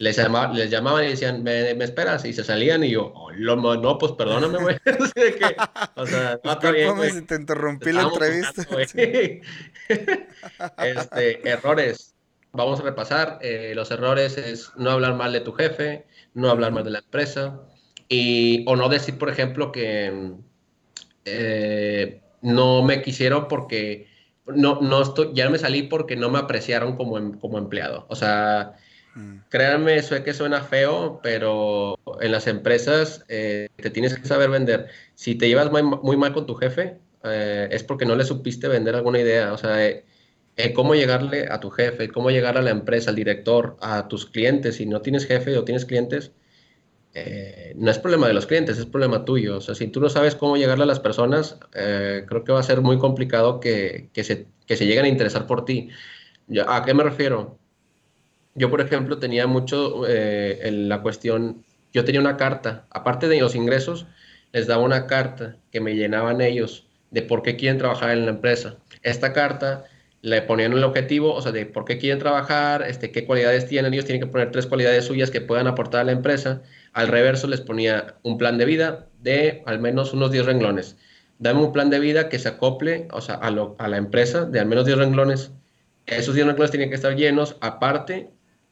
les, 0.00 0.16
les 0.54 0.70
llamaban 0.70 1.04
y 1.04 1.08
decían, 1.08 1.42
¿Me, 1.42 1.74
¿Me, 1.74 1.84
esperas? 1.84 2.24
Y 2.24 2.32
se 2.32 2.42
salían 2.42 2.82
y 2.82 2.92
yo, 2.92 3.12
oh, 3.14 3.30
no, 3.32 3.98
pues 3.98 4.12
perdóname, 4.12 4.58
güey. 4.58 4.76
o 5.96 6.06
sea, 6.06 6.40
no 6.44 6.52
está 6.52 6.70
bien, 6.70 6.98
si 7.12 7.20
te 7.20 7.34
interrumpí 7.34 7.92
la 7.92 8.04
entrevista. 8.04 8.62
este, 10.78 11.48
errores. 11.48 12.14
Vamos 12.52 12.80
a 12.80 12.82
repasar. 12.82 13.40
Eh, 13.42 13.74
los 13.76 13.90
errores 13.90 14.38
es 14.38 14.72
no 14.76 14.90
hablar 14.90 15.16
mal 15.16 15.34
de 15.34 15.40
tu 15.40 15.52
jefe, 15.52 16.06
no 16.32 16.48
hablar 16.48 16.72
mal 16.72 16.82
de 16.82 16.92
la 16.92 17.00
empresa 17.00 17.60
y, 18.08 18.64
o 18.66 18.76
no 18.76 18.88
decir, 18.88 19.18
por 19.18 19.28
ejemplo, 19.28 19.70
que 19.70 20.32
eh, 21.26 22.22
no 22.40 22.82
me 22.82 23.02
quisieron 23.02 23.48
porque 23.48 24.08
no, 24.46 24.80
no 24.80 25.02
estoy, 25.02 25.32
ya 25.34 25.50
me 25.50 25.58
salí 25.58 25.82
porque 25.82 26.16
no 26.16 26.30
me 26.30 26.38
apreciaron 26.38 26.96
como, 26.96 27.18
em, 27.18 27.38
como 27.38 27.58
empleado. 27.58 28.06
O 28.08 28.16
sea, 28.16 28.78
créanme, 29.48 29.96
eso 29.96 30.22
que 30.22 30.32
suena 30.34 30.62
feo, 30.62 31.20
pero 31.22 31.98
en 32.20 32.32
las 32.32 32.46
empresas 32.46 33.24
eh, 33.28 33.68
te 33.76 33.90
tienes 33.90 34.18
que 34.18 34.26
saber 34.26 34.50
vender. 34.50 34.88
Si 35.14 35.34
te 35.34 35.48
llevas 35.48 35.70
muy, 35.70 36.16
mal 36.16 36.32
con 36.32 36.46
tu 36.46 36.54
jefe, 36.54 36.98
eh, 37.24 37.68
es 37.70 37.82
porque 37.82 38.06
no 38.06 38.16
le 38.16 38.24
supiste 38.24 38.68
vender 38.68 38.94
alguna 38.94 39.20
idea. 39.20 39.52
O 39.52 39.58
sea, 39.58 39.76
cómo 40.74 40.94
llegarle 40.94 41.48
a 41.50 41.60
tu 41.60 41.70
jefe, 41.70 42.08
cómo 42.08 42.30
llegar 42.30 42.58
a 42.58 42.62
la 42.62 42.70
empresa, 42.70 43.10
al 43.10 43.16
director, 43.16 43.76
a 43.80 44.08
tus 44.08 44.26
clientes. 44.26 44.76
Si 44.76 44.86
no 44.86 45.00
tienes 45.02 45.26
jefe 45.26 45.56
o 45.56 45.64
tienes 45.64 45.84
clientes, 45.84 46.32
eh, 47.14 47.74
no 47.76 47.90
es 47.90 47.98
problema 47.98 48.28
de 48.28 48.34
los 48.34 48.46
clientes, 48.46 48.78
es 48.78 48.86
problema 48.86 49.24
tuyo. 49.24 49.56
O 49.58 49.60
sea, 49.60 49.74
si 49.74 49.88
tú 49.88 50.00
no 50.00 50.08
sabes 50.08 50.34
cómo 50.36 50.56
llegarle 50.56 50.84
a 50.84 50.86
las 50.86 51.00
personas, 51.00 51.58
eh, 51.74 52.24
creo 52.28 52.44
que 52.44 52.52
va 52.52 52.60
a 52.60 52.62
ser 52.62 52.80
muy 52.82 52.98
complicado 52.98 53.60
que, 53.60 54.10
que, 54.12 54.24
se, 54.24 54.46
que 54.66 54.76
se 54.76 54.86
lleguen 54.86 55.04
a 55.06 55.08
interesar 55.08 55.46
por 55.46 55.64
ti. 55.64 55.90
¿A 56.66 56.84
qué 56.84 56.94
me 56.94 57.04
refiero? 57.04 57.59
Yo, 58.54 58.70
por 58.70 58.80
ejemplo, 58.80 59.18
tenía 59.18 59.46
mucho 59.46 60.02
eh, 60.08 60.70
la 60.72 61.02
cuestión, 61.02 61.64
yo 61.92 62.04
tenía 62.04 62.20
una 62.20 62.36
carta, 62.36 62.86
aparte 62.90 63.28
de 63.28 63.40
los 63.40 63.54
ingresos, 63.54 64.06
les 64.52 64.66
daba 64.66 64.82
una 64.82 65.06
carta 65.06 65.56
que 65.70 65.80
me 65.80 65.94
llenaban 65.94 66.40
ellos 66.40 66.86
de 67.10 67.22
por 67.22 67.42
qué 67.42 67.56
quieren 67.56 67.78
trabajar 67.78 68.10
en 68.10 68.24
la 68.24 68.32
empresa. 68.32 68.76
Esta 69.02 69.32
carta 69.32 69.84
le 70.22 70.42
ponían 70.42 70.72
el 70.72 70.84
objetivo, 70.84 71.34
o 71.34 71.40
sea, 71.40 71.52
de 71.52 71.66
por 71.66 71.84
qué 71.84 71.98
quieren 71.98 72.18
trabajar, 72.18 72.82
este, 72.82 73.10
qué 73.10 73.24
cualidades 73.24 73.66
tienen, 73.66 73.94
ellos 73.94 74.04
tienen 74.04 74.20
que 74.20 74.30
poner 74.30 74.50
tres 74.50 74.66
cualidades 74.66 75.06
suyas 75.06 75.30
que 75.30 75.40
puedan 75.40 75.66
aportar 75.66 76.02
a 76.02 76.04
la 76.04 76.12
empresa 76.12 76.62
al 76.92 77.08
reverso 77.08 77.46
les 77.46 77.60
ponía 77.60 78.16
un 78.22 78.38
plan 78.38 78.58
de 78.58 78.64
vida 78.64 79.06
de 79.20 79.62
al 79.66 79.78
menos 79.78 80.12
unos 80.12 80.30
10 80.30 80.46
renglones. 80.46 80.96
Dame 81.38 81.60
un 81.60 81.72
plan 81.72 81.90
de 81.90 82.00
vida 82.00 82.28
que 82.28 82.38
se 82.38 82.48
acople 82.48 83.08
o 83.12 83.20
sea, 83.20 83.36
a, 83.36 83.50
la 83.50 83.96
empresa 83.96 84.44
de 84.44 84.60
al 84.60 84.66
menos 84.66 84.86
10 84.86 84.98
renglones. 84.98 85.52
Esos 86.06 86.34
10 86.34 86.48
renglones 86.48 86.70
tienen 86.70 86.88
que 86.88 86.96
estar 86.96 87.14
llenos, 87.14 87.56
aparte 87.60 88.30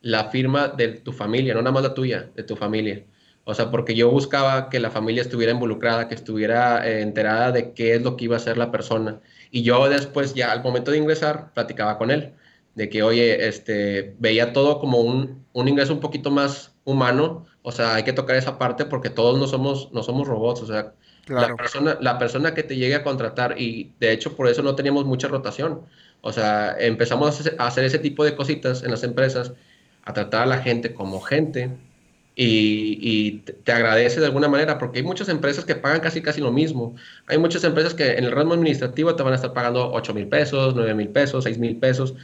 la 0.09 0.31
firma 0.31 0.69
de 0.69 0.89
tu 0.89 1.13
familia, 1.13 1.53
no 1.53 1.61
nada 1.61 1.73
más 1.73 1.83
la 1.83 1.93
tuya, 1.93 2.31
de 2.35 2.43
tu 2.43 2.57
familia. 2.57 3.05
O 3.45 3.53
sea, 3.53 3.71
porque 3.71 3.95
yo 3.95 4.11
buscaba 4.11 4.71
que 4.71 4.81
la 4.81 4.91
familia 4.91 5.21
estuviera 5.21 5.53
involucrada, 5.53 6.09
que 6.09 6.15
estuviera 6.15 6.89
eh, 6.89 7.03
enterada 7.03 7.53
de 7.53 7.73
qué 7.75 7.95
es 7.95 8.03
lo 8.03 8.17
que 8.17 8.25
iba 8.25 8.37
a 8.37 8.39
hacer 8.39 8.57
la 8.57 8.71
persona. 8.71 9.21
Y 9.51 9.63
yo 9.65 9.87
después, 9.91 10.33
ya 10.35 10.51
al 10.51 10.63
momento 10.63 10.91
de 10.91 10.99
ingresar, 10.99 11.53
platicaba 11.53 11.99
con 11.99 12.11
él, 12.11 12.33
de 12.75 12.89
que, 12.89 13.03
oye, 13.03 13.49
este, 13.49 14.15
veía 14.19 14.55
todo 14.55 14.79
como 14.79 15.01
un, 15.01 15.45
un 15.53 15.69
ingreso 15.69 15.93
un 15.93 16.01
poquito 16.01 16.31
más 16.31 16.75
humano, 16.85 17.45
o 17.61 17.71
sea, 17.71 17.95
hay 17.95 18.03
que 18.03 18.15
tocar 18.15 18.37
esa 18.37 18.57
parte 18.57 18.87
porque 18.87 19.11
todos 19.11 19.39
no 19.39 19.47
somos, 19.47 19.93
no 19.93 20.03
somos 20.03 20.27
robots, 20.27 20.63
o 20.63 20.67
sea, 20.67 20.95
la, 21.27 21.55
persona, 21.55 21.99
la 22.01 22.19
persona 22.19 22.55
que 22.55 22.63
te 22.63 22.77
llegue 22.77 22.95
a 22.95 23.05
contratar, 23.05 23.61
y 23.61 23.93
de 24.01 24.13
hecho 24.13 24.37
por 24.37 24.49
eso 24.49 24.63
no 24.63 24.75
teníamos 24.75 25.05
mucha 25.05 25.29
rotación, 25.29 25.83
o 26.23 26.33
sea, 26.33 26.77
empezamos 26.79 27.47
a 27.59 27.67
hacer 27.67 27.85
ese 27.85 27.99
tipo 27.99 28.25
de 28.25 28.35
cositas 28.35 28.83
en 28.83 28.91
las 28.91 29.03
empresas, 29.03 29.53
a 30.09 30.13
tratar 30.15 30.43
a 30.43 30.47
la 30.47 30.59
gente 30.59 30.95
como 30.95 31.21
gente, 31.21 31.71
y, 32.41 33.39
te 33.65 33.73
agradece 33.73 34.21
de 34.21 34.27
alguna 34.27 34.49
manera, 34.49 34.79
porque 34.79 35.01
hay 35.01 35.05
muchas 35.05 35.29
empresas 35.29 35.65
que 35.65 35.75
pagan 35.75 36.01
casi 36.01 36.23
casi 36.23 36.41
lo 36.41 36.53
mismo. 36.53 36.95
Hay 37.27 37.37
muchas 37.39 37.65
empresas 37.65 37.95
que 37.95 38.13
en 38.13 38.25
el 38.25 38.31
ramo 38.31 38.55
administrativo 38.55 39.17
te 39.17 39.25
van 39.25 39.33
a 39.33 39.37
estar 39.37 39.53
pagando 39.53 39.91
8 39.93 40.15
mil 40.15 40.29
pesos, 40.29 40.75
9 40.77 40.95
mil 40.95 41.09
pesos, 41.09 41.45
6 41.45 41.59
mil 41.59 41.77
pesos, 41.79 42.15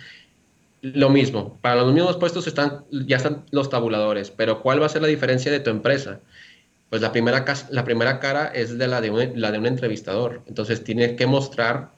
lo 0.82 1.08
mismo, 1.10 1.58
para 1.62 1.76
los 1.76 1.92
mismos 1.92 2.18
puestos 2.18 2.46
están, 2.46 2.84
ya 2.90 3.16
están 3.16 3.44
los 3.50 3.70
tabuladores, 3.70 4.30
pero 4.30 4.60
¿cuál 4.60 4.82
va 4.82 4.86
a 4.86 4.90
ser 4.90 5.00
la 5.02 5.08
diferencia 5.08 5.50
de 5.50 5.60
tu 5.60 5.70
empresa? 5.70 6.20
Pues 6.90 7.00
la 7.00 7.10
primera, 7.10 7.44
la 7.70 7.84
primera 7.84 8.20
cara 8.20 8.48
es 8.48 8.76
de 8.78 8.86
la 8.86 9.00
de, 9.00 9.10
un, 9.10 9.40
la 9.40 9.50
de 9.50 9.58
un 9.58 9.66
entrevistador, 9.66 10.42
entonces 10.46 10.84
tiene 10.84 11.16
que 11.16 11.26
mostrar, 11.26 11.92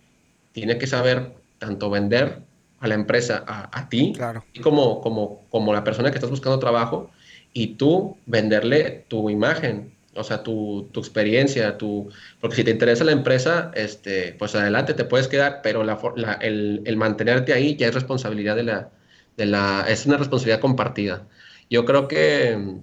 tiene 0.52 0.78
que 0.78 0.86
saber 0.86 1.34
tanto 1.58 1.90
vender 1.90 2.42
a 2.80 2.88
la 2.88 2.94
empresa, 2.94 3.44
a, 3.46 3.88
ti, 3.88 4.12
claro. 4.14 4.44
y 4.52 4.60
como, 4.60 5.00
como, 5.00 5.46
como 5.50 5.72
la 5.72 5.82
persona 5.82 6.10
que 6.10 6.16
estás 6.16 6.30
buscando 6.30 6.58
trabajo, 6.58 7.10
y 7.52 7.68
tú 7.76 8.18
venderle 8.26 9.06
tu 9.08 9.30
imagen, 9.30 9.94
o 10.14 10.22
sea, 10.24 10.42
tu, 10.42 10.88
tu, 10.92 11.00
experiencia, 11.00 11.78
tu, 11.78 12.10
porque 12.40 12.56
si 12.56 12.64
te 12.64 12.70
interesa 12.70 13.04
la 13.04 13.12
empresa, 13.12 13.70
este, 13.74 14.34
pues 14.38 14.54
adelante 14.54 14.92
te 14.92 15.04
puedes 15.04 15.26
quedar, 15.28 15.60
pero 15.62 15.82
la, 15.82 15.98
la, 16.16 16.34
el, 16.34 16.82
el, 16.84 16.96
mantenerte 16.96 17.54
ahí 17.54 17.76
ya 17.76 17.88
es 17.88 17.94
responsabilidad 17.94 18.56
de 18.56 18.62
la, 18.64 18.90
de 19.38 19.46
la, 19.46 19.86
es 19.88 20.04
una 20.04 20.18
responsabilidad 20.18 20.60
compartida. 20.60 21.26
Yo 21.70 21.86
creo 21.86 22.08
que 22.08 22.76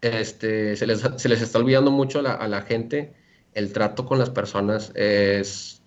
este, 0.00 0.76
se, 0.76 0.86
les, 0.86 1.02
se 1.16 1.28
les 1.28 1.42
está 1.42 1.58
olvidando 1.58 1.90
mucho 1.90 2.20
a 2.20 2.22
la, 2.22 2.32
a 2.32 2.48
la, 2.48 2.62
gente 2.62 3.12
el 3.52 3.72
trato 3.72 4.06
con 4.06 4.18
las 4.18 4.30
personas, 4.30 4.92
es, 4.94 5.82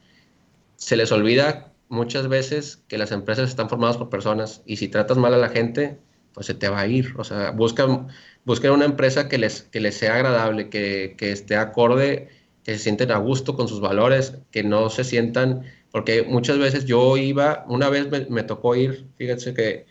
se 0.76 0.98
les 0.98 1.12
olvida 1.12 1.73
muchas 1.94 2.28
veces 2.28 2.84
que 2.88 2.98
las 2.98 3.12
empresas 3.12 3.50
están 3.50 3.70
formadas 3.70 3.98
por 3.98 4.10
personas 4.10 4.62
y 4.66 4.78
si 4.78 4.88
tratas 4.90 5.18
mal 5.18 5.34
a 5.34 5.38
la 5.38 5.50
gente, 5.50 6.00
pues 6.34 6.48
se 6.48 6.56
te 6.56 6.68
va 6.68 6.82
a 6.82 6.88
ir, 6.88 7.14
o 7.18 7.24
sea, 7.24 7.52
busca 7.52 8.08
busquen 8.46 8.72
una 8.72 8.86
empresa 8.86 9.30
que 9.30 9.38
les, 9.38 9.64
que 9.64 9.80
les 9.80 9.96
sea 9.96 10.16
agradable, 10.16 10.70
que, 10.70 11.16
que 11.18 11.32
esté 11.32 11.56
acorde, 11.56 12.30
que 12.64 12.74
se 12.74 12.80
sienten 12.80 13.12
a 13.12 13.18
gusto 13.18 13.56
con 13.56 13.68
sus 13.68 13.80
valores, 13.80 14.38
que 14.52 14.64
no 14.64 14.90
se 14.90 15.04
sientan, 15.04 15.64
porque 15.92 16.24
muchas 16.24 16.58
veces 16.58 16.86
yo 16.86 17.16
iba, 17.18 17.64
una 17.70 17.90
vez 17.90 18.10
me, 18.10 18.26
me 18.30 18.44
tocó 18.44 18.76
ir, 18.76 19.06
fíjense 19.18 19.54
que 19.54 19.86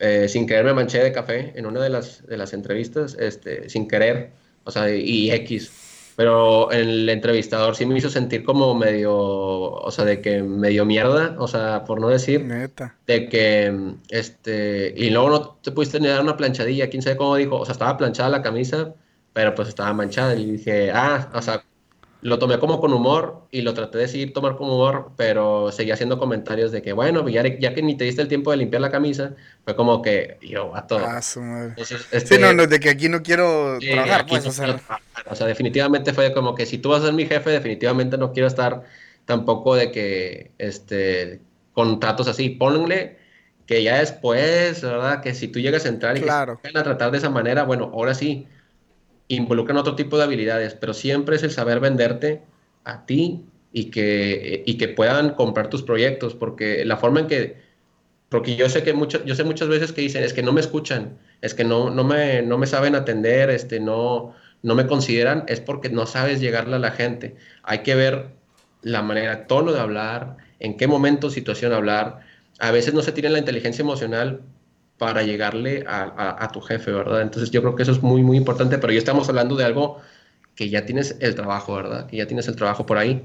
eh, 0.00 0.28
sin 0.28 0.46
querer 0.46 0.64
me 0.64 0.74
manché 0.74 0.98
de 1.02 1.12
café 1.12 1.52
en 1.56 1.66
una 1.66 1.80
de 1.80 1.88
las, 1.90 2.26
de 2.26 2.36
las 2.36 2.52
entrevistas, 2.52 3.16
este, 3.18 3.68
sin 3.68 3.88
querer, 3.88 4.32
o 4.64 4.70
sea, 4.70 4.94
y 4.94 5.30
X 5.30 5.70
pero 6.16 6.70
el 6.70 7.08
entrevistador 7.08 7.76
sí 7.76 7.86
me 7.86 7.98
hizo 7.98 8.10
sentir 8.10 8.44
como 8.44 8.74
medio, 8.74 9.12
o 9.14 9.90
sea, 9.90 10.04
de 10.04 10.20
que 10.20 10.42
medio 10.42 10.84
mierda, 10.84 11.34
o 11.38 11.48
sea, 11.48 11.84
por 11.84 12.00
no 12.00 12.08
decir, 12.08 12.44
Neta. 12.44 12.96
de 13.06 13.28
que, 13.28 13.94
este, 14.10 14.94
y 14.96 15.10
luego 15.10 15.30
no 15.30 15.40
te 15.62 15.72
pudiste 15.72 16.00
ni 16.00 16.08
dar 16.08 16.22
una 16.22 16.36
planchadilla, 16.36 16.88
quién 16.90 17.02
sabe 17.02 17.16
cómo 17.16 17.36
dijo, 17.36 17.56
o 17.56 17.64
sea, 17.64 17.72
estaba 17.72 17.96
planchada 17.96 18.28
la 18.28 18.42
camisa, 18.42 18.94
pero 19.32 19.54
pues 19.54 19.68
estaba 19.68 19.92
manchada, 19.92 20.34
y 20.36 20.52
dije, 20.52 20.90
ah, 20.92 21.30
o 21.34 21.42
sea, 21.42 21.64
lo 22.24 22.38
tomé 22.38 22.58
como 22.58 22.80
con 22.80 22.92
humor 22.92 23.46
y 23.50 23.62
lo 23.62 23.74
traté 23.74 23.98
de 23.98 24.08
seguir 24.08 24.32
tomar 24.32 24.56
con 24.56 24.68
humor, 24.70 25.12
pero 25.16 25.70
seguía 25.72 25.94
haciendo 25.94 26.18
comentarios 26.18 26.72
de 26.72 26.80
que, 26.82 26.92
bueno, 26.94 27.28
ya, 27.28 27.42
ya 27.58 27.74
que 27.74 27.82
ni 27.82 27.96
te 27.96 28.04
diste 28.04 28.22
el 28.22 28.28
tiempo 28.28 28.50
de 28.50 28.56
limpiar 28.56 28.80
la 28.82 28.90
camisa, 28.90 29.34
fue 29.64 29.76
como 29.76 30.00
que 30.02 30.38
yo, 30.42 30.74
a 30.74 30.86
todo. 30.86 31.04
Ah, 31.06 31.20
su 31.22 31.40
madre. 31.42 31.74
este, 31.76 32.20
sí, 32.36 32.38
no, 32.40 32.52
no, 32.54 32.66
de 32.66 32.80
que 32.80 32.90
aquí 32.90 33.08
no 33.10 33.22
quiero 33.22 33.78
sí, 33.80 33.90
trabajar, 33.90 34.26
pues, 34.26 34.44
no 34.44 34.50
o 34.50 34.52
sea. 34.52 34.64
trabajar. 34.66 35.00
O 35.30 35.34
sea, 35.34 35.46
definitivamente 35.46 36.12
fue 36.12 36.32
como 36.34 36.54
que 36.54 36.66
si 36.66 36.78
tú 36.78 36.90
vas 36.90 37.02
a 37.02 37.06
ser 37.06 37.14
mi 37.14 37.26
jefe, 37.26 37.50
definitivamente 37.50 38.18
no 38.18 38.32
quiero 38.32 38.48
estar 38.48 38.82
tampoco 39.26 39.74
de 39.74 39.90
que, 39.92 40.52
este, 40.58 41.40
con 41.72 42.00
tratos 42.00 42.28
así. 42.28 42.50
Ponle 42.50 43.18
que 43.66 43.82
ya 43.82 43.98
después, 43.98 44.82
¿verdad? 44.82 45.22
Que 45.22 45.34
si 45.34 45.48
tú 45.48 45.58
llegas 45.60 45.86
a 45.86 45.88
entrar 45.88 46.16
y 46.18 46.20
Claro. 46.22 46.60
que 46.62 46.78
a 46.78 46.82
tratar 46.82 47.10
de 47.10 47.18
esa 47.18 47.30
manera, 47.30 47.64
bueno, 47.64 47.90
ahora 47.94 48.14
sí, 48.14 48.46
involucran 49.28 49.78
otro 49.78 49.96
tipo 49.96 50.18
de 50.18 50.24
habilidades, 50.24 50.74
pero 50.74 50.94
siempre 50.94 51.36
es 51.36 51.42
el 51.42 51.50
saber 51.50 51.80
venderte 51.80 52.42
a 52.84 53.06
ti 53.06 53.44
y 53.72 53.86
que, 53.86 54.62
y 54.66 54.76
que 54.76 54.88
puedan 54.88 55.34
comprar 55.34 55.68
tus 55.68 55.82
proyectos, 55.82 56.34
porque 56.34 56.84
la 56.84 56.96
forma 56.96 57.20
en 57.20 57.26
que, 57.26 57.56
porque 58.28 58.56
yo 58.56 58.68
sé 58.68 58.82
que 58.82 58.92
mucho, 58.92 59.24
yo 59.24 59.34
sé 59.34 59.44
muchas 59.44 59.68
veces 59.68 59.92
que 59.92 60.00
dicen, 60.00 60.22
es 60.22 60.32
que 60.32 60.42
no 60.42 60.52
me 60.52 60.60
escuchan, 60.60 61.18
es 61.40 61.54
que 61.54 61.64
no, 61.64 61.90
no, 61.90 62.04
me, 62.04 62.42
no 62.42 62.58
me 62.58 62.66
saben 62.66 62.94
atender, 62.94 63.50
este, 63.50 63.80
no, 63.80 64.34
no 64.62 64.74
me 64.74 64.86
consideran, 64.86 65.44
es 65.48 65.60
porque 65.60 65.88
no 65.88 66.06
sabes 66.06 66.40
llegarle 66.40 66.76
a 66.76 66.78
la 66.78 66.90
gente. 66.90 67.36
Hay 67.62 67.80
que 67.80 67.94
ver 67.94 68.28
la 68.82 69.02
manera, 69.02 69.46
tono 69.46 69.72
de 69.72 69.80
hablar, 69.80 70.36
en 70.60 70.76
qué 70.76 70.86
momento, 70.86 71.30
situación 71.30 71.72
hablar. 71.72 72.20
A 72.60 72.70
veces 72.70 72.94
no 72.94 73.02
se 73.02 73.12
tiene 73.12 73.30
la 73.30 73.38
inteligencia 73.38 73.82
emocional 73.82 74.40
para 74.98 75.22
llegarle 75.22 75.84
a, 75.86 76.02
a, 76.02 76.44
a, 76.44 76.48
tu 76.48 76.60
jefe, 76.60 76.92
¿verdad? 76.92 77.22
Entonces 77.22 77.50
yo 77.50 77.60
creo 77.62 77.74
que 77.74 77.82
eso 77.82 77.92
es 77.92 78.02
muy, 78.02 78.22
muy 78.22 78.36
importante, 78.36 78.78
pero 78.78 78.92
ya 78.92 78.98
estamos 78.98 79.28
hablando 79.28 79.56
de 79.56 79.64
algo 79.64 80.00
que 80.54 80.68
ya 80.68 80.86
tienes 80.86 81.16
el 81.20 81.34
trabajo, 81.34 81.74
¿verdad? 81.74 82.06
Que 82.06 82.16
ya 82.16 82.26
tienes 82.26 82.46
el 82.48 82.56
trabajo 82.56 82.86
por 82.86 82.98
ahí. 82.98 83.24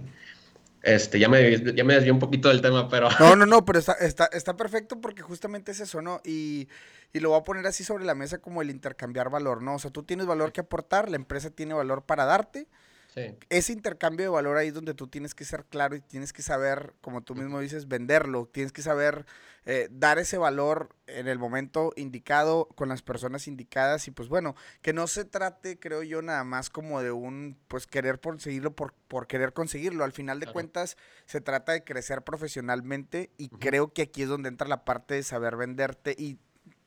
Este, 0.82 1.20
ya 1.20 1.28
me, 1.28 1.76
ya 1.76 1.84
me 1.84 1.94
desvié 1.94 2.12
un 2.12 2.20
poquito 2.20 2.50
del 2.50 2.62
tema, 2.62 2.88
pero... 2.90 3.10
No, 3.20 3.36
no, 3.36 3.46
no, 3.46 3.66
pero 3.66 3.80
está, 3.80 3.94
está, 3.94 4.26
está 4.32 4.56
perfecto 4.56 5.00
porque 5.00 5.22
justamente 5.22 5.72
es 5.72 5.80
eso, 5.80 6.02
¿no? 6.02 6.22
Y, 6.24 6.68
y 7.14 7.20
lo 7.20 7.30
voy 7.30 7.40
a 7.40 7.44
poner 7.44 7.68
así 7.68 7.84
sobre 7.84 8.06
la 8.06 8.16
mesa 8.16 8.40
como 8.40 8.62
el 8.62 8.70
intercambiar 8.70 9.30
valor, 9.30 9.62
¿no? 9.62 9.76
O 9.76 9.80
sea, 9.80 9.92
tú 9.92 10.04
tienes 10.04 10.26
valor 10.26 10.52
que 10.52 10.62
aportar, 10.62 11.10
la 11.10 11.18
empresa 11.18 11.50
tiene 11.50 11.74
valor 11.74 12.04
para 12.04 12.26
darte. 12.26 12.68
Sí. 13.14 13.36
Ese 13.50 13.74
intercambio 13.74 14.26
de 14.26 14.30
valor 14.30 14.58
ahí 14.58 14.70
es 14.70 14.74
donde 14.74 14.94
tú 14.94 15.08
tienes 15.08 15.36
que 15.36 15.44
ser 15.44 15.66
claro 15.66 15.96
y 15.96 16.02
tienes 16.02 16.32
que 16.32 16.42
saber, 16.42 16.94
como 17.02 17.22
tú 17.22 17.36
mismo 17.36 17.60
dices, 17.60 17.88
venderlo. 17.88 18.48
Tienes 18.52 18.72
que 18.72 18.82
saber 18.82 19.26
eh, 19.66 19.88
dar 19.92 20.20
ese 20.20 20.38
valor 20.38 20.96
en 21.08 21.28
el 21.28 21.40
momento 21.40 21.92
indicado 21.96 22.68
con 22.76 22.90
las 22.90 23.02
personas 23.02 23.48
indicadas 23.48 24.08
y 24.08 24.12
pues 24.12 24.30
bueno, 24.30 24.56
que 24.82 24.94
no 24.94 25.08
se 25.08 25.26
trate, 25.26 25.80
creo 25.80 26.04
yo, 26.04 26.22
nada 26.22 26.44
más 26.44 26.70
como 26.70 27.02
de 27.02 27.12
un, 27.12 27.58
pues 27.68 27.88
querer 27.88 28.20
conseguirlo 28.20 28.76
por, 28.76 28.94
por 29.08 29.28
querer 29.28 29.54
conseguirlo. 29.54 30.04
Al 30.04 30.12
final 30.12 30.40
de 30.40 30.46
Claro. 30.46 30.54
cuentas 30.54 30.98
se 31.26 31.42
trata 31.42 31.72
de 31.72 31.84
crecer 31.84 32.24
profesionalmente 32.24 33.32
y 33.38 33.50
creo 33.50 33.94
que 33.94 34.04
aquí 34.04 34.24
es 34.24 34.30
donde 34.30 34.50
entra 34.50 34.68
la 34.68 34.86
parte 34.86 35.16
de 35.16 35.24
saber 35.24 35.56
venderte 35.56 36.16
y 36.18 36.38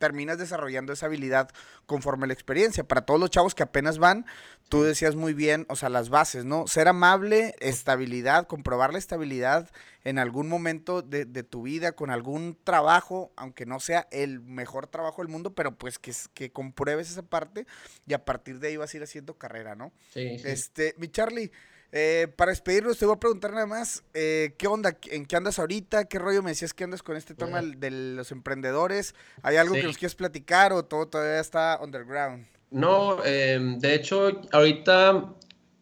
terminas 0.02 0.36
desarrollando 0.36 0.92
esa 0.92 1.06
habilidad 1.06 1.48
conforme 1.86 2.26
la 2.26 2.32
experiencia. 2.32 2.82
Para 2.82 3.02
todos 3.02 3.20
los 3.20 3.30
chavos 3.30 3.54
que 3.54 3.62
apenas 3.62 3.98
van, 3.98 4.26
tú 4.68 4.82
decías 4.82 5.14
muy 5.14 5.32
bien, 5.32 5.64
o 5.68 5.76
sea, 5.76 5.90
las 5.90 6.08
bases, 6.08 6.44
¿no? 6.44 6.66
Ser 6.66 6.88
amable, 6.88 7.54
estabilidad, 7.60 8.48
comprobar 8.48 8.92
la 8.92 8.98
estabilidad 8.98 9.70
en 10.02 10.18
algún 10.18 10.48
momento 10.48 11.02
de, 11.02 11.24
de 11.24 11.44
tu 11.44 11.62
vida, 11.62 11.92
con 11.92 12.10
algún 12.10 12.58
trabajo, 12.64 13.32
aunque 13.36 13.64
no 13.64 13.78
sea 13.78 14.08
el 14.10 14.40
mejor 14.40 14.88
trabajo 14.88 15.22
del 15.22 15.30
mundo, 15.30 15.54
pero 15.54 15.78
pues 15.78 16.00
que, 16.00 16.12
que 16.34 16.50
compruebes 16.50 17.08
esa 17.08 17.22
parte 17.22 17.68
y 18.04 18.14
a 18.14 18.24
partir 18.24 18.58
de 18.58 18.66
ahí 18.66 18.76
vas 18.76 18.92
a 18.92 18.96
ir 18.96 19.04
haciendo 19.04 19.38
carrera, 19.38 19.76
¿no? 19.76 19.92
Sí, 20.12 20.36
sí. 20.40 20.48
Este, 20.48 20.96
mi 20.98 21.06
Charlie, 21.06 21.52
eh, 21.92 22.26
para 22.36 22.50
despedirnos 22.50 22.96
te 22.96 23.04
voy 23.04 23.16
a 23.16 23.20
preguntar 23.20 23.52
nada 23.52 23.66
más, 23.66 24.02
eh, 24.14 24.54
¿qué 24.56 24.66
onda? 24.66 24.96
¿En 25.10 25.26
qué 25.26 25.36
andas 25.36 25.58
ahorita? 25.58 26.06
¿Qué 26.06 26.18
rollo 26.18 26.42
me 26.42 26.50
decías 26.50 26.72
que 26.72 26.84
andas 26.84 27.02
con 27.02 27.16
este 27.16 27.34
tema 27.34 27.60
de 27.60 27.90
los 27.90 28.32
emprendedores? 28.32 29.14
¿Hay 29.42 29.56
algo 29.56 29.74
que 29.74 29.82
nos 29.82 29.98
quieres 29.98 30.14
platicar 30.14 30.72
o 30.72 30.86
todo 30.86 31.06
todavía 31.06 31.40
está 31.40 31.78
underground? 31.82 32.46
No, 32.70 33.22
em, 33.24 33.78
de 33.78 33.94
hecho, 33.94 34.40
ahorita, 34.52 35.34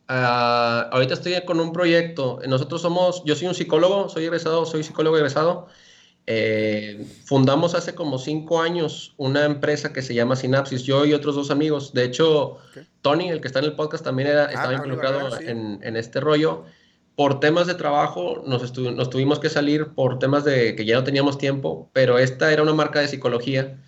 ah, 0.09 0.89
ahorita 0.91 1.15
estoy 1.15 1.41
con 1.45 1.61
un 1.61 1.73
proyecto. 1.73 2.41
Nosotros 2.49 2.83
somos, 2.83 3.23
yo 3.25 3.37
soy 3.37 3.47
un 3.47 3.55
psicólogo, 3.55 4.09
soy 4.09 4.25
egresado, 4.25 4.67
soy 4.67 4.83
psicólogo 4.83 5.17
egresado. 5.17 5.69
Eh, 6.33 7.05
fundamos 7.25 7.75
hace 7.75 7.97
como 7.97 8.17
cinco 8.17 8.61
años 8.61 9.15
una 9.17 9.45
empresa 9.45 9.93
que 9.93 10.01
se 10.01 10.15
llama 10.15 10.37
Sinapsis, 10.37 10.85
yo 10.85 11.05
y 11.05 11.13
otros 11.13 11.35
dos 11.35 11.51
amigos. 11.51 11.93
De 11.93 12.05
hecho. 12.05 12.59
Tony, 13.03 13.31
el 13.31 13.41
que 13.41 13.49
está 13.49 13.59
en 13.59 13.65
el 13.65 13.73
podcast, 13.73 14.05
también 14.05 14.29
era, 14.29 14.45
estaba 14.45 14.67
Tony 14.67 14.77
involucrado 14.77 15.37
sí. 15.37 15.45
en, 15.49 15.81
en 15.83 15.97
este 15.97 16.21
rollo. 16.21 16.65
Por 17.17 17.41
temas 17.41 17.67
de 17.67 17.75
trabajo 17.75 18.45
nos 18.47 18.73
tuvimos 19.11 19.41
que 19.41 19.49
salir 19.49 19.89
por 19.89 20.21
temas 20.21 20.45
de 20.45 20.77
que 20.77 20.85
ya 20.85 20.95
no 20.95 21.03
teníamos 21.03 21.37
tiempo, 21.37 21.91
pero 21.93 22.19
esta 22.19 22.53
era 22.53 22.63
una 22.63 22.75
marca 22.75 23.01
de 23.01 23.09
psicología, 23.09 23.79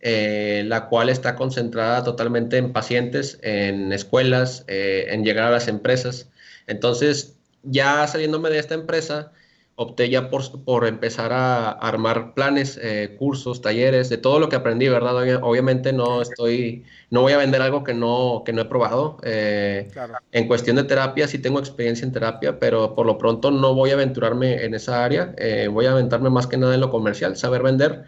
eh, 0.00 0.64
la 0.66 0.88
cual 0.88 1.08
está 1.08 1.36
concentrada 1.36 2.02
totalmente 2.02 2.56
en 2.56 2.72
pacientes, 2.72 3.38
en 3.42 3.92
escuelas, 3.92 4.64
eh, 4.66 5.06
en 5.10 5.24
llegar 5.24 5.46
a 5.46 5.50
las 5.50 5.68
empresas. 5.68 6.28
Entonces, 6.66 7.36
ya 7.62 8.06
saliéndome 8.08 8.50
de 8.50 8.58
esta 8.58 8.74
empresa, 8.74 9.32
opté 9.76 10.08
ya 10.10 10.30
por, 10.30 10.64
por 10.64 10.86
empezar 10.86 11.32
a 11.32 11.70
armar 11.72 12.34
planes, 12.34 12.78
eh, 12.82 13.16
cursos, 13.18 13.60
talleres, 13.62 14.08
de 14.10 14.18
todo 14.18 14.38
lo 14.38 14.48
que 14.48 14.56
aprendí, 14.56 14.88
¿verdad? 14.88 15.16
Obvia- 15.16 15.40
Obviamente 15.42 15.92
no 15.92 16.22
estoy, 16.22 16.84
no 17.10 17.22
voy 17.22 17.32
a 17.32 17.38
vender 17.38 17.62
algo 17.62 17.82
que 17.84 17.94
no, 17.94 18.42
que 18.44 18.52
no 18.52 18.62
he 18.62 18.64
probado. 18.66 19.18
eh, 19.24 19.88
Claro. 19.92 20.14
en 20.32 20.46
cuestión 20.48 20.76
de 20.76 20.84
terapia, 20.84 21.26
sí 21.28 21.38
tengo 21.38 21.58
experiencia 21.58 22.04
en 22.06 22.12
terapia, 22.12 22.58
pero 22.58 22.94
por 22.94 23.06
lo 23.06 23.18
pronto 23.18 23.50
no 23.50 23.74
voy 23.74 23.90
a 23.90 23.94
aventurarme 23.94 24.64
en 24.64 24.74
esa 24.74 25.04
área. 25.04 25.34
eh, 25.38 25.68
voy 25.68 25.86
a 25.86 25.92
aventarme 25.92 26.30
más 26.30 26.46
que 26.46 26.56
nada 26.58 26.74
en 26.74 26.80
lo 26.80 26.90
comercial, 26.90 27.36
saber 27.36 27.62
vender, 27.62 28.04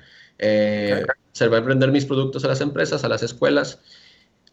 saber 1.32 1.62
vender 1.64 1.90
mis 1.92 2.06
productos 2.06 2.44
a 2.44 2.48
las 2.48 2.60
empresas, 2.60 3.04
a 3.04 3.08
las 3.08 3.22
escuelas. 3.22 3.80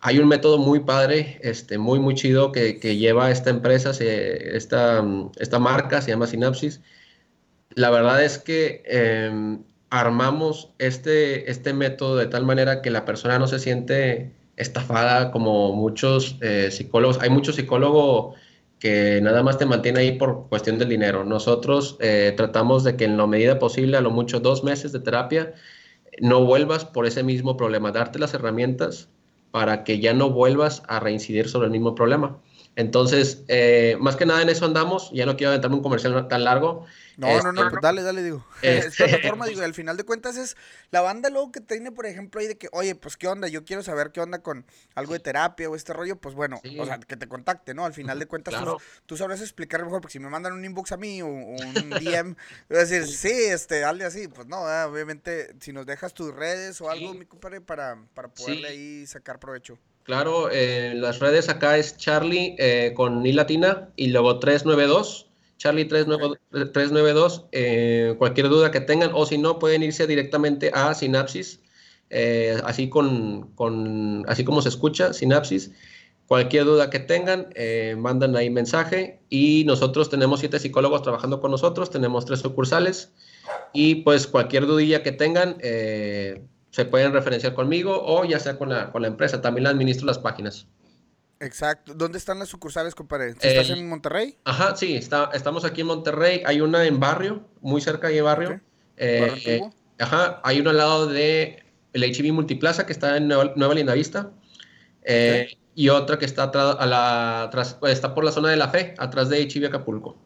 Hay 0.01 0.19
un 0.19 0.27
método 0.27 0.57
muy 0.59 0.81
padre, 0.81 1.39
este, 1.43 1.77
muy, 1.77 1.99
muy 1.99 2.15
chido 2.15 2.51
que, 2.51 2.79
que 2.79 2.97
lleva 2.97 3.31
esta 3.31 3.49
empresa, 3.51 3.93
se- 3.93 4.57
esta, 4.57 5.03
esta 5.39 5.59
marca, 5.59 6.01
se 6.01 6.11
llama 6.11 6.27
Synapsis. 6.27 6.81
La 7.75 7.89
verdad 7.89 8.23
es 8.23 8.37
que 8.37 8.83
eh, 8.85 9.57
armamos 9.89 10.73
este, 10.77 11.49
este 11.49 11.73
método 11.73 12.17
de 12.17 12.27
tal 12.27 12.45
manera 12.45 12.81
que 12.81 12.91
la 12.91 13.05
persona 13.05 13.39
no 13.39 13.47
se 13.47 13.59
siente 13.59 14.33
estafada 14.57 15.31
como 15.31 15.73
muchos 15.73 16.37
eh, 16.41 16.69
psicólogos. 16.71 17.19
Hay 17.21 17.29
muchos 17.29 17.55
psicólogos 17.55 18.35
que 18.79 19.19
nada 19.21 19.43
más 19.43 19.57
te 19.57 19.65
mantiene 19.65 19.99
ahí 19.99 20.11
por 20.13 20.47
cuestión 20.49 20.79
del 20.79 20.89
dinero. 20.89 21.23
Nosotros 21.23 21.97
eh, 21.99 22.33
tratamos 22.35 22.83
de 22.83 22.95
que 22.95 23.05
en 23.05 23.17
la 23.17 23.27
medida 23.27 23.59
posible, 23.59 23.97
a 23.97 24.01
lo 24.01 24.11
mucho 24.11 24.39
dos 24.39 24.63
meses 24.63 24.91
de 24.91 24.99
terapia, 24.99 25.53
no 26.19 26.43
vuelvas 26.45 26.85
por 26.85 27.05
ese 27.05 27.23
mismo 27.23 27.57
problema, 27.57 27.91
darte 27.91 28.19
las 28.19 28.33
herramientas 28.33 29.09
para 29.51 29.83
que 29.83 29.99
ya 29.99 30.13
no 30.13 30.29
vuelvas 30.29 30.83
a 30.87 30.99
reincidir 30.99 31.47
sobre 31.49 31.67
el 31.67 31.71
mismo 31.71 31.95
problema. 31.95 32.39
Entonces, 32.75 33.43
eh, 33.47 33.97
más 33.99 34.15
que 34.15 34.25
nada 34.25 34.41
en 34.41 34.49
eso 34.49 34.65
andamos. 34.65 35.11
Ya 35.11 35.25
no 35.25 35.35
quiero 35.35 35.51
aventarme 35.51 35.75
un 35.75 35.83
comercial 35.83 36.27
tan 36.27 36.43
largo. 36.43 36.85
No, 37.17 37.27
no, 37.43 37.51
no, 37.51 37.61
este, 37.61 37.71
pues 37.71 37.81
dale, 37.81 38.01
dale, 38.01 38.23
digo. 38.23 38.45
Esta 38.61 39.05
plataforma, 39.05 39.45
digo, 39.45 39.61
al 39.61 39.73
final 39.73 39.97
de 39.97 40.05
cuentas 40.05 40.37
es 40.37 40.55
la 40.89 41.01
banda 41.01 41.29
luego 41.29 41.51
que 41.51 41.59
tiene, 41.59 41.91
por 41.91 42.05
ejemplo, 42.05 42.39
ahí 42.39 42.47
de 42.47 42.57
que, 42.57 42.69
oye, 42.71 42.95
pues 42.95 43.17
qué 43.17 43.27
onda, 43.27 43.47
yo 43.47 43.65
quiero 43.65 43.83
saber 43.83 44.11
qué 44.11 44.21
onda 44.21 44.41
con 44.41 44.65
algo 44.95 45.13
de 45.13 45.19
terapia 45.19 45.69
o 45.69 45.75
este 45.75 45.93
rollo, 45.93 46.15
pues 46.15 46.33
bueno, 46.33 46.61
o 46.79 46.85
sea, 46.85 46.99
que 46.99 47.17
te 47.17 47.27
contacte, 47.27 47.73
¿no? 47.73 47.85
Al 47.85 47.93
final 47.93 48.17
de 48.17 48.25
cuentas 48.25 48.55
tú, 49.05 49.17
sabrás 49.17 49.41
explicar 49.41 49.83
mejor, 49.83 50.01
porque 50.01 50.13
si 50.13 50.19
me 50.19 50.29
mandan 50.29 50.53
un 50.53 50.63
inbox 50.63 50.93
a 50.93 50.97
mí 50.97 51.21
o, 51.21 51.27
un 51.27 51.89
DM, 51.89 52.35
voy 52.69 52.77
a 52.77 52.85
decir, 52.85 53.05
sí, 53.05 53.29
este, 53.29 53.81
dale 53.81 54.05
así, 54.05 54.27
pues 54.27 54.47
no, 54.47 54.61
obviamente, 54.61 55.53
si 55.59 55.73
nos 55.73 55.85
dejas 55.85 56.13
tus 56.13 56.33
redes 56.33 56.79
o 56.81 56.89
algo, 56.89 57.13
mi 57.13 57.25
compadre, 57.25 57.61
para, 57.61 57.97
para 58.13 58.29
poderle 58.29 58.69
ahí 58.69 59.05
sacar 59.05 59.39
provecho. 59.39 59.77
Claro, 60.11 60.49
eh, 60.51 60.91
las 60.93 61.19
redes 61.19 61.47
acá 61.47 61.77
es 61.77 61.95
Charlie 61.95 62.57
eh, 62.59 62.91
con 62.97 63.25
I 63.25 63.31
latina 63.31 63.93
y 63.95 64.07
luego 64.07 64.39
392. 64.39 65.29
Charlie 65.57 65.85
392, 65.85 67.45
eh, 67.53 68.15
cualquier 68.17 68.49
duda 68.49 68.71
que 68.71 68.81
tengan, 68.81 69.11
o 69.13 69.25
si 69.25 69.37
no, 69.37 69.57
pueden 69.57 69.83
irse 69.83 70.07
directamente 70.07 70.69
a 70.73 70.93
Sinapsis, 70.93 71.61
eh, 72.09 72.59
así, 72.65 72.89
con, 72.89 73.53
con, 73.55 74.25
así 74.27 74.43
como 74.43 74.61
se 74.61 74.67
escucha, 74.67 75.13
Sinapsis. 75.13 75.71
Cualquier 76.27 76.65
duda 76.65 76.89
que 76.89 76.99
tengan, 76.99 77.47
mandan 77.97 78.35
ahí 78.35 78.49
mensaje 78.49 79.21
y 79.29 79.63
nosotros 79.63 80.09
tenemos 80.09 80.41
siete 80.41 80.59
psicólogos 80.59 81.03
trabajando 81.03 81.39
con 81.39 81.51
nosotros, 81.51 81.89
tenemos 81.89 82.25
tres 82.25 82.41
sucursales 82.41 83.13
y 83.71 83.95
pues 84.03 84.27
cualquier 84.27 84.65
dudilla 84.65 85.03
que 85.03 85.13
tengan, 85.13 85.55
se 86.71 86.85
pueden 86.85 87.13
referenciar 87.13 87.53
conmigo 87.53 88.01
o 88.03 88.25
ya 88.25 88.39
sea 88.39 88.57
con 88.57 88.69
la, 88.69 88.91
con 88.91 89.03
la 89.03 89.09
empresa. 89.09 89.41
También 89.41 89.65
le 89.65 89.69
administro 89.69 90.07
las 90.07 90.19
páginas. 90.19 90.67
Exacto. 91.39 91.93
¿Dónde 91.93 92.17
están 92.17 92.39
las 92.39 92.49
sucursales, 92.49 92.95
compadre? 92.95 93.29
¿Estás 93.29 93.69
en 93.69 93.89
Monterrey? 93.89 94.37
Ajá, 94.45 94.75
sí, 94.75 94.95
está, 94.95 95.29
estamos 95.33 95.65
aquí 95.65 95.81
en 95.81 95.87
Monterrey. 95.87 96.43
Hay 96.45 96.61
una 96.61 96.85
en 96.85 96.99
Barrio, 96.99 97.47
muy 97.61 97.81
cerca 97.81 98.07
de 98.09 98.21
Barrio. 98.21 98.61
Eh, 98.95 99.33
eh, 99.45 99.61
ajá, 99.99 100.39
hay 100.43 100.59
una 100.59 100.69
al 100.69 100.77
lado 100.77 101.07
de 101.07 101.63
el 101.93 102.03
HB 102.03 102.31
Multiplaza, 102.31 102.85
que 102.85 102.93
está 102.93 103.17
en 103.17 103.27
Nueva, 103.27 103.53
Nueva 103.55 103.73
Lindavista. 103.73 104.31
Eh, 105.03 105.57
y 105.73 105.89
otra 105.89 106.19
que 106.19 106.25
está, 106.25 106.43
a 106.43 106.85
la, 106.85 107.49
está 107.89 108.13
por 108.13 108.23
la 108.23 108.31
zona 108.31 108.49
de 108.49 108.57
la 108.57 108.69
fe, 108.69 108.93
atrás 108.97 109.29
de 109.29 109.43
HB 109.47 109.65
Acapulco. 109.65 110.17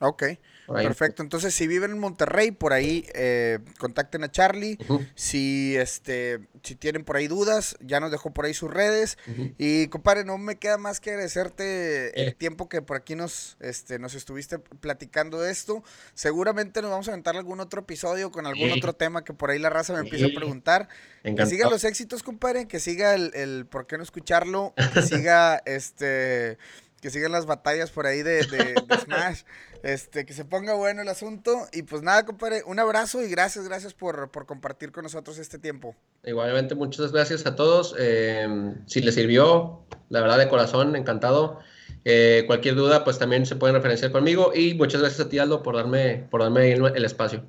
Ok. 0.00 0.24
Perfecto. 0.66 1.22
Entonces, 1.22 1.54
si 1.54 1.66
viven 1.66 1.92
en 1.92 1.98
Monterrey, 1.98 2.50
por 2.50 2.72
ahí 2.72 3.06
eh, 3.14 3.58
contacten 3.78 4.24
a 4.24 4.30
Charlie. 4.30 4.78
Si 5.14 5.76
este, 5.76 6.40
si 6.62 6.74
tienen 6.74 7.04
por 7.04 7.16
ahí 7.16 7.26
dudas, 7.26 7.76
ya 7.80 8.00
nos 8.00 8.10
dejó 8.10 8.32
por 8.32 8.44
ahí 8.44 8.54
sus 8.54 8.70
redes. 8.70 9.18
Y 9.58 9.88
compadre, 9.88 10.24
no 10.24 10.38
me 10.38 10.56
queda 10.56 10.78
más 10.78 11.00
que 11.00 11.10
agradecerte 11.10 12.20
el 12.20 12.28
eh. 12.28 12.32
tiempo 12.32 12.68
que 12.68 12.82
por 12.82 12.96
aquí 12.96 13.14
nos, 13.14 13.56
este, 13.60 13.98
nos 13.98 14.14
estuviste 14.14 14.58
platicando 14.58 15.40
de 15.40 15.50
esto. 15.50 15.82
Seguramente 16.14 16.82
nos 16.82 16.90
vamos 16.90 17.08
a 17.08 17.12
aventar 17.12 17.36
algún 17.36 17.60
otro 17.60 17.80
episodio 17.80 18.30
con 18.30 18.46
algún 18.46 18.70
otro 18.72 18.92
tema 18.92 19.24
que 19.24 19.32
por 19.32 19.50
ahí 19.50 19.58
la 19.58 19.70
raza 19.70 19.92
me 19.92 20.00
empieza 20.00 20.26
a 20.26 20.34
preguntar. 20.34 20.88
Que 21.22 21.46
siga 21.46 21.70
los 21.70 21.84
éxitos, 21.84 22.22
compadre, 22.22 22.66
que 22.66 22.80
siga 22.80 23.14
el, 23.14 23.32
el 23.34 23.66
por 23.66 23.86
qué 23.86 23.96
no 23.96 24.02
escucharlo, 24.02 24.74
que 24.94 25.02
siga 25.02 25.62
este 25.66 26.58
que 27.02 27.10
sigan 27.10 27.32
las 27.32 27.46
batallas 27.46 27.90
por 27.90 28.06
ahí 28.06 28.22
de, 28.22 28.46
de, 28.46 28.74
Smash, 29.04 29.42
este, 29.82 30.24
que 30.24 30.32
se 30.32 30.44
ponga 30.44 30.74
bueno 30.74 31.02
el 31.02 31.08
asunto. 31.08 31.66
Y 31.72 31.82
pues 31.82 32.00
nada, 32.02 32.24
compadre, 32.24 32.62
un 32.64 32.78
abrazo 32.78 33.20
y 33.22 33.28
gracias, 33.28 33.66
gracias 33.66 33.92
por, 33.92 34.30
compartir 34.46 34.92
con 34.92 35.02
nosotros 35.02 35.36
este 35.38 35.58
tiempo. 35.58 35.96
Igualmente, 36.22 36.76
muchas 36.76 37.10
gracias 37.10 37.44
a 37.44 37.56
todos. 37.56 37.96
Eh, 37.98 38.46
si 38.86 39.00
les 39.00 39.16
sirvió, 39.16 39.82
la 40.10 40.20
verdad 40.20 40.38
de 40.38 40.48
corazón, 40.48 40.94
encantado. 40.94 41.58
Eh, 42.04 42.44
cualquier 42.46 42.76
duda, 42.76 43.02
pues 43.02 43.18
también 43.18 43.46
se 43.46 43.56
pueden 43.56 43.74
referenciar 43.74 44.12
conmigo. 44.12 44.52
Y 44.54 44.74
muchas 44.74 45.00
gracias 45.00 45.26
a 45.26 45.28
ti, 45.28 45.40
Aldo, 45.40 45.64
por 45.64 45.74
darme, 45.74 46.28
por 46.30 46.40
darme 46.40 46.72
el 46.72 47.04
espacio. 47.04 47.44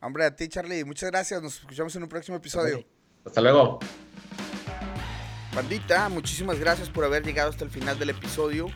Hombre, 0.00 0.26
a 0.26 0.36
ti, 0.36 0.48
Charlie, 0.48 0.84
muchas 0.84 1.10
gracias. 1.10 1.42
Nos 1.42 1.56
escuchamos 1.56 1.94
en 1.96 2.04
un 2.04 2.08
próximo 2.08 2.36
episodio. 2.36 2.84
Hasta 3.24 3.40
luego. 3.40 3.80
Bandita, 5.60 6.08
muchísimas 6.08 6.58
gracias 6.58 6.88
por 6.88 7.04
haber 7.04 7.22
llegado 7.22 7.50
hasta 7.50 7.64
el 7.64 7.70
final 7.70 7.98
del 7.98 8.08
episodio. 8.08 8.68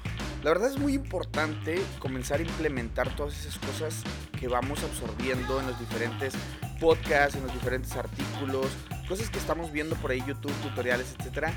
La 0.43 0.51
verdad 0.51 0.68
es 0.70 0.78
muy 0.78 0.93
importante 0.93 1.80
comenzar 1.99 2.41
a 2.41 2.43
implementar 2.43 3.16
todas 3.16 3.41
esas 3.41 3.59
cosas 3.59 4.03
que 4.39 4.49
vamos 4.49 4.82
absorbiendo 4.85 5.59
en 5.61 5.66
los 5.66 5.80
diferentes 5.80 6.35
podcasts, 6.78 7.37
en 7.37 7.45
los 7.45 7.55
diferentes 7.55 7.97
artículos, 7.97 8.66
cosas 9.09 9.30
que 9.30 9.39
estamos 9.39 9.72
viendo 9.72 9.97
por 9.97 10.11
ahí, 10.11 10.22
YouTube, 10.26 10.53
tutoriales, 10.62 11.14
etcétera, 11.18 11.55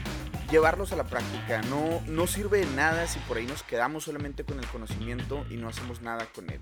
llevarlos 0.49 0.93
a 0.93 0.95
la 0.95 1.03
práctica. 1.03 1.61
No, 1.63 2.01
no 2.07 2.25
sirve 2.25 2.59
de 2.59 2.67
nada 2.67 3.05
si 3.05 3.19
por 3.19 3.35
ahí 3.35 3.45
nos 3.45 3.63
quedamos 3.63 4.05
solamente 4.05 4.45
con 4.45 4.59
el 4.59 4.67
conocimiento 4.67 5.45
y 5.49 5.57
no 5.57 5.67
hacemos 5.67 6.01
nada 6.01 6.25
con 6.33 6.49
él. 6.49 6.61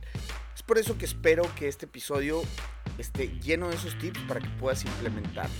Es 0.55 0.63
por 0.63 0.79
eso 0.79 0.97
que 0.97 1.05
espero 1.05 1.43
que 1.53 1.67
este 1.67 1.85
episodio 1.85 2.41
esté 2.97 3.27
lleno 3.27 3.69
de 3.69 3.75
esos 3.75 3.95
tips 3.99 4.21
para 4.21 4.39
que 4.39 4.49
puedas 4.57 4.83
implementar. 4.85 5.51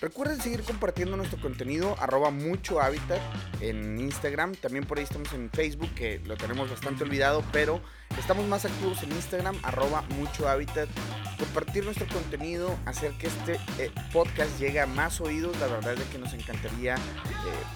Recuerden 0.00 0.40
seguir 0.40 0.62
compartiendo 0.62 1.16
nuestro 1.16 1.40
contenido, 1.40 1.96
arroba 1.98 2.30
mucho 2.30 2.80
hábitat 2.80 3.20
en 3.60 3.98
Instagram. 3.98 4.54
También 4.54 4.86
por 4.86 4.98
ahí 4.98 5.04
estamos 5.04 5.32
en 5.32 5.50
Facebook, 5.50 5.92
que 5.96 6.20
lo 6.20 6.36
tenemos 6.36 6.70
bastante 6.70 7.02
olvidado, 7.02 7.42
pero 7.50 7.80
estamos 8.16 8.46
más 8.46 8.64
activos 8.64 9.02
en 9.02 9.10
Instagram, 9.10 9.58
arroba 9.64 10.02
mucho 10.16 10.48
hábitat. 10.48 10.88
Compartir 11.36 11.84
nuestro 11.84 12.06
contenido, 12.06 12.78
hacer 12.86 13.10
que 13.18 13.26
este 13.26 13.54
eh, 13.78 13.90
podcast 14.12 14.56
llegue 14.60 14.80
a 14.80 14.86
más 14.86 15.20
oídos. 15.20 15.58
La 15.58 15.66
verdad 15.66 15.94
es 15.94 16.04
que 16.04 16.18
nos 16.18 16.32
encantaría 16.32 16.94
eh, 16.94 16.98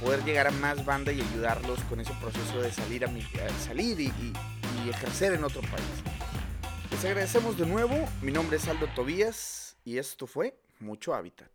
poder 0.00 0.22
llegar 0.24 0.46
a 0.46 0.52
más 0.52 0.84
banda 0.84 1.10
y 1.10 1.20
ayudarlos 1.20 1.80
con 1.84 2.00
ese 2.00 2.12
proceso 2.20 2.62
de 2.62 2.72
salir, 2.72 3.04
a, 3.04 3.08
salir 3.64 4.00
y, 4.00 4.12
y 4.84 4.90
ejercer 4.90 5.32
en 5.32 5.42
otro 5.42 5.60
país. 5.62 5.82
Les 6.92 7.04
agradecemos 7.04 7.58
de 7.58 7.66
nuevo. 7.66 8.08
Mi 8.20 8.30
nombre 8.30 8.58
es 8.58 8.68
Aldo 8.68 8.86
Tobías 8.94 9.76
y 9.84 9.98
esto 9.98 10.28
fue 10.28 10.56
Mucho 10.78 11.14
Hábitat. 11.14 11.51